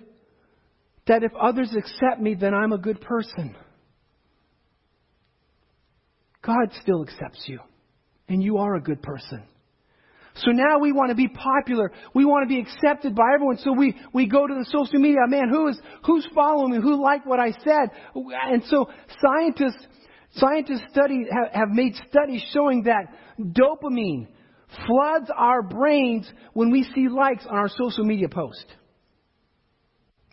that 1.08 1.24
if 1.24 1.32
others 1.36 1.76
accept 1.76 2.22
me, 2.22 2.36
then 2.36 2.54
I'm 2.54 2.72
a 2.72 2.78
good 2.78 3.02
person. 3.02 3.56
God 6.42 6.72
still 6.82 7.04
accepts 7.04 7.44
you, 7.48 7.60
and 8.30 8.42
you 8.42 8.58
are 8.60 8.76
a 8.76 8.82
good 8.82 9.02
person. 9.02 9.44
So 10.44 10.52
now 10.52 10.80
we 10.80 10.92
want 10.92 11.10
to 11.10 11.16
be 11.16 11.28
popular. 11.28 11.92
We 12.14 12.26
want 12.26 12.48
to 12.48 12.54
be 12.54 12.60
accepted 12.60 13.16
by 13.16 13.34
everyone. 13.34 13.58
So 13.58 13.74
we, 13.74 13.96
we 14.14 14.28
go 14.28 14.48
to 14.48 14.54
the 14.54 14.66
social 14.66 15.00
media. 15.00 15.20
Man, 15.28 15.50
who 15.50 15.68
is, 15.68 15.80
who's 16.06 16.28
following 16.34 16.72
me? 16.72 16.78
Who 16.82 17.02
liked 17.02 17.28
what 17.28 17.40
I 17.40 17.52
said? 17.52 17.90
And 18.16 18.64
so 18.68 18.90
scientists, 19.22 19.86
scientists 20.36 20.84
study, 20.92 21.26
have, 21.32 21.54
have 21.54 21.70
made 21.70 21.96
studies 22.10 22.44
showing 22.54 22.84
that 22.84 23.14
dopamine 23.40 24.28
floods 24.86 25.30
our 25.36 25.62
brains 25.62 26.32
when 26.54 26.72
we 26.72 26.84
see 26.96 27.08
likes 27.10 27.46
on 27.50 27.58
our 27.58 27.70
social 27.70 28.06
media 28.06 28.30
post. 28.30 28.66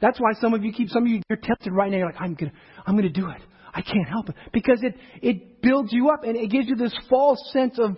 That's 0.01 0.21
why 0.21 0.33
some 0.41 0.53
of 0.53 0.63
you 0.63 0.73
keep, 0.73 0.91
some 0.91 1.05
of 1.05 1.09
you, 1.09 1.21
you're 1.29 1.39
tempted 1.43 1.73
right 1.73 1.91
now. 1.91 1.99
You're 1.99 2.07
like, 2.07 2.21
I'm 2.21 2.35
gonna, 2.35 2.53
I'm 2.87 2.97
gonna 2.97 3.09
do 3.09 3.29
it. 3.31 3.41
I 3.73 3.83
can't 3.83 4.09
help 4.09 4.29
it. 4.29 4.35
Because 4.53 4.83
it, 4.83 4.95
it 5.23 5.63
builds 5.63 5.93
you 5.93 6.11
up 6.11 6.25
and 6.25 6.37
it 6.37 6.51
gives 6.51 6.69
you 6.69 6.77
this 6.77 6.95
false 7.11 7.39
sense 7.53 7.79
of 7.79 7.97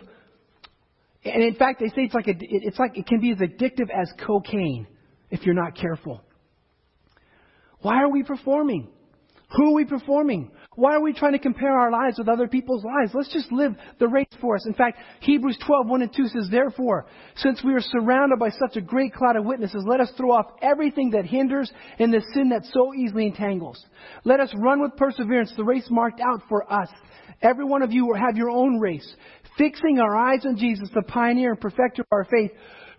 And 1.24 1.42
in 1.42 1.54
fact, 1.54 1.80
they 1.80 1.88
say 1.88 2.02
it's 2.02 2.14
like 2.14 2.28
a, 2.28 2.34
it's 2.38 2.78
like 2.78 2.96
it 2.96 3.06
can 3.06 3.20
be 3.20 3.32
as 3.32 3.38
addictive 3.38 3.90
as 3.90 4.10
cocaine 4.24 4.86
if 5.30 5.44
you're 5.44 5.54
not 5.54 5.76
careful. 5.76 6.22
Why 7.80 8.02
are 8.02 8.10
we 8.10 8.22
performing? 8.22 8.88
Who 9.56 9.70
are 9.70 9.74
we 9.74 9.84
performing? 9.86 10.50
Why 10.74 10.94
are 10.94 11.00
we 11.00 11.14
trying 11.14 11.32
to 11.32 11.38
compare 11.38 11.72
our 11.72 11.90
lives 11.90 12.18
with 12.18 12.28
other 12.28 12.48
people's 12.48 12.84
lives? 12.84 13.12
Let's 13.14 13.32
just 13.32 13.50
live 13.50 13.74
the 13.98 14.06
race 14.06 14.26
for 14.40 14.56
us. 14.56 14.66
In 14.66 14.74
fact, 14.74 14.98
Hebrews 15.20 15.58
12, 15.66 15.88
1 15.88 16.02
and 16.02 16.14
2 16.14 16.28
says, 16.28 16.48
Therefore, 16.50 17.06
since 17.36 17.64
we 17.64 17.72
are 17.72 17.80
surrounded 17.80 18.38
by 18.38 18.50
such 18.50 18.76
a 18.76 18.82
great 18.82 19.14
cloud 19.14 19.36
of 19.36 19.46
witnesses, 19.46 19.84
let 19.88 20.00
us 20.00 20.12
throw 20.16 20.32
off 20.32 20.52
everything 20.60 21.10
that 21.10 21.24
hinders 21.24 21.72
and 21.98 22.12
the 22.12 22.22
sin 22.34 22.50
that 22.50 22.66
so 22.72 22.94
easily 22.94 23.26
entangles. 23.26 23.82
Let 24.24 24.38
us 24.38 24.52
run 24.56 24.82
with 24.82 24.96
perseverance 24.96 25.52
the 25.56 25.64
race 25.64 25.86
marked 25.90 26.20
out 26.20 26.42
for 26.48 26.70
us. 26.70 26.90
Every 27.40 27.64
one 27.64 27.82
of 27.82 27.92
you 27.92 28.06
will 28.06 28.16
have 28.18 28.36
your 28.36 28.50
own 28.50 28.78
race, 28.78 29.14
fixing 29.58 29.98
our 29.98 30.16
eyes 30.16 30.46
on 30.46 30.56
Jesus, 30.56 30.88
the 30.94 31.02
pioneer 31.02 31.50
and 31.50 31.60
perfecter 31.60 32.02
of 32.02 32.08
our 32.12 32.24
faith 32.24 32.52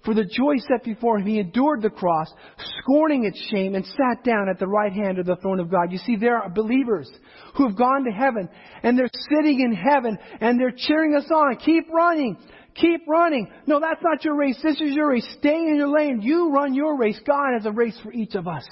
for 0.05 0.13
the 0.13 0.23
joy 0.23 0.55
set 0.59 0.83
before 0.83 1.17
him, 1.17 1.25
he 1.25 1.39
endured 1.39 1.81
the 1.81 1.89
cross, 1.89 2.31
scorning 2.79 3.25
its 3.25 3.39
shame, 3.51 3.75
and 3.75 3.85
sat 3.85 4.23
down 4.23 4.47
at 4.49 4.57
the 4.57 4.67
right 4.67 4.93
hand 4.93 5.19
of 5.19 5.25
the 5.25 5.35
throne 5.37 5.59
of 5.59 5.69
God. 5.69 5.91
You 5.91 5.97
see, 5.97 6.15
there 6.15 6.37
are 6.37 6.49
believers 6.49 7.09
who 7.55 7.67
have 7.67 7.77
gone 7.77 8.05
to 8.05 8.11
heaven, 8.11 8.47
and 8.81 8.97
they're 8.97 9.09
sitting 9.29 9.59
in 9.59 9.73
heaven, 9.73 10.17
and 10.39 10.59
they're 10.59 10.73
cheering 10.75 11.15
us 11.15 11.29
on. 11.29 11.57
Keep 11.57 11.89
running. 11.89 12.37
Keep 12.75 13.01
running. 13.09 13.51
No, 13.65 13.81
that's 13.81 14.01
not 14.01 14.23
your 14.23 14.35
race. 14.35 14.57
This 14.63 14.79
is 14.79 14.95
your 14.95 15.09
race. 15.09 15.27
Stay 15.39 15.55
in 15.55 15.75
your 15.75 15.89
lane. 15.89 16.21
You 16.21 16.49
run 16.51 16.73
your 16.73 16.97
race. 16.97 17.19
God 17.25 17.53
has 17.57 17.65
a 17.65 17.71
race 17.71 17.99
for 18.01 18.13
each 18.13 18.35
of 18.35 18.47
us. 18.47 18.67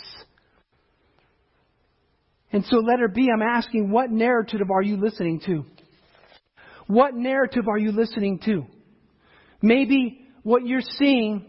And 2.54 2.64
so, 2.66 2.78
letter 2.78 3.10
B, 3.10 3.28
I'm 3.34 3.42
asking, 3.42 3.92
what 3.92 4.10
narrative 4.10 4.72
are 4.72 4.82
you 4.82 4.96
listening 4.96 5.42
to? 5.46 5.66
What 6.88 7.16
narrative 7.16 7.68
are 7.68 7.78
you 7.78 7.92
listening 7.92 8.40
to? 8.46 8.66
Maybe 9.62 10.22
what 10.44 10.66
you're 10.66 10.82
seeing 10.82 11.46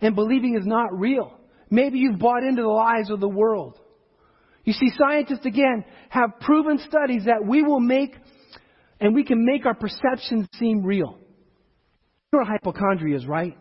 and 0.00 0.14
believing 0.14 0.56
is 0.56 0.66
not 0.66 0.98
real. 0.98 1.32
Maybe 1.70 1.98
you've 1.98 2.18
bought 2.18 2.42
into 2.42 2.62
the 2.62 2.68
lies 2.68 3.10
of 3.10 3.20
the 3.20 3.28
world. 3.28 3.78
You 4.64 4.72
see, 4.72 4.90
scientists 4.98 5.46
again 5.46 5.84
have 6.08 6.40
proven 6.40 6.78
studies 6.78 7.24
that 7.26 7.44
we 7.46 7.62
will 7.62 7.80
make 7.80 8.14
and 9.00 9.14
we 9.14 9.24
can 9.24 9.44
make 9.44 9.66
our 9.66 9.74
perceptions 9.74 10.46
seem 10.58 10.82
real. 10.82 11.16
You 12.32 12.38
know 12.38 12.38
what 12.40 12.48
hypochondria 12.48 13.16
is, 13.16 13.26
right? 13.26 13.56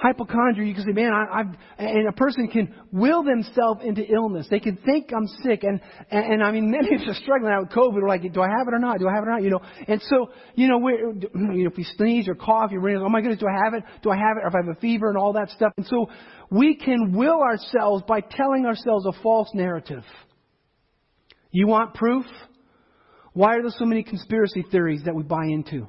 Hypochondria, 0.00 0.66
you 0.66 0.74
can 0.74 0.84
say, 0.84 0.92
man, 0.92 1.12
I, 1.12 1.40
I've, 1.40 1.46
and 1.78 2.08
a 2.08 2.12
person 2.12 2.48
can 2.48 2.74
will 2.90 3.22
themselves 3.22 3.80
into 3.84 4.02
illness. 4.02 4.46
They 4.50 4.60
can 4.60 4.76
think 4.78 5.10
I'm 5.14 5.26
sick, 5.44 5.62
and, 5.62 5.78
and, 6.10 6.34
and 6.34 6.42
I 6.42 6.50
mean, 6.50 6.70
many 6.80 6.94
of 6.94 7.02
us 7.02 7.08
are 7.08 7.22
struggling 7.22 7.52
out 7.52 7.62
with 7.62 7.70
COVID. 7.70 7.94
We're 7.94 8.08
like, 8.08 8.22
do 8.32 8.40
I 8.40 8.48
have 8.48 8.66
it 8.66 8.74
or 8.74 8.78
not? 8.78 8.98
Do 8.98 9.08
I 9.08 9.14
have 9.14 9.24
it 9.24 9.28
or 9.28 9.32
not? 9.32 9.42
You 9.42 9.50
know, 9.50 9.60
and 9.86 10.00
so, 10.02 10.30
you 10.54 10.68
know, 10.68 10.78
we're, 10.78 11.12
you 11.12 11.64
know, 11.64 11.70
if 11.70 11.76
we 11.76 11.84
sneeze 11.84 12.28
or 12.28 12.34
cough, 12.34 12.70
you're 12.72 12.80
reading, 12.80 13.02
oh 13.02 13.08
my 13.10 13.20
goodness, 13.20 13.40
do 13.40 13.46
I 13.46 13.64
have 13.64 13.74
it? 13.74 13.84
Do 14.02 14.10
I 14.10 14.16
have 14.16 14.38
it? 14.38 14.44
Or 14.44 14.48
if 14.48 14.54
I 14.54 14.66
have 14.66 14.76
a 14.76 14.80
fever 14.80 15.08
and 15.08 15.18
all 15.18 15.34
that 15.34 15.50
stuff. 15.50 15.72
And 15.76 15.86
so, 15.86 16.08
we 16.50 16.74
can 16.74 17.12
will 17.12 17.40
ourselves 17.40 18.02
by 18.08 18.20
telling 18.20 18.66
ourselves 18.66 19.06
a 19.06 19.12
false 19.22 19.50
narrative. 19.54 20.02
You 21.52 21.66
want 21.66 21.94
proof? 21.94 22.26
Why 23.32 23.56
are 23.56 23.62
there 23.62 23.70
so 23.78 23.84
many 23.84 24.02
conspiracy 24.02 24.64
theories 24.70 25.02
that 25.04 25.14
we 25.14 25.22
buy 25.22 25.44
into? 25.44 25.88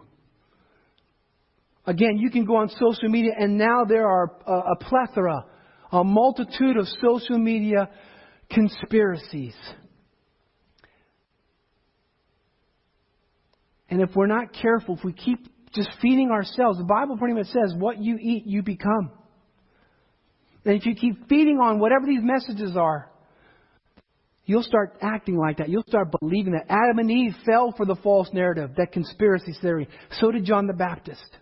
Again, 1.85 2.17
you 2.17 2.29
can 2.29 2.45
go 2.45 2.57
on 2.57 2.69
social 2.69 3.09
media, 3.09 3.31
and 3.37 3.57
now 3.57 3.83
there 3.87 4.07
are 4.07 4.31
a, 4.45 4.51
a 4.51 4.75
plethora, 4.75 5.45
a 5.91 6.03
multitude 6.03 6.77
of 6.77 6.87
social 7.01 7.37
media 7.37 7.89
conspiracies. 8.49 9.55
And 13.89 14.01
if 14.01 14.15
we're 14.15 14.27
not 14.27 14.53
careful, 14.53 14.95
if 14.97 15.03
we 15.03 15.13
keep 15.13 15.39
just 15.73 15.89
feeding 16.01 16.29
ourselves, 16.31 16.77
the 16.77 16.85
Bible 16.85 17.17
pretty 17.17 17.33
much 17.33 17.47
says, 17.47 17.73
what 17.77 17.97
you 17.97 18.17
eat, 18.21 18.45
you 18.45 18.61
become. 18.61 19.11
And 20.63 20.75
if 20.75 20.85
you 20.85 20.95
keep 20.95 21.27
feeding 21.27 21.57
on 21.57 21.79
whatever 21.79 22.05
these 22.05 22.21
messages 22.21 22.77
are, 22.77 23.09
you'll 24.45 24.63
start 24.63 24.97
acting 25.01 25.37
like 25.37 25.57
that. 25.57 25.69
You'll 25.69 25.83
start 25.87 26.13
believing 26.19 26.53
that. 26.53 26.65
Adam 26.69 26.99
and 26.99 27.09
Eve 27.09 27.35
fell 27.45 27.73
for 27.75 27.85
the 27.85 27.95
false 27.95 28.29
narrative, 28.33 28.71
that 28.77 28.91
conspiracy 28.91 29.53
theory. 29.61 29.87
So 30.19 30.31
did 30.31 30.45
John 30.45 30.67
the 30.67 30.73
Baptist. 30.73 31.37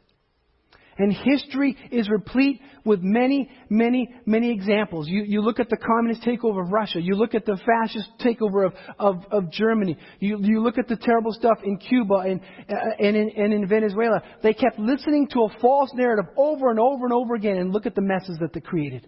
And 1.00 1.14
history 1.14 1.78
is 1.92 2.10
replete 2.10 2.60
with 2.84 3.00
many, 3.02 3.50
many, 3.70 4.14
many 4.26 4.52
examples. 4.52 5.08
You, 5.08 5.24
you 5.24 5.42
look 5.42 5.62
at 5.62 5.70
the 5.70 5.78
communist 5.78 6.24
takeover 6.24 6.62
of 6.62 6.74
Russia. 6.74 7.00
You 7.02 7.16
look 7.16 7.34
at 7.34 7.46
the 7.46 7.58
fascist 7.66 8.10
takeover 8.20 8.66
of, 8.68 8.74
of, 9.00 9.24
of 9.32 9.50
Germany. 9.50 9.98
You, 10.20 10.40
you 10.42 10.62
look 10.62 10.78
at 10.78 10.90
the 10.90 10.98
terrible 10.98 11.32
stuff 11.32 11.60
in 11.64 11.78
Cuba 11.78 12.16
and, 12.16 12.42
uh, 12.70 12.74
and, 13.00 13.16
in, 13.16 13.32
and 13.38 13.54
in 13.54 13.68
Venezuela. 13.68 14.22
They 14.44 14.54
kept 14.54 14.78
listening 14.78 15.30
to 15.30 15.44
a 15.44 15.60
false 15.62 15.90
narrative 15.94 16.26
over 16.36 16.70
and 16.70 16.80
over 16.80 17.06
and 17.06 17.14
over 17.14 17.34
again, 17.34 17.58
and 17.58 17.72
look 17.72 17.86
at 17.86 17.96
the 17.96 18.02
messes 18.02 18.38
that 18.42 18.52
they 18.52 18.60
created. 18.60 19.08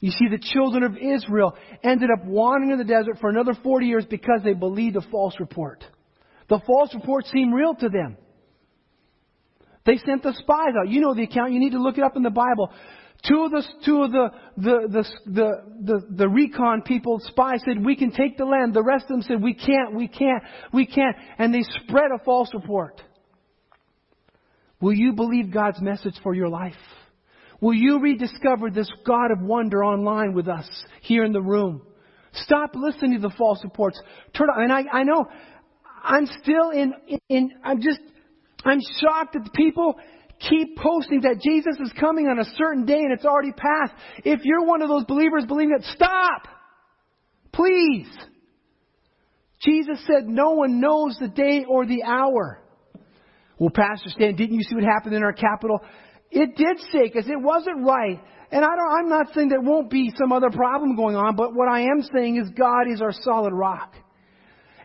You 0.00 0.10
see, 0.10 0.28
the 0.30 0.42
children 0.52 0.82
of 0.82 0.96
Israel 0.96 1.54
ended 1.82 2.10
up 2.10 2.26
wandering 2.26 2.72
in 2.72 2.78
the 2.78 2.84
desert 2.84 3.16
for 3.18 3.30
another 3.30 3.54
40 3.62 3.86
years 3.86 4.04
because 4.08 4.40
they 4.44 4.52
believed 4.52 4.96
a 4.96 5.02
false 5.10 5.34
report. 5.40 5.82
The 6.50 6.60
false 6.66 6.94
report 6.94 7.26
seemed 7.26 7.54
real 7.54 7.74
to 7.76 7.88
them. 7.88 8.18
They 9.90 9.98
sent 10.06 10.22
the 10.22 10.32
spies 10.34 10.74
out. 10.78 10.88
You 10.88 11.00
know 11.00 11.14
the 11.14 11.24
account. 11.24 11.52
You 11.52 11.58
need 11.58 11.72
to 11.72 11.82
look 11.82 11.98
it 11.98 12.04
up 12.04 12.16
in 12.16 12.22
the 12.22 12.30
Bible. 12.30 12.70
Two 13.26 13.42
of 13.42 13.50
the 13.50 13.64
two 13.84 14.02
of 14.04 14.12
the 14.12 14.28
the 14.56 14.88
the 14.88 15.04
the, 15.26 15.50
the, 15.82 16.06
the 16.16 16.28
recon 16.28 16.82
people, 16.82 17.20
spies 17.24 17.60
said, 17.64 17.84
"We 17.84 17.96
can 17.96 18.12
take 18.12 18.38
the 18.38 18.44
land." 18.44 18.72
The 18.72 18.84
rest 18.84 19.06
of 19.06 19.08
them 19.08 19.22
said, 19.22 19.42
"We 19.42 19.52
can't. 19.52 19.96
We 19.96 20.06
can't. 20.06 20.44
We 20.72 20.86
can't." 20.86 21.16
And 21.38 21.52
they 21.52 21.64
spread 21.82 22.12
a 22.14 22.22
false 22.24 22.54
report. 22.54 23.02
Will 24.80 24.92
you 24.92 25.12
believe 25.12 25.52
God's 25.52 25.80
message 25.80 26.14
for 26.22 26.34
your 26.34 26.48
life? 26.48 26.72
Will 27.60 27.74
you 27.74 27.98
rediscover 27.98 28.70
this 28.70 28.88
God 29.04 29.32
of 29.32 29.42
wonder 29.42 29.82
online 29.82 30.34
with 30.34 30.46
us 30.46 30.68
here 31.00 31.24
in 31.24 31.32
the 31.32 31.42
room? 31.42 31.82
Stop 32.32 32.76
listening 32.76 33.20
to 33.20 33.28
the 33.28 33.34
false 33.36 33.58
reports. 33.64 34.00
Turn 34.38 34.50
on. 34.50 34.62
And 34.62 34.72
I, 34.72 35.00
I 35.00 35.02
know 35.02 35.26
I'm 36.04 36.26
still 36.40 36.70
in, 36.70 36.94
in, 37.28 37.50
I'm 37.64 37.82
just 37.82 37.98
I'm 38.64 38.80
shocked 39.00 39.34
that 39.34 39.44
the 39.44 39.50
people 39.50 39.96
keep 40.48 40.76
posting 40.76 41.20
that 41.22 41.40
Jesus 41.40 41.76
is 41.80 41.92
coming 41.98 42.26
on 42.26 42.38
a 42.38 42.44
certain 42.56 42.86
day 42.86 42.98
and 42.98 43.12
it's 43.12 43.24
already 43.24 43.52
passed. 43.52 43.92
If 44.24 44.40
you're 44.44 44.64
one 44.64 44.82
of 44.82 44.88
those 44.88 45.04
believers 45.04 45.44
believing 45.46 45.76
it, 45.78 45.84
stop! 45.94 46.48
Please! 47.52 48.08
Jesus 49.60 49.98
said 50.06 50.26
no 50.26 50.52
one 50.52 50.80
knows 50.80 51.16
the 51.20 51.28
day 51.28 51.64
or 51.68 51.84
the 51.84 52.02
hour. 52.02 52.62
Well, 53.58 53.70
Pastor 53.70 54.08
Stan, 54.08 54.36
didn't 54.36 54.54
you 54.54 54.62
see 54.62 54.74
what 54.74 54.84
happened 54.84 55.14
in 55.14 55.22
our 55.22 55.34
capital? 55.34 55.80
It 56.30 56.56
did 56.56 56.78
shake 56.92 57.16
us. 57.16 57.24
It 57.26 57.40
wasn't 57.40 57.84
right. 57.84 58.18
And 58.50 58.64
I 58.64 58.68
don't, 58.68 58.92
I'm 58.98 59.08
not 59.08 59.34
saying 59.34 59.48
there 59.48 59.60
won't 59.60 59.90
be 59.90 60.12
some 60.18 60.32
other 60.32 60.50
problem 60.50 60.96
going 60.96 61.14
on, 61.14 61.36
but 61.36 61.54
what 61.54 61.68
I 61.68 61.82
am 61.82 62.02
saying 62.14 62.36
is 62.36 62.48
God 62.50 62.90
is 62.90 63.02
our 63.02 63.12
solid 63.12 63.52
rock. 63.52 63.94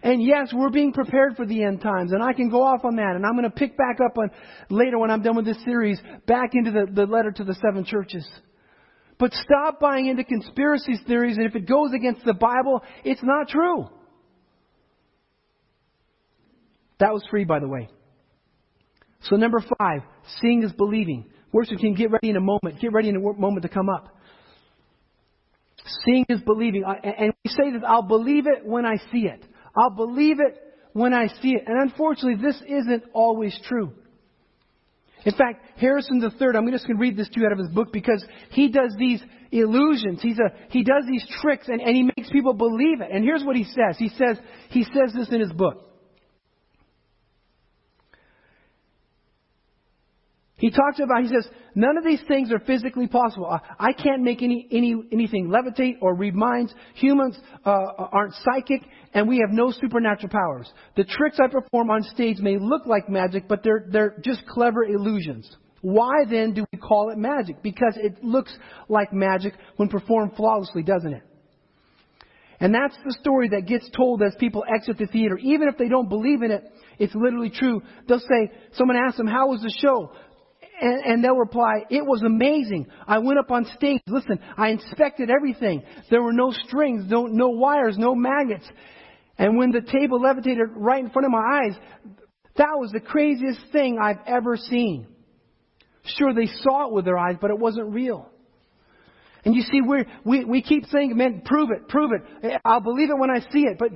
And 0.06 0.22
yes, 0.22 0.53
we're 0.53 0.70
being 0.70 0.93
prepared 0.93 1.36
for 1.36 1.47
the 1.47 1.64
end 1.64 1.82
times. 1.82 2.12
And 2.12 2.22
I 2.22 2.32
can 2.34 2.51
go 2.51 2.62
off 2.62 2.86
on 2.86 2.97
that. 2.97 3.16
And 3.16 3.26
I'm 3.26 3.32
going 3.32 3.49
to 3.49 3.49
pick 3.49 3.76
back 3.76 3.97
up 4.06 4.16
on 4.20 4.30
later 4.70 4.99
when 4.99 5.10
I'm 5.10 5.24
done 5.24 5.36
with 5.36 5.45
this 5.45 5.58
series, 5.66 5.99
back 6.28 6.51
into 6.53 6.70
the, 6.70 6.86
the 6.93 7.08
letter 7.08 7.32
to 7.32 7.43
the 7.43 7.56
seven 7.56 7.86
churches. 7.86 8.24
But 9.18 9.34
stop 9.34 9.80
buying 9.80 10.06
into 10.06 10.24
conspiracy 10.24 10.93
theories. 11.08 11.38
And 11.38 11.47
if 11.47 11.56
it 11.56 11.68
goes 11.68 11.89
against 11.91 12.24
the 12.24 12.36
Bible, 12.36 12.84
it's 13.03 13.24
not 13.24 13.49
true. 13.49 13.89
That 16.99 17.12
was 17.12 17.24
free, 17.32 17.43
by 17.43 17.60
the 17.60 17.68
way. 17.68 17.89
So 19.24 19.38
number 19.38 19.64
five, 19.80 20.01
seeing 20.39 20.62
is 20.62 20.72
believing. 20.74 21.32
Worship 21.51 21.80
team, 21.80 21.95
get 21.95 22.12
ready 22.12 22.30
in 22.30 22.36
a 22.36 22.41
moment. 22.41 22.80
Get 22.80 22.93
ready 22.93 23.10
in 23.10 23.16
a 23.16 23.20
moment 23.20 23.64
to 23.64 23.70
come 23.70 23.89
up. 23.89 24.16
Seeing 26.06 26.28
is 26.30 26.41
believing. 26.41 26.84
And 26.86 27.34
we 27.43 27.49
say 27.49 27.72
this, 27.72 27.82
I'll 27.88 28.03
believe 28.03 28.45
it 28.45 28.64
when 28.68 28.86
I 28.86 28.97
see 29.12 29.26
it. 29.26 29.43
I'll 29.76 29.90
believe 29.90 30.40
it 30.40 30.62
when 30.94 31.14
I 31.14 31.28
see 31.42 31.50
it. 31.52 31.64
And 31.68 31.82
unfortunately, 31.82 32.42
this 32.42 32.62
isn't 32.68 33.04
always 33.14 33.58
true. 33.68 33.92
In 35.26 35.34
fact, 35.34 35.66
Harrison 35.78 36.22
III, 36.22 36.50
I'm 36.56 36.72
just 36.72 36.86
going 36.86 36.98
to 36.98 37.02
read 37.02 37.18
this 37.18 37.28
to 37.30 37.40
you 37.40 37.48
out 37.48 37.52
of 37.52 37.58
his 37.58 37.70
book 37.70 37.92
because 37.92 38.24
he 38.52 38.70
does 38.70 38.96
these 38.98 39.22
illusions. 39.52 40.22
He's 40.22 40.38
a, 40.38 40.54
he 40.70 40.84
does 40.84 41.04
these 41.10 41.26
tricks 41.42 41.68
and, 41.68 41.82
and 41.82 41.96
he 41.96 42.04
makes 42.04 42.30
people 42.32 42.54
believe 42.54 43.02
it. 43.02 43.10
And 43.12 43.24
here's 43.24 43.44
what 43.44 43.56
he 43.56 43.64
says. 43.64 43.98
He 43.98 44.10
says, 44.10 44.38
he 44.70 44.84
says 44.84 45.14
this 45.16 45.30
in 45.32 45.42
his 45.42 45.52
book. 45.52 45.85
He 50.66 50.72
talks 50.72 50.99
about, 50.99 51.22
he 51.22 51.28
says, 51.28 51.47
none 51.76 51.95
of 51.95 52.03
these 52.03 52.22
things 52.28 52.51
are 52.51 52.57
physically 52.57 53.05
possible. 53.05 53.55
I 53.80 53.93
can't 53.93 54.24
make 54.24 54.41
any, 54.41 54.68
any, 54.72 54.95
anything 55.11 55.47
levitate 55.47 55.97
or 56.01 56.16
read 56.16 56.34
minds. 56.34 56.74
Humans 56.95 57.38
uh, 57.63 57.70
aren't 58.11 58.34
psychic, 58.34 58.82
and 59.13 59.28
we 59.28 59.38
have 59.45 59.51
no 59.51 59.70
supernatural 59.70 60.30
powers. 60.30 60.68
The 60.97 61.03
tricks 61.03 61.38
I 61.39 61.49
perform 61.49 61.91
on 61.91 62.01
stage 62.01 62.39
may 62.39 62.57
look 62.57 62.88
like 62.88 63.07
magic, 63.09 63.47
but 63.47 63.61
they're, 63.61 63.86
they're 63.91 64.16
just 64.24 64.43
clever 64.47 64.84
illusions. 64.84 65.47
Why 65.82 66.26
then 66.28 66.55
do 66.55 66.66
we 66.74 66.80
call 66.80 67.11
it 67.11 67.20
magic? 67.20 67.61
Because 67.61 67.93
it 67.97 68.24
looks 68.24 68.51
like 68.89 69.13
magic 69.13 69.53
when 69.76 69.88
performed 69.88 70.32
flawlessly, 70.36 70.82
doesn't 70.82 71.13
it? 71.13 71.22
And 72.59 72.74
that's 72.74 72.95
the 73.05 73.16
story 73.20 73.49
that 73.49 73.68
gets 73.68 73.88
told 73.95 74.24
as 74.24 74.34
people 74.39 74.63
exit 74.74 74.97
the 74.97 75.05
theater. 75.05 75.38
Even 75.38 75.68
if 75.68 75.78
they 75.78 75.89
don't 75.89 76.09
believe 76.09 76.41
in 76.41 76.49
it, 76.49 76.63
it's 76.97 77.13
literally 77.13 77.49
true. 77.49 77.82
They'll 78.07 78.20
say, 78.20 78.51
someone 78.74 78.95
asks 78.95 79.18
them, 79.18 79.28
how 79.28 79.49
was 79.49 79.61
the 79.61 79.74
show? 79.82 80.11
And, 80.82 81.06
and, 81.06 81.24
they'll 81.24 81.38
reply, 81.38 81.86
it 81.90 82.06
was 82.06 82.22
amazing. 82.22 82.88
I 83.08 83.20
went 83.20 83.40
up 83.40 83.50
on 83.50 83.66
stage. 83.78 84.02
Listen, 84.08 84.40
I 84.58 84.70
inspected 84.72 85.30
everything. 85.30 85.84
There 86.10 86.22
were 86.22 86.34
no 86.34 86.52
strings, 86.52 87.06
no, 87.08 87.28
no 87.28 87.50
wires, 87.50 87.96
no 87.98 88.14
magnets. 88.14 88.66
And 89.38 89.58
when 89.58 89.72
the 89.72 89.82
table 89.82 90.22
levitated 90.22 90.68
right 90.76 91.04
in 91.04 91.10
front 91.12 91.26
of 91.26 91.32
my 91.32 91.62
eyes, 91.64 91.78
that 92.58 92.74
was 92.76 92.92
the 92.92 93.00
craziest 93.00 93.60
thing 93.72 93.98
I've 94.02 94.20
ever 94.28 94.58
seen. 94.58 95.08
Sure, 96.18 96.34
they 96.34 96.48
saw 96.62 96.88
it 96.88 96.94
with 96.94 97.06
their 97.06 97.18
eyes, 97.18 97.36
but 97.40 97.52
it 97.52 97.58
wasn't 97.58 97.94
real. 97.94 98.30
And 99.44 99.56
you 99.56 99.62
see, 99.62 99.82
we 99.82 100.06
we, 100.24 100.46
we 100.46 100.62
keep 100.62 100.86
saying, 100.88 101.16
man, 101.16 101.42
prove 101.46 101.70
it, 101.72 101.88
prove 101.88 102.12
it. 102.12 102.62
I'll 102.66 102.82
believe 102.82 103.10
it 103.10 103.18
when 103.18 103.30
I 103.30 103.40
see 103.52 103.62
it. 103.62 103.78
But 103.78 103.92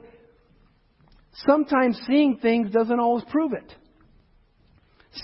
sometimes 1.46 2.00
seeing 2.08 2.38
things 2.38 2.72
doesn't 2.72 3.00
always 3.00 3.24
prove 3.32 3.54
it. 3.54 3.74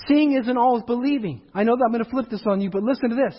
Seeing 0.08 0.32
isn't 0.32 0.56
always 0.56 0.82
believing. 0.84 1.42
I 1.54 1.62
know 1.62 1.76
that 1.76 1.84
I'm 1.84 1.92
going 1.92 2.04
to 2.04 2.10
flip 2.10 2.26
this 2.30 2.42
on 2.46 2.60
you, 2.60 2.70
but 2.70 2.82
listen 2.82 3.10
to 3.10 3.16
this. 3.16 3.36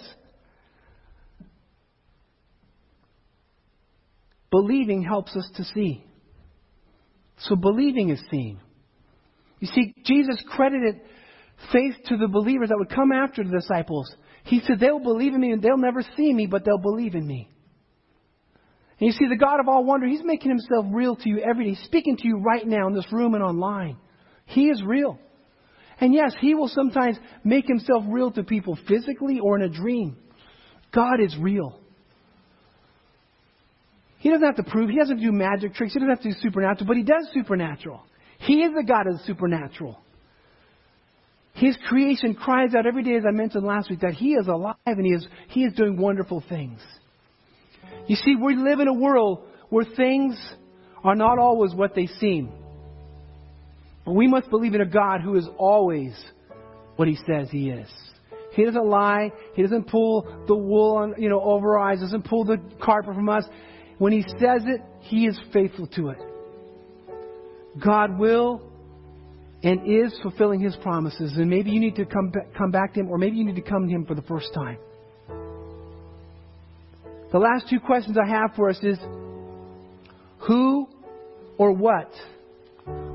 Believing 4.50 5.04
helps 5.04 5.36
us 5.36 5.50
to 5.56 5.64
see. 5.66 6.04
So 7.40 7.56
believing 7.56 8.10
is 8.10 8.22
seeing. 8.32 8.60
You 9.60 9.68
see, 9.68 9.94
Jesus 10.06 10.42
credited 10.50 11.02
faith 11.72 11.96
to 12.06 12.18
the 12.18 12.28
believers 12.28 12.70
that 12.70 12.78
would 12.78 12.90
come 12.90 13.12
after 13.12 13.44
the 13.44 13.52
disciples. 13.52 14.10
He 14.46 14.62
said, 14.66 14.80
They'll 14.80 15.00
believe 15.00 15.34
in 15.34 15.42
me 15.42 15.52
and 15.52 15.62
they'll 15.62 15.78
never 15.78 16.02
see 16.16 16.34
me, 16.34 16.48
but 16.48 16.64
they'll 16.64 16.78
believe 16.78 17.16
in 17.16 17.28
me. 17.28 17.50
And 19.00 19.08
you 19.08 19.12
see, 19.12 19.28
the 19.30 19.38
God 19.38 19.60
of 19.60 19.68
all 19.68 19.84
wonder, 19.84 20.08
He's 20.08 20.24
making 20.24 20.50
Himself 20.50 20.86
real 20.92 21.16
to 21.18 21.30
you 21.30 21.40
every 21.40 21.74
day. 21.74 21.80
Speaking 21.84 22.18
to 22.18 22.28
you 22.28 22.38
right 22.38 22.66
now 22.66 22.88
in 22.88 22.94
this 22.94 23.12
room 23.12 23.34
and 23.36 23.44
online. 23.44 23.98
He 24.46 24.70
is 24.70 24.82
real. 24.84 25.20
And 26.00 26.14
yes, 26.14 26.34
He 26.40 26.54
will 26.54 26.68
sometimes 26.68 27.18
make 27.44 27.68
Himself 27.68 28.04
real 28.08 28.32
to 28.32 28.44
people 28.44 28.78
physically 28.88 29.40
or 29.40 29.58
in 29.58 29.64
a 29.64 29.70
dream. 29.70 30.18
God 30.94 31.20
is 31.20 31.36
real. 31.40 31.80
He 34.20 34.30
doesn't 34.30 34.46
have 34.46 34.56
to 34.58 34.64
prove, 34.64 34.90
He 34.90 34.98
doesn't 34.98 35.20
do 35.20 35.32
magic 35.32 35.74
tricks, 35.74 35.94
He 35.94 36.00
doesn't 36.00 36.10
have 36.10 36.22
to 36.22 36.30
do 36.30 36.36
supernatural, 36.42 36.88
but 36.88 36.98
He 36.98 37.04
does 37.04 37.28
supernatural. 37.34 38.04
He 38.40 38.62
is 38.62 38.74
the 38.76 38.84
God 38.84 39.08
of 39.08 39.18
the 39.18 39.24
supernatural. 39.26 40.00
His 41.54 41.76
creation 41.88 42.36
cries 42.36 42.76
out 42.76 42.86
every 42.86 43.04
day, 43.04 43.16
as 43.16 43.24
I 43.28 43.32
mentioned 43.32 43.66
last 43.66 43.90
week, 43.90 44.02
that 44.02 44.14
He 44.14 44.34
is 44.34 44.48
alive 44.48 44.76
and 44.86 45.06
He 45.06 45.14
is, 45.14 45.28
he 45.50 45.64
is 45.64 45.74
doing 45.74 45.98
wonderful 45.98 46.44
things. 46.48 46.80
You 48.08 48.16
see, 48.16 48.36
we 48.36 48.56
live 48.56 48.80
in 48.80 48.88
a 48.88 48.94
world 48.94 49.46
where 49.70 49.86
things 49.86 50.38
are 51.04 51.16
not 51.16 51.40
always 51.40 51.74
what 51.74 51.96
they 51.96 52.08
seem. 52.20 52.52
But 54.08 54.14
we 54.14 54.26
must 54.26 54.50
believe 54.50 54.74
in 54.74 54.80
a 54.80 54.86
God 54.86 55.20
who 55.20 55.36
is 55.36 55.46
always 55.58 56.14
what 56.96 57.10
He 57.10 57.18
says 57.28 57.50
He 57.52 57.70
is. 57.72 57.90
He 58.54 58.64
doesn't 58.64 58.88
lie. 58.88 59.34
He 59.54 59.62
doesn't 59.62 59.90
pull 59.90 60.46
the 60.48 60.56
wool 60.56 60.96
on, 60.96 61.16
you 61.22 61.28
know, 61.28 61.42
over 61.42 61.78
our 61.78 61.92
eyes. 61.92 62.00
Doesn't 62.00 62.24
pull 62.24 62.46
the 62.46 62.58
carpet 62.82 63.14
from 63.14 63.28
us. 63.28 63.44
When 63.98 64.14
He 64.14 64.22
says 64.22 64.64
it, 64.66 64.82
He 65.02 65.26
is 65.26 65.38
faithful 65.52 65.88
to 65.88 66.12
it. 66.12 66.20
God 67.84 68.18
will 68.18 68.62
and 69.62 69.82
is 69.86 70.18
fulfilling 70.22 70.62
His 70.62 70.78
promises. 70.78 71.34
And 71.36 71.50
maybe 71.50 71.72
you 71.72 71.82
need 71.82 71.98
to 71.98 72.06
come, 72.06 72.32
come 72.58 72.72
back 72.72 72.94
to 72.94 73.02
Him, 73.02 73.10
or 73.10 73.18
maybe 73.18 73.36
you 73.36 73.44
need 73.44 73.58
to 73.58 73.62
come 73.62 73.88
to 73.88 73.94
Him 73.94 74.06
for 74.06 74.16
the 74.16 74.22
first 74.22 74.54
time. 74.54 74.78
The 77.34 77.40
last 77.40 77.68
two 77.70 77.82
questions 77.82 78.16
I 78.18 78.26
have 78.26 78.52
for 78.56 78.70
us 78.70 78.80
is 78.82 78.98
who 80.48 80.88
or 81.58 81.74
what 81.74 82.10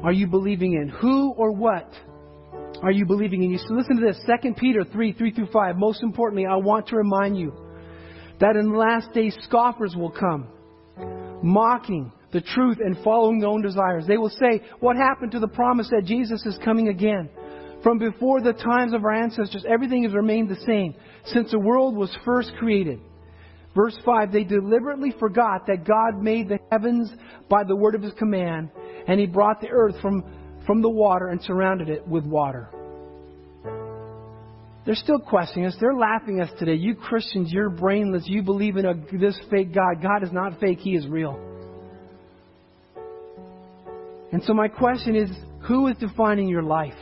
are 0.03 0.13
you 0.13 0.27
believing 0.27 0.75
in? 0.75 0.89
Who 0.89 1.33
or 1.33 1.53
what 1.53 1.89
are 2.83 2.91
you 2.91 3.07
believing 3.07 3.43
in? 3.43 3.51
You 3.51 3.59
so 3.59 3.75
listen 3.75 3.97
to 4.01 4.07
this. 4.07 4.19
2 4.43 4.55
Peter 4.55 4.85
3, 4.85 5.13
3 5.13 5.33
through 5.33 5.49
5. 5.53 5.77
Most 5.77 6.03
importantly, 6.03 6.47
I 6.47 6.57
want 6.57 6.89
to 6.89 6.97
remind 6.97 7.39
you 7.39 7.53
that 8.41 8.57
in 8.57 8.71
the 8.71 8.77
last 8.77 9.13
days 9.13 9.37
scoffers 9.43 9.95
will 9.95 10.11
come, 10.11 10.49
mocking 11.43 12.13
the 12.33 12.41
truth 12.41 12.79
and 12.81 12.97
following 13.05 13.39
their 13.39 13.51
own 13.51 13.63
desires. 13.63 14.05
They 14.07 14.17
will 14.17 14.31
say, 14.31 14.63
What 14.81 14.97
happened 14.97 15.33
to 15.33 15.41
the 15.41 15.49
promise 15.49 15.89
that 15.91 16.05
Jesus 16.05 16.45
is 16.47 16.59
coming 16.65 16.89
again? 16.89 17.29
From 17.83 17.99
before 17.99 18.41
the 18.41 18.53
times 18.53 18.95
of 18.95 19.05
our 19.05 19.13
ancestors, 19.13 19.65
everything 19.69 20.05
has 20.05 20.15
remained 20.15 20.49
the 20.49 20.61
same 20.67 20.95
since 21.27 21.51
the 21.51 21.59
world 21.59 21.97
was 21.97 22.17
first 22.25 22.53
created. 22.59 23.01
Verse 23.75 23.97
5 24.05 24.33
They 24.33 24.45
deliberately 24.45 25.15
forgot 25.19 25.67
that 25.67 25.87
God 25.87 26.23
made 26.23 26.49
the 26.49 26.59
heavens 26.71 27.11
by 27.49 27.65
the 27.65 27.77
word 27.77 27.95
of 27.95 28.03
his 28.03 28.13
command, 28.15 28.71
and 29.07 29.19
he 29.19 29.27
brought 29.27 29.61
the 29.61 29.71
earth 29.71 29.97
from, 30.01 30.25
from 30.67 30.83
the 30.83 30.91
water 30.91 31.29
and 31.29 31.43
surrounded 31.43 31.89
it 31.89 32.07
with 32.07 32.25
water. 32.25 32.69
They're 34.85 34.97
still 34.97 35.21
questioning 35.21 35.67
us. 35.67 35.77
They're 35.81 35.95
laughing 35.95 36.41
at 36.41 36.49
us 36.49 36.59
today. 36.59 36.75
You 36.75 36.97
Christians, 36.97 37.53
you're 37.53 37.71
brainless. 37.71 38.25
You 38.27 38.43
believe 38.43 38.77
in 38.77 38.85
a, 38.85 38.95
this 39.17 39.39
fake 39.49 39.73
God. 39.73 40.03
God 40.03 40.25
is 40.25 40.33
not 40.33 40.59
fake, 40.59 40.79
He 40.81 40.97
is 40.97 41.07
real. 41.07 41.39
And 44.33 44.43
so 44.45 44.55
my 44.55 44.67
question 44.67 45.15
is 45.15 45.31
who 45.69 45.87
is 45.87 45.97
defining 45.99 46.49
your 46.49 46.63
life? 46.63 46.95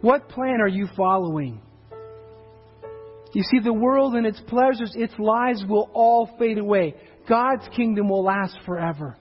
What 0.00 0.28
plan 0.28 0.60
are 0.60 0.68
you 0.68 0.88
following? 0.96 1.60
You 3.32 3.42
see, 3.44 3.60
the 3.60 3.72
world 3.72 4.14
and 4.14 4.26
its 4.26 4.40
pleasures, 4.48 4.92
its 4.96 5.14
lies 5.18 5.62
will 5.68 5.88
all 5.92 6.30
fade 6.38 6.58
away. 6.58 6.94
God's 7.28 7.68
kingdom 7.76 8.08
will 8.08 8.24
last 8.24 8.58
forever. 8.66 9.16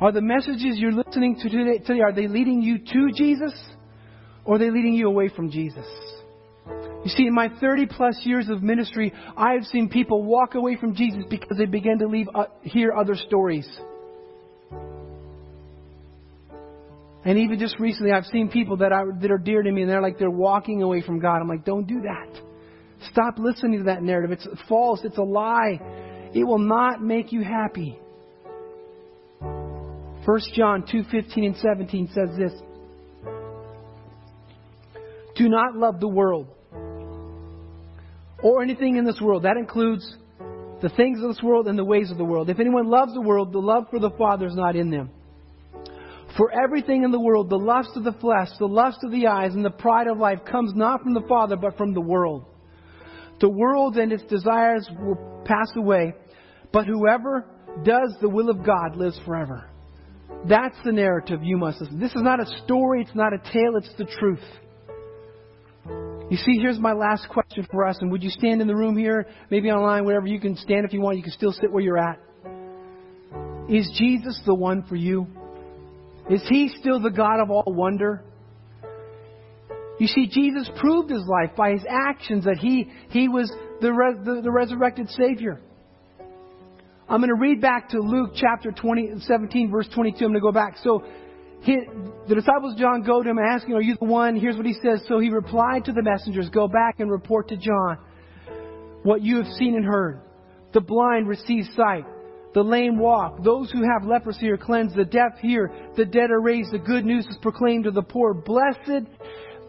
Are 0.00 0.12
the 0.12 0.20
messages 0.20 0.78
you're 0.78 0.92
listening 0.92 1.36
to 1.36 1.48
today, 1.48 1.78
today 1.78 2.00
are 2.00 2.12
they 2.12 2.28
leading 2.28 2.62
you 2.62 2.78
to 2.78 3.12
Jesus 3.14 3.52
or 4.44 4.56
are 4.56 4.58
they 4.58 4.70
leading 4.70 4.94
you 4.94 5.08
away 5.08 5.28
from 5.28 5.50
Jesus? 5.50 5.86
You 6.66 7.10
see, 7.10 7.26
in 7.26 7.34
my 7.34 7.48
30 7.60 7.86
plus 7.86 8.20
years 8.24 8.48
of 8.48 8.62
ministry, 8.62 9.12
I 9.36 9.52
have 9.52 9.64
seen 9.64 9.88
people 9.88 10.24
walk 10.24 10.54
away 10.54 10.76
from 10.76 10.94
Jesus 10.94 11.22
because 11.30 11.56
they 11.56 11.66
began 11.66 11.98
to 11.98 12.08
leave, 12.08 12.28
uh, 12.34 12.46
hear 12.62 12.92
other 12.92 13.14
stories. 13.14 13.68
And 17.26 17.38
even 17.38 17.58
just 17.58 17.80
recently, 17.80 18.12
I've 18.12 18.26
seen 18.26 18.48
people 18.48 18.76
that 18.76 18.92
are, 18.92 19.12
that 19.20 19.32
are 19.32 19.38
dear 19.38 19.60
to 19.60 19.72
me, 19.72 19.82
and 19.82 19.90
they're 19.90 20.00
like 20.00 20.16
they're 20.16 20.30
walking 20.30 20.82
away 20.82 21.02
from 21.02 21.18
God. 21.18 21.38
I'm 21.42 21.48
like, 21.48 21.64
don't 21.64 21.86
do 21.86 22.02
that. 22.02 22.40
Stop 23.10 23.34
listening 23.38 23.80
to 23.80 23.84
that 23.86 24.00
narrative. 24.00 24.30
It's 24.30 24.46
false. 24.68 25.00
It's 25.02 25.18
a 25.18 25.22
lie. 25.22 25.80
It 26.32 26.44
will 26.44 26.60
not 26.60 27.02
make 27.02 27.32
you 27.32 27.42
happy. 27.42 27.98
1 29.40 30.40
John 30.54 30.84
2:15 30.84 31.46
and 31.46 31.56
17 31.56 32.08
says 32.14 32.28
this. 32.38 32.52
Do 35.34 35.48
not 35.48 35.74
love 35.74 35.98
the 35.98 36.08
world 36.08 36.46
or 38.40 38.62
anything 38.62 38.96
in 38.96 39.04
this 39.04 39.20
world. 39.20 39.42
That 39.42 39.56
includes 39.56 40.16
the 40.80 40.90
things 40.90 41.20
of 41.22 41.28
this 41.28 41.42
world 41.42 41.66
and 41.66 41.76
the 41.76 41.84
ways 41.84 42.12
of 42.12 42.18
the 42.18 42.24
world. 42.24 42.50
If 42.50 42.60
anyone 42.60 42.86
loves 42.86 43.14
the 43.14 43.20
world, 43.20 43.52
the 43.52 43.58
love 43.58 43.88
for 43.90 43.98
the 43.98 44.10
Father 44.10 44.46
is 44.46 44.54
not 44.54 44.76
in 44.76 44.90
them. 44.90 45.10
For 46.36 46.52
everything 46.52 47.02
in 47.02 47.10
the 47.10 47.20
world, 47.20 47.48
the 47.48 47.56
lust 47.56 47.90
of 47.96 48.04
the 48.04 48.12
flesh, 48.12 48.48
the 48.58 48.66
lust 48.66 48.98
of 49.02 49.10
the 49.10 49.26
eyes, 49.26 49.54
and 49.54 49.64
the 49.64 49.70
pride 49.70 50.06
of 50.06 50.18
life 50.18 50.40
comes 50.44 50.72
not 50.74 51.02
from 51.02 51.14
the 51.14 51.24
Father, 51.28 51.56
but 51.56 51.78
from 51.78 51.94
the 51.94 52.00
world. 52.00 52.44
The 53.40 53.48
world 53.48 53.96
and 53.96 54.12
its 54.12 54.24
desires 54.24 54.88
will 54.98 55.42
pass 55.44 55.68
away, 55.76 56.14
but 56.72 56.86
whoever 56.86 57.46
does 57.84 58.14
the 58.20 58.28
will 58.28 58.50
of 58.50 58.64
God 58.64 58.96
lives 58.96 59.18
forever. 59.24 59.70
That's 60.48 60.76
the 60.84 60.92
narrative 60.92 61.40
you 61.42 61.56
must 61.56 61.80
listen. 61.80 61.98
This 61.98 62.14
is 62.14 62.22
not 62.22 62.40
a 62.40 62.46
story, 62.64 63.02
it's 63.02 63.14
not 63.14 63.32
a 63.32 63.38
tale, 63.38 63.76
it's 63.76 63.94
the 63.96 64.04
truth. 64.18 64.44
You 66.30 66.36
see, 66.36 66.58
here's 66.60 66.78
my 66.78 66.92
last 66.92 67.28
question 67.28 67.66
for 67.70 67.86
us, 67.86 67.98
and 68.00 68.10
would 68.10 68.22
you 68.22 68.30
stand 68.30 68.60
in 68.60 68.66
the 68.66 68.74
room 68.74 68.96
here, 68.96 69.26
maybe 69.50 69.70
online, 69.70 70.04
wherever 70.04 70.26
you 70.26 70.40
can 70.40 70.56
stand 70.56 70.84
if 70.84 70.92
you 70.92 71.00
want, 71.00 71.16
you 71.16 71.22
can 71.22 71.32
still 71.32 71.52
sit 71.52 71.70
where 71.70 71.82
you're 71.82 71.98
at. 71.98 72.18
Is 73.68 73.90
Jesus 73.96 74.40
the 74.44 74.54
one 74.54 74.82
for 74.88 74.96
you? 74.96 75.26
Is 76.30 76.42
he 76.48 76.68
still 76.80 77.00
the 77.00 77.10
God 77.10 77.40
of 77.40 77.50
all 77.50 77.64
wonder? 77.66 78.24
You 79.98 80.06
see, 80.08 80.26
Jesus 80.26 80.68
proved 80.78 81.10
his 81.10 81.24
life 81.26 81.56
by 81.56 81.72
his 81.72 81.84
actions 81.88 82.44
that 82.44 82.58
he, 82.58 82.90
he 83.10 83.28
was 83.28 83.50
the, 83.80 83.92
res, 83.92 84.16
the, 84.24 84.40
the 84.42 84.50
resurrected 84.50 85.08
Savior. 85.10 85.60
I'm 87.08 87.20
going 87.20 87.28
to 87.28 87.40
read 87.40 87.60
back 87.60 87.90
to 87.90 88.00
Luke 88.00 88.32
chapter 88.34 88.72
20, 88.72 89.20
17, 89.20 89.70
verse 89.70 89.88
22. 89.94 90.16
I'm 90.16 90.32
going 90.32 90.34
to 90.34 90.40
go 90.40 90.52
back. 90.52 90.76
So 90.82 91.04
he, 91.62 91.78
the 92.28 92.34
disciples 92.34 92.74
John 92.78 93.02
go 93.02 93.22
to 93.22 93.30
him 93.30 93.38
asking, 93.38 93.74
Are 93.74 93.80
you 93.80 93.96
the 93.98 94.06
one? 94.06 94.36
Here's 94.36 94.56
what 94.56 94.66
he 94.66 94.74
says. 94.74 95.02
So 95.08 95.18
he 95.18 95.30
replied 95.30 95.84
to 95.84 95.92
the 95.92 96.02
messengers, 96.02 96.50
Go 96.50 96.68
back 96.68 96.96
and 96.98 97.10
report 97.10 97.48
to 97.48 97.56
John 97.56 97.98
what 99.04 99.22
you 99.22 99.36
have 99.36 99.52
seen 99.52 99.76
and 99.76 99.84
heard. 99.84 100.20
The 100.74 100.80
blind 100.80 101.28
receive 101.28 101.64
sight 101.76 102.04
the 102.56 102.64
lame 102.64 102.98
walk, 102.98 103.44
those 103.44 103.70
who 103.70 103.82
have 103.82 104.08
leprosy 104.08 104.48
are 104.48 104.56
cleansed, 104.56 104.96
the 104.96 105.04
deaf 105.04 105.38
hear, 105.42 105.70
the 105.94 106.06
dead 106.06 106.30
are 106.30 106.40
raised, 106.40 106.72
the 106.72 106.78
good 106.78 107.04
news 107.04 107.26
is 107.26 107.36
proclaimed 107.42 107.84
to 107.84 107.90
the 107.90 108.00
poor. 108.00 108.32
Blessed, 108.32 109.06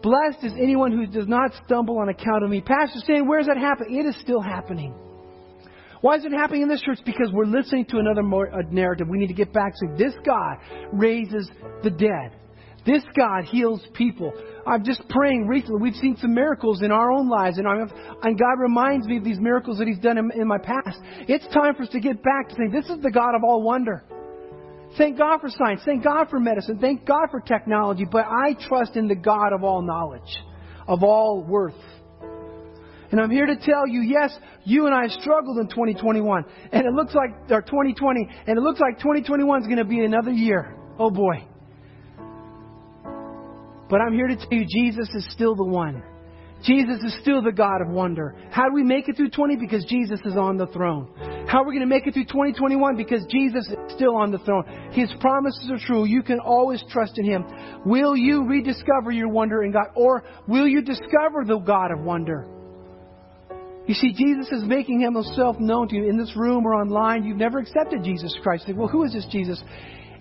blessed 0.02 0.42
is 0.42 0.52
anyone 0.54 0.90
who 0.90 1.06
does 1.06 1.28
not 1.28 1.50
stumble 1.66 1.98
on 1.98 2.08
account 2.08 2.44
of 2.44 2.48
me. 2.48 2.62
Pastor 2.62 3.00
saying, 3.06 3.28
where's 3.28 3.44
that 3.44 3.58
happening? 3.58 3.98
It 3.98 4.08
is 4.08 4.18
still 4.22 4.40
happening. 4.40 4.94
Why 6.00 6.16
is 6.16 6.24
it 6.24 6.32
happening 6.32 6.62
in 6.62 6.68
this 6.68 6.80
church? 6.80 7.00
Because 7.04 7.28
we're 7.30 7.44
listening 7.44 7.84
to 7.90 7.98
another 7.98 8.22
narrative. 8.70 9.06
We 9.06 9.18
need 9.18 9.26
to 9.26 9.34
get 9.34 9.52
back 9.52 9.74
to 9.80 9.94
this 9.98 10.14
God 10.24 10.56
raises 10.90 11.50
the 11.82 11.90
dead. 11.90 12.40
This 12.88 13.02
God 13.14 13.44
heals 13.44 13.82
people. 13.92 14.32
I'm 14.66 14.82
just 14.82 15.06
praying 15.10 15.46
recently. 15.46 15.82
We've 15.82 15.94
seen 15.94 16.16
some 16.16 16.32
miracles 16.32 16.80
in 16.80 16.90
our 16.90 17.12
own 17.12 17.28
lives, 17.28 17.58
and, 17.58 17.66
and 17.66 18.38
God 18.38 18.58
reminds 18.58 19.06
me 19.06 19.18
of 19.18 19.24
these 19.24 19.38
miracles 19.38 19.76
that 19.76 19.86
He's 19.86 19.98
done 19.98 20.16
in, 20.16 20.30
in 20.34 20.48
my 20.48 20.56
past. 20.56 20.98
It's 21.28 21.46
time 21.52 21.74
for 21.74 21.82
us 21.82 21.90
to 21.90 22.00
get 22.00 22.22
back 22.22 22.48
to 22.48 22.54
saying, 22.54 22.70
This 22.72 22.86
is 22.86 23.02
the 23.02 23.10
God 23.10 23.34
of 23.34 23.44
all 23.44 23.62
wonder. 23.62 24.04
Thank 24.96 25.18
God 25.18 25.40
for 25.42 25.50
science. 25.50 25.82
Thank 25.84 26.02
God 26.02 26.30
for 26.30 26.40
medicine. 26.40 26.78
Thank 26.78 27.04
God 27.04 27.26
for 27.30 27.40
technology. 27.40 28.06
But 28.10 28.24
I 28.24 28.56
trust 28.68 28.96
in 28.96 29.06
the 29.06 29.14
God 29.14 29.52
of 29.52 29.64
all 29.64 29.82
knowledge, 29.82 30.38
of 30.86 31.02
all 31.02 31.44
worth. 31.46 31.74
And 33.10 33.20
I'm 33.20 33.30
here 33.30 33.44
to 33.44 33.56
tell 33.56 33.86
you, 33.86 34.00
yes, 34.00 34.34
you 34.64 34.86
and 34.86 34.94
I 34.94 35.08
struggled 35.08 35.58
in 35.58 35.68
2021. 35.68 36.44
And 36.72 36.86
it 36.86 36.92
looks 36.94 37.14
like, 37.14 37.50
or 37.50 37.60
2020, 37.60 38.28
and 38.46 38.56
it 38.56 38.62
looks 38.62 38.80
like 38.80 38.96
2021 38.96 39.60
is 39.60 39.66
going 39.66 39.76
to 39.76 39.84
be 39.84 40.00
another 40.00 40.30
year. 40.30 40.74
Oh 40.98 41.10
boy. 41.10 41.46
But 43.88 44.00
I'm 44.00 44.12
here 44.12 44.28
to 44.28 44.36
tell 44.36 44.48
you, 44.50 44.66
Jesus 44.68 45.08
is 45.14 45.26
still 45.32 45.54
the 45.54 45.64
one. 45.64 46.02
Jesus 46.64 47.02
is 47.04 47.16
still 47.22 47.40
the 47.40 47.52
God 47.52 47.80
of 47.80 47.88
wonder. 47.88 48.34
How 48.50 48.68
do 48.68 48.74
we 48.74 48.82
make 48.82 49.08
it 49.08 49.16
through 49.16 49.30
20? 49.30 49.56
Because 49.56 49.84
Jesus 49.84 50.18
is 50.24 50.36
on 50.36 50.56
the 50.56 50.66
throne. 50.66 51.08
How 51.46 51.62
are 51.62 51.64
we 51.64 51.72
going 51.72 51.86
to 51.88 51.94
make 51.94 52.06
it 52.06 52.14
through 52.14 52.24
2021? 52.24 52.96
Because 52.96 53.24
Jesus 53.30 53.68
is 53.68 53.76
still 53.94 54.16
on 54.16 54.32
the 54.32 54.38
throne. 54.38 54.64
His 54.90 55.12
promises 55.20 55.70
are 55.70 55.78
true. 55.78 56.04
You 56.04 56.22
can 56.22 56.40
always 56.40 56.82
trust 56.90 57.16
in 57.16 57.24
Him. 57.24 57.44
Will 57.86 58.16
you 58.16 58.44
rediscover 58.44 59.12
your 59.12 59.28
wonder 59.28 59.62
in 59.62 59.72
God? 59.72 59.86
Or 59.94 60.24
will 60.48 60.66
you 60.66 60.82
discover 60.82 61.44
the 61.46 61.58
God 61.58 61.92
of 61.92 62.00
wonder? 62.00 62.46
You 63.86 63.94
see, 63.94 64.12
Jesus 64.12 64.52
is 64.52 64.64
making 64.64 65.00
himself 65.00 65.58
known 65.58 65.88
to 65.88 65.96
you 65.96 66.10
in 66.10 66.18
this 66.18 66.36
room 66.36 66.66
or 66.66 66.74
online. 66.74 67.24
You've 67.24 67.38
never 67.38 67.58
accepted 67.58 68.04
Jesus 68.04 68.36
Christ. 68.42 68.66
Think, 68.66 68.76
well, 68.78 68.88
who 68.88 69.04
is 69.04 69.14
this 69.14 69.26
Jesus? 69.30 69.62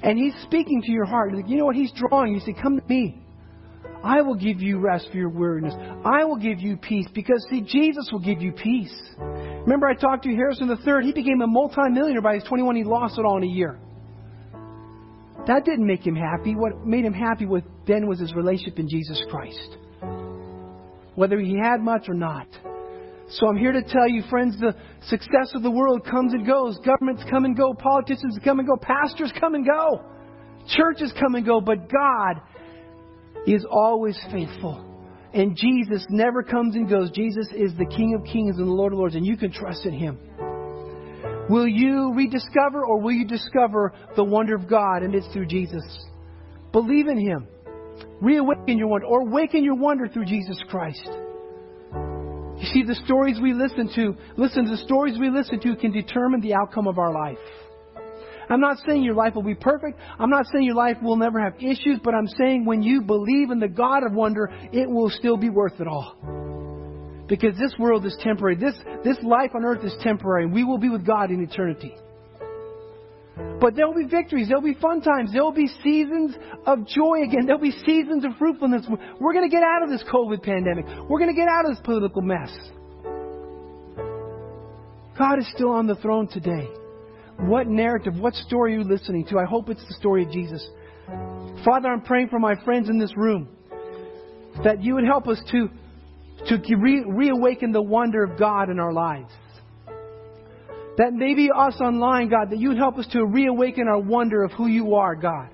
And 0.03 0.17
he's 0.17 0.33
speaking 0.43 0.81
to 0.83 0.91
your 0.91 1.03
heart. 1.03 1.33
You 1.47 1.57
know 1.57 1.65
what? 1.65 1.75
He's 1.75 1.91
drawing 1.91 2.33
you. 2.33 2.39
Say, 2.39 2.55
come 2.61 2.79
to 2.79 2.87
me. 2.87 3.26
I 4.03 4.21
will 4.21 4.35
give 4.35 4.61
you 4.61 4.79
rest 4.79 5.07
for 5.11 5.17
your 5.17 5.29
weariness. 5.29 5.73
I 6.05 6.23
will 6.23 6.37
give 6.37 6.59
you 6.59 6.77
peace 6.77 7.07
because, 7.13 7.45
see, 7.49 7.61
Jesus 7.61 8.09
will 8.11 8.19
give 8.19 8.41
you 8.41 8.51
peace. 8.51 8.93
Remember, 9.19 9.87
I 9.87 9.95
talked 9.95 10.23
to 10.23 10.35
Harrison 10.35 10.69
III. 10.69 11.05
He 11.05 11.13
became 11.13 11.41
a 11.41 11.47
multimillionaire 11.47 12.21
by 12.21 12.35
his 12.35 12.43
21. 12.43 12.75
He 12.75 12.83
lost 12.83 13.17
it 13.17 13.25
all 13.25 13.37
in 13.37 13.43
a 13.43 13.47
year. 13.47 13.79
That 15.47 15.63
didn't 15.65 15.87
make 15.87 16.05
him 16.05 16.15
happy. 16.15 16.55
What 16.55 16.85
made 16.85 17.05
him 17.05 17.13
happy 17.13 17.45
with 17.45 17.63
then 17.87 18.07
was 18.07 18.19
his 18.19 18.35
relationship 18.35 18.79
in 18.79 18.89
Jesus 18.89 19.21
Christ. 19.29 19.77
Whether 21.15 21.39
he 21.39 21.57
had 21.57 21.81
much 21.81 22.09
or 22.09 22.13
not. 22.13 22.47
So 23.29 23.47
I'm 23.47 23.57
here 23.57 23.71
to 23.71 23.81
tell 23.81 24.07
you, 24.07 24.23
friends, 24.29 24.57
the 24.59 24.75
success 25.07 25.51
of 25.53 25.63
the 25.63 25.71
world 25.71 26.05
comes 26.05 26.33
and 26.33 26.45
goes. 26.45 26.77
Governments 26.85 27.23
come 27.29 27.45
and 27.45 27.57
go. 27.57 27.73
Politicians 27.73 28.39
come 28.43 28.59
and 28.59 28.67
go. 28.67 28.77
Pastors 28.77 29.33
come 29.39 29.55
and 29.55 29.65
go. 29.65 30.01
Churches 30.67 31.13
come 31.19 31.35
and 31.35 31.45
go. 31.45 31.59
But 31.59 31.89
God 31.89 32.41
is 33.47 33.65
always 33.69 34.19
faithful. 34.31 34.83
And 35.33 35.55
Jesus 35.55 36.05
never 36.09 36.43
comes 36.43 36.75
and 36.75 36.89
goes. 36.89 37.11
Jesus 37.11 37.47
is 37.55 37.73
the 37.77 37.85
King 37.85 38.15
of 38.15 38.25
kings 38.25 38.57
and 38.57 38.67
the 38.67 38.71
Lord 38.71 38.93
of 38.93 38.99
lords, 38.99 39.15
and 39.15 39.25
you 39.25 39.37
can 39.37 39.51
trust 39.51 39.85
in 39.85 39.93
Him. 39.93 40.19
Will 41.49 41.67
you 41.67 42.13
rediscover 42.13 42.85
or 42.85 42.99
will 42.99 43.13
you 43.13 43.25
discover 43.25 43.93
the 44.15 44.23
wonder 44.23 44.55
of 44.55 44.69
God 44.69 45.03
and 45.03 45.15
it's 45.15 45.27
through 45.27 45.45
Jesus? 45.45 45.83
Believe 46.73 47.07
in 47.07 47.17
Him. 47.17 47.47
Reawaken 48.21 48.77
your 48.77 48.87
wonder 48.87 49.07
or 49.07 49.21
awaken 49.21 49.63
your 49.63 49.75
wonder 49.75 50.07
through 50.07 50.25
Jesus 50.25 50.61
Christ. 50.69 51.07
You 52.57 52.65
see, 52.73 52.83
the 52.83 52.99
stories 53.05 53.39
we 53.41 53.53
listen 53.53 53.89
to, 53.95 54.15
listen, 54.35 54.65
to 54.65 54.71
the 54.71 54.77
stories 54.77 55.17
we 55.19 55.29
listen 55.29 55.59
to 55.61 55.75
can 55.75 55.91
determine 55.91 56.41
the 56.41 56.55
outcome 56.55 56.87
of 56.87 56.97
our 56.97 57.13
life. 57.13 57.37
I'm 58.49 58.61
not 58.61 58.77
saying 58.85 59.03
your 59.03 59.15
life 59.15 59.35
will 59.35 59.43
be 59.43 59.55
perfect. 59.55 59.99
I'm 60.19 60.29
not 60.29 60.45
saying 60.51 60.65
your 60.65 60.75
life 60.75 60.97
will 61.01 61.17
never 61.17 61.39
have 61.39 61.55
issues, 61.59 61.99
but 62.03 62.13
I'm 62.13 62.27
saying 62.27 62.65
when 62.65 62.81
you 62.81 63.01
believe 63.01 63.51
in 63.51 63.59
the 63.59 63.67
God 63.67 64.03
of 64.05 64.13
wonder, 64.13 64.49
it 64.71 64.89
will 64.89 65.09
still 65.09 65.37
be 65.37 65.49
worth 65.49 65.79
it 65.79 65.87
all. 65.87 66.15
Because 67.27 67.57
this 67.57 67.73
world 67.77 68.05
is 68.05 68.17
temporary. 68.21 68.55
This, 68.55 68.75
this 69.03 69.17
life 69.21 69.51
on 69.53 69.65
earth 69.65 69.83
is 69.83 69.93
temporary. 70.01 70.45
We 70.45 70.63
will 70.63 70.77
be 70.77 70.87
with 70.87 71.05
God 71.05 71.29
in 71.29 71.43
eternity. 71.43 71.93
But 73.59 73.75
there 73.75 73.87
will 73.87 73.95
be 73.95 74.09
victories. 74.09 74.47
There 74.47 74.57
will 74.57 74.73
be 74.73 74.79
fun 74.79 75.01
times. 75.01 75.33
There 75.33 75.43
will 75.43 75.51
be 75.51 75.67
seasons 75.83 76.35
of 76.65 76.87
joy 76.87 77.23
again. 77.23 77.45
There 77.45 77.55
will 77.55 77.63
be 77.63 77.77
seasons 77.85 78.23
of 78.23 78.31
fruitfulness. 78.39 78.85
We're 79.19 79.33
going 79.33 79.49
to 79.49 79.53
get 79.53 79.63
out 79.63 79.83
of 79.83 79.89
this 79.89 80.03
COVID 80.11 80.41
pandemic. 80.41 80.85
We're 81.09 81.19
going 81.19 81.33
to 81.33 81.39
get 81.39 81.47
out 81.47 81.65
of 81.65 81.75
this 81.75 81.81
political 81.83 82.21
mess. 82.21 82.55
God 85.17 85.39
is 85.39 85.51
still 85.53 85.71
on 85.71 85.87
the 85.87 85.95
throne 85.95 86.27
today. 86.27 86.69
What 87.39 87.67
narrative, 87.67 88.15
what 88.19 88.33
story 88.33 88.75
are 88.75 88.79
you 88.79 88.83
listening 88.83 89.25
to? 89.27 89.37
I 89.37 89.45
hope 89.45 89.69
it's 89.69 89.85
the 89.87 89.93
story 89.93 90.23
of 90.23 90.31
Jesus. 90.31 90.67
Father, 91.63 91.89
I'm 91.89 92.01
praying 92.01 92.29
for 92.29 92.39
my 92.39 92.55
friends 92.63 92.89
in 92.89 92.97
this 92.97 93.15
room 93.15 93.47
that 94.63 94.83
you 94.83 94.95
would 94.95 95.05
help 95.05 95.27
us 95.27 95.39
to, 95.51 95.69
to 96.47 96.75
re- 96.75 97.05
reawaken 97.07 97.71
the 97.71 97.81
wonder 97.81 98.23
of 98.23 98.39
God 98.39 98.69
in 98.69 98.79
our 98.79 98.91
lives. 98.91 99.31
That 100.97 101.13
maybe 101.13 101.49
us 101.55 101.79
online, 101.79 102.29
God, 102.29 102.49
that 102.49 102.57
you 102.57 102.69
would 102.69 102.77
help 102.77 102.97
us 102.97 103.07
to 103.11 103.23
reawaken 103.23 103.87
our 103.87 103.99
wonder 103.99 104.43
of 104.43 104.51
who 104.53 104.65
you 104.67 104.95
are, 104.95 105.15
God. 105.15 105.49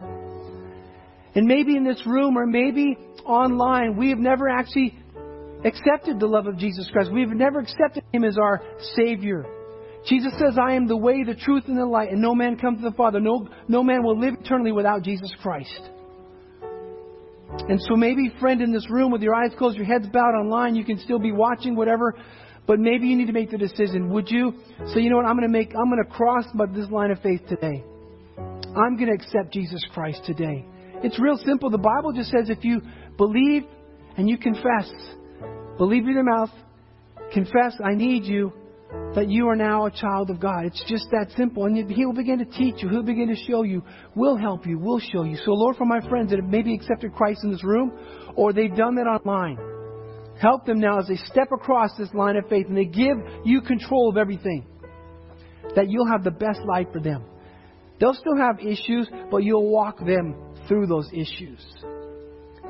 And 1.35 1.45
maybe 1.45 1.75
in 1.75 1.83
this 1.83 2.01
room 2.05 2.37
or 2.37 2.45
maybe 2.45 2.97
online, 3.25 3.97
we 3.97 4.09
have 4.09 4.19
never 4.19 4.47
actually 4.47 4.97
accepted 5.65 6.19
the 6.19 6.27
love 6.27 6.47
of 6.47 6.57
Jesus 6.57 6.89
Christ. 6.93 7.11
We've 7.11 7.27
never 7.27 7.59
accepted 7.59 8.03
Him 8.13 8.23
as 8.23 8.37
our 8.37 8.61
Savior. 8.95 9.45
Jesus 10.07 10.33
says, 10.37 10.57
I 10.61 10.73
am 10.73 10.87
the 10.87 10.97
way, 10.97 11.23
the 11.23 11.35
truth, 11.35 11.63
and 11.67 11.77
the 11.77 11.85
light, 11.85 12.09
and 12.09 12.21
no 12.21 12.35
man 12.35 12.57
comes 12.57 12.79
to 12.79 12.89
the 12.89 12.95
Father. 12.95 13.19
No, 13.19 13.47
no 13.67 13.83
man 13.83 14.03
will 14.03 14.19
live 14.19 14.35
eternally 14.41 14.71
without 14.71 15.01
Jesus 15.03 15.33
Christ. 15.41 15.89
And 17.69 17.79
so 17.81 17.95
maybe, 17.95 18.33
friend, 18.39 18.61
in 18.61 18.73
this 18.73 18.89
room 18.89 19.11
with 19.11 19.21
your 19.21 19.35
eyes 19.35 19.51
closed, 19.57 19.77
your 19.77 19.85
heads 19.85 20.07
bowed 20.11 20.35
online, 20.35 20.75
you 20.75 20.83
can 20.83 20.99
still 20.99 21.19
be 21.19 21.31
watching 21.31 21.75
whatever 21.75 22.15
but 22.65 22.79
maybe 22.79 23.07
you 23.07 23.17
need 23.17 23.27
to 23.27 23.33
make 23.33 23.51
the 23.51 23.57
decision. 23.57 24.09
Would 24.09 24.29
you 24.29 24.53
say, 24.93 25.01
you 25.01 25.09
know 25.09 25.17
what, 25.17 25.25
I'm 25.25 25.37
going 25.37 25.49
to 25.49 25.51
make, 25.51 25.73
I'm 25.75 25.89
going 25.89 26.03
to 26.03 26.09
cross 26.09 26.45
this 26.73 26.89
line 26.89 27.11
of 27.11 27.21
faith 27.21 27.41
today. 27.47 27.83
I'm 28.37 28.95
going 28.95 29.07
to 29.07 29.13
accept 29.13 29.53
Jesus 29.53 29.83
Christ 29.93 30.21
today. 30.25 30.65
It's 31.03 31.19
real 31.19 31.37
simple. 31.45 31.69
The 31.69 31.77
Bible 31.77 32.13
just 32.15 32.31
says 32.31 32.49
if 32.49 32.63
you 32.63 32.81
believe 33.17 33.63
and 34.17 34.29
you 34.29 34.37
confess, 34.37 34.89
believe 35.77 36.03
in 36.03 36.13
your 36.13 36.23
mouth, 36.23 36.49
confess, 37.33 37.75
I 37.83 37.95
need 37.95 38.23
you, 38.23 38.53
that 39.15 39.29
you 39.29 39.47
are 39.47 39.55
now 39.55 39.85
a 39.85 39.91
child 39.91 40.29
of 40.29 40.39
God. 40.39 40.65
It's 40.65 40.83
just 40.87 41.07
that 41.11 41.27
simple. 41.37 41.65
And 41.65 41.89
He 41.91 42.05
will 42.05 42.13
begin 42.13 42.39
to 42.39 42.45
teach 42.45 42.75
you. 42.81 42.89
He'll 42.89 43.03
begin 43.03 43.27
to 43.27 43.35
show 43.35 43.63
you. 43.63 43.83
We'll 44.15 44.37
help 44.37 44.65
you. 44.65 44.79
We'll 44.79 44.99
show 44.99 45.23
you. 45.23 45.37
So, 45.37 45.51
Lord, 45.51 45.75
for 45.75 45.85
my 45.85 46.01
friends 46.09 46.31
that 46.31 46.39
have 46.39 46.49
maybe 46.49 46.73
accepted 46.73 47.13
Christ 47.13 47.41
in 47.43 47.51
this 47.51 47.63
room 47.63 47.91
or 48.35 48.53
they've 48.53 48.75
done 48.75 48.95
that 48.95 49.07
online, 49.07 49.57
Help 50.41 50.65
them 50.65 50.79
now 50.79 50.99
as 50.99 51.07
they 51.07 51.15
step 51.15 51.51
across 51.51 51.91
this 51.97 52.09
line 52.13 52.35
of 52.35 52.47
faith 52.49 52.67
and 52.67 52.77
they 52.77 52.85
give 52.85 53.17
you 53.45 53.61
control 53.61 54.09
of 54.09 54.17
everything. 54.17 54.65
That 55.75 55.89
you'll 55.89 56.07
have 56.07 56.23
the 56.23 56.31
best 56.31 56.59
life 56.65 56.87
for 56.91 56.99
them. 56.99 57.23
They'll 57.99 58.13
still 58.13 58.35
have 58.35 58.59
issues, 58.59 59.07
but 59.31 59.43
you'll 59.43 59.69
walk 59.69 59.99
them 59.99 60.35
through 60.67 60.87
those 60.87 61.09
issues. 61.13 61.63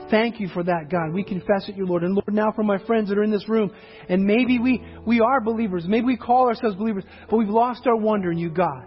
Thank 0.09 0.39
you 0.39 0.47
for 0.49 0.63
that, 0.63 0.89
God. 0.89 1.13
We 1.13 1.23
confess 1.23 1.67
it, 1.67 1.75
you, 1.75 1.85
Lord. 1.85 2.03
And 2.03 2.13
Lord, 2.13 2.33
now 2.33 2.51
for 2.55 2.63
my 2.63 2.77
friends 2.85 3.09
that 3.09 3.17
are 3.17 3.23
in 3.23 3.31
this 3.31 3.47
room, 3.49 3.71
and 4.09 4.23
maybe 4.23 4.59
we, 4.59 4.83
we 5.05 5.21
are 5.21 5.41
believers, 5.41 5.85
maybe 5.87 6.05
we 6.05 6.17
call 6.17 6.47
ourselves 6.47 6.75
believers, 6.75 7.03
but 7.29 7.37
we've 7.37 7.49
lost 7.49 7.87
our 7.87 7.95
wonder 7.95 8.31
in 8.31 8.37
you, 8.37 8.49
God. 8.49 8.85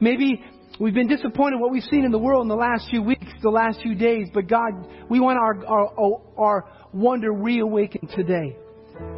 Maybe 0.00 0.42
we've 0.80 0.94
been 0.94 1.08
disappointed 1.08 1.60
what 1.60 1.72
we've 1.72 1.82
seen 1.84 2.04
in 2.04 2.12
the 2.12 2.18
world 2.18 2.42
in 2.42 2.48
the 2.48 2.54
last 2.54 2.88
few 2.90 3.02
weeks, 3.02 3.26
the 3.42 3.50
last 3.50 3.80
few 3.82 3.94
days, 3.94 4.28
but 4.32 4.48
God, 4.48 4.72
we 5.08 5.20
want 5.20 5.38
our, 5.38 5.66
our, 5.66 6.22
our 6.38 6.64
wonder 6.92 7.32
reawakened 7.32 8.10
today. 8.14 8.56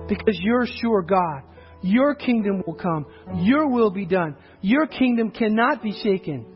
Because 0.08 0.38
you're 0.40 0.66
sure, 0.80 1.02
God, 1.02 1.42
your 1.82 2.14
kingdom 2.14 2.62
will 2.66 2.74
come. 2.74 3.06
Your 3.36 3.68
will 3.68 3.90
be 3.90 4.06
done. 4.06 4.36
Your 4.60 4.86
kingdom 4.86 5.30
cannot 5.30 5.82
be 5.82 5.92
shaken. 6.02 6.46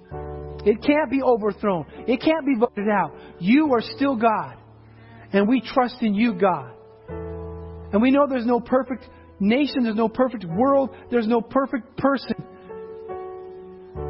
It 0.65 0.83
can't 0.83 1.11
be 1.11 1.23
overthrown. 1.23 1.87
It 2.09 2.21
can't 2.21 2.45
be 2.47 2.57
voted 2.59 2.89
out. 2.89 3.15
You 3.39 3.73
are 3.75 3.81
still 3.81 4.17
God. 4.17 4.57
And 5.33 5.49
we 5.49 5.61
trust 5.61 5.97
in 6.01 6.15
you, 6.15 6.35
God. 6.35 6.73
And 7.09 8.01
we 8.01 8.11
know 8.11 8.27
there's 8.29 8.47
no 8.47 8.61
perfect 8.61 9.09
nation, 9.41 9.85
there's 9.85 9.97
no 9.97 10.09
perfect 10.09 10.45
world, 10.45 10.91
there's 11.11 11.27
no 11.27 11.41
perfect 11.41 11.97
person. 11.97 12.37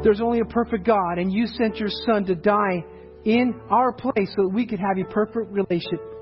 There's 0.03 0.21
only 0.21 0.39
a 0.39 0.45
perfect 0.45 0.85
God. 0.85 1.17
And 1.17 1.31
you 1.31 1.47
sent 1.47 1.77
your 1.77 1.89
Son 2.05 2.25
to 2.25 2.35
die 2.35 2.83
in 3.25 3.59
our 3.69 3.91
place 3.93 4.29
so 4.35 4.43
that 4.43 4.51
we 4.53 4.65
could 4.65 4.79
have 4.79 4.97
a 4.97 5.09
perfect 5.11 5.51
relationship 5.51 6.13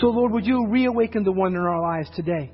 so, 0.00 0.08
Lord, 0.08 0.32
would 0.32 0.46
you 0.46 0.66
reawaken 0.68 1.24
the 1.24 1.32
one 1.32 1.54
in 1.54 1.60
our 1.60 1.80
lives 1.80 2.08
today? 2.16 2.52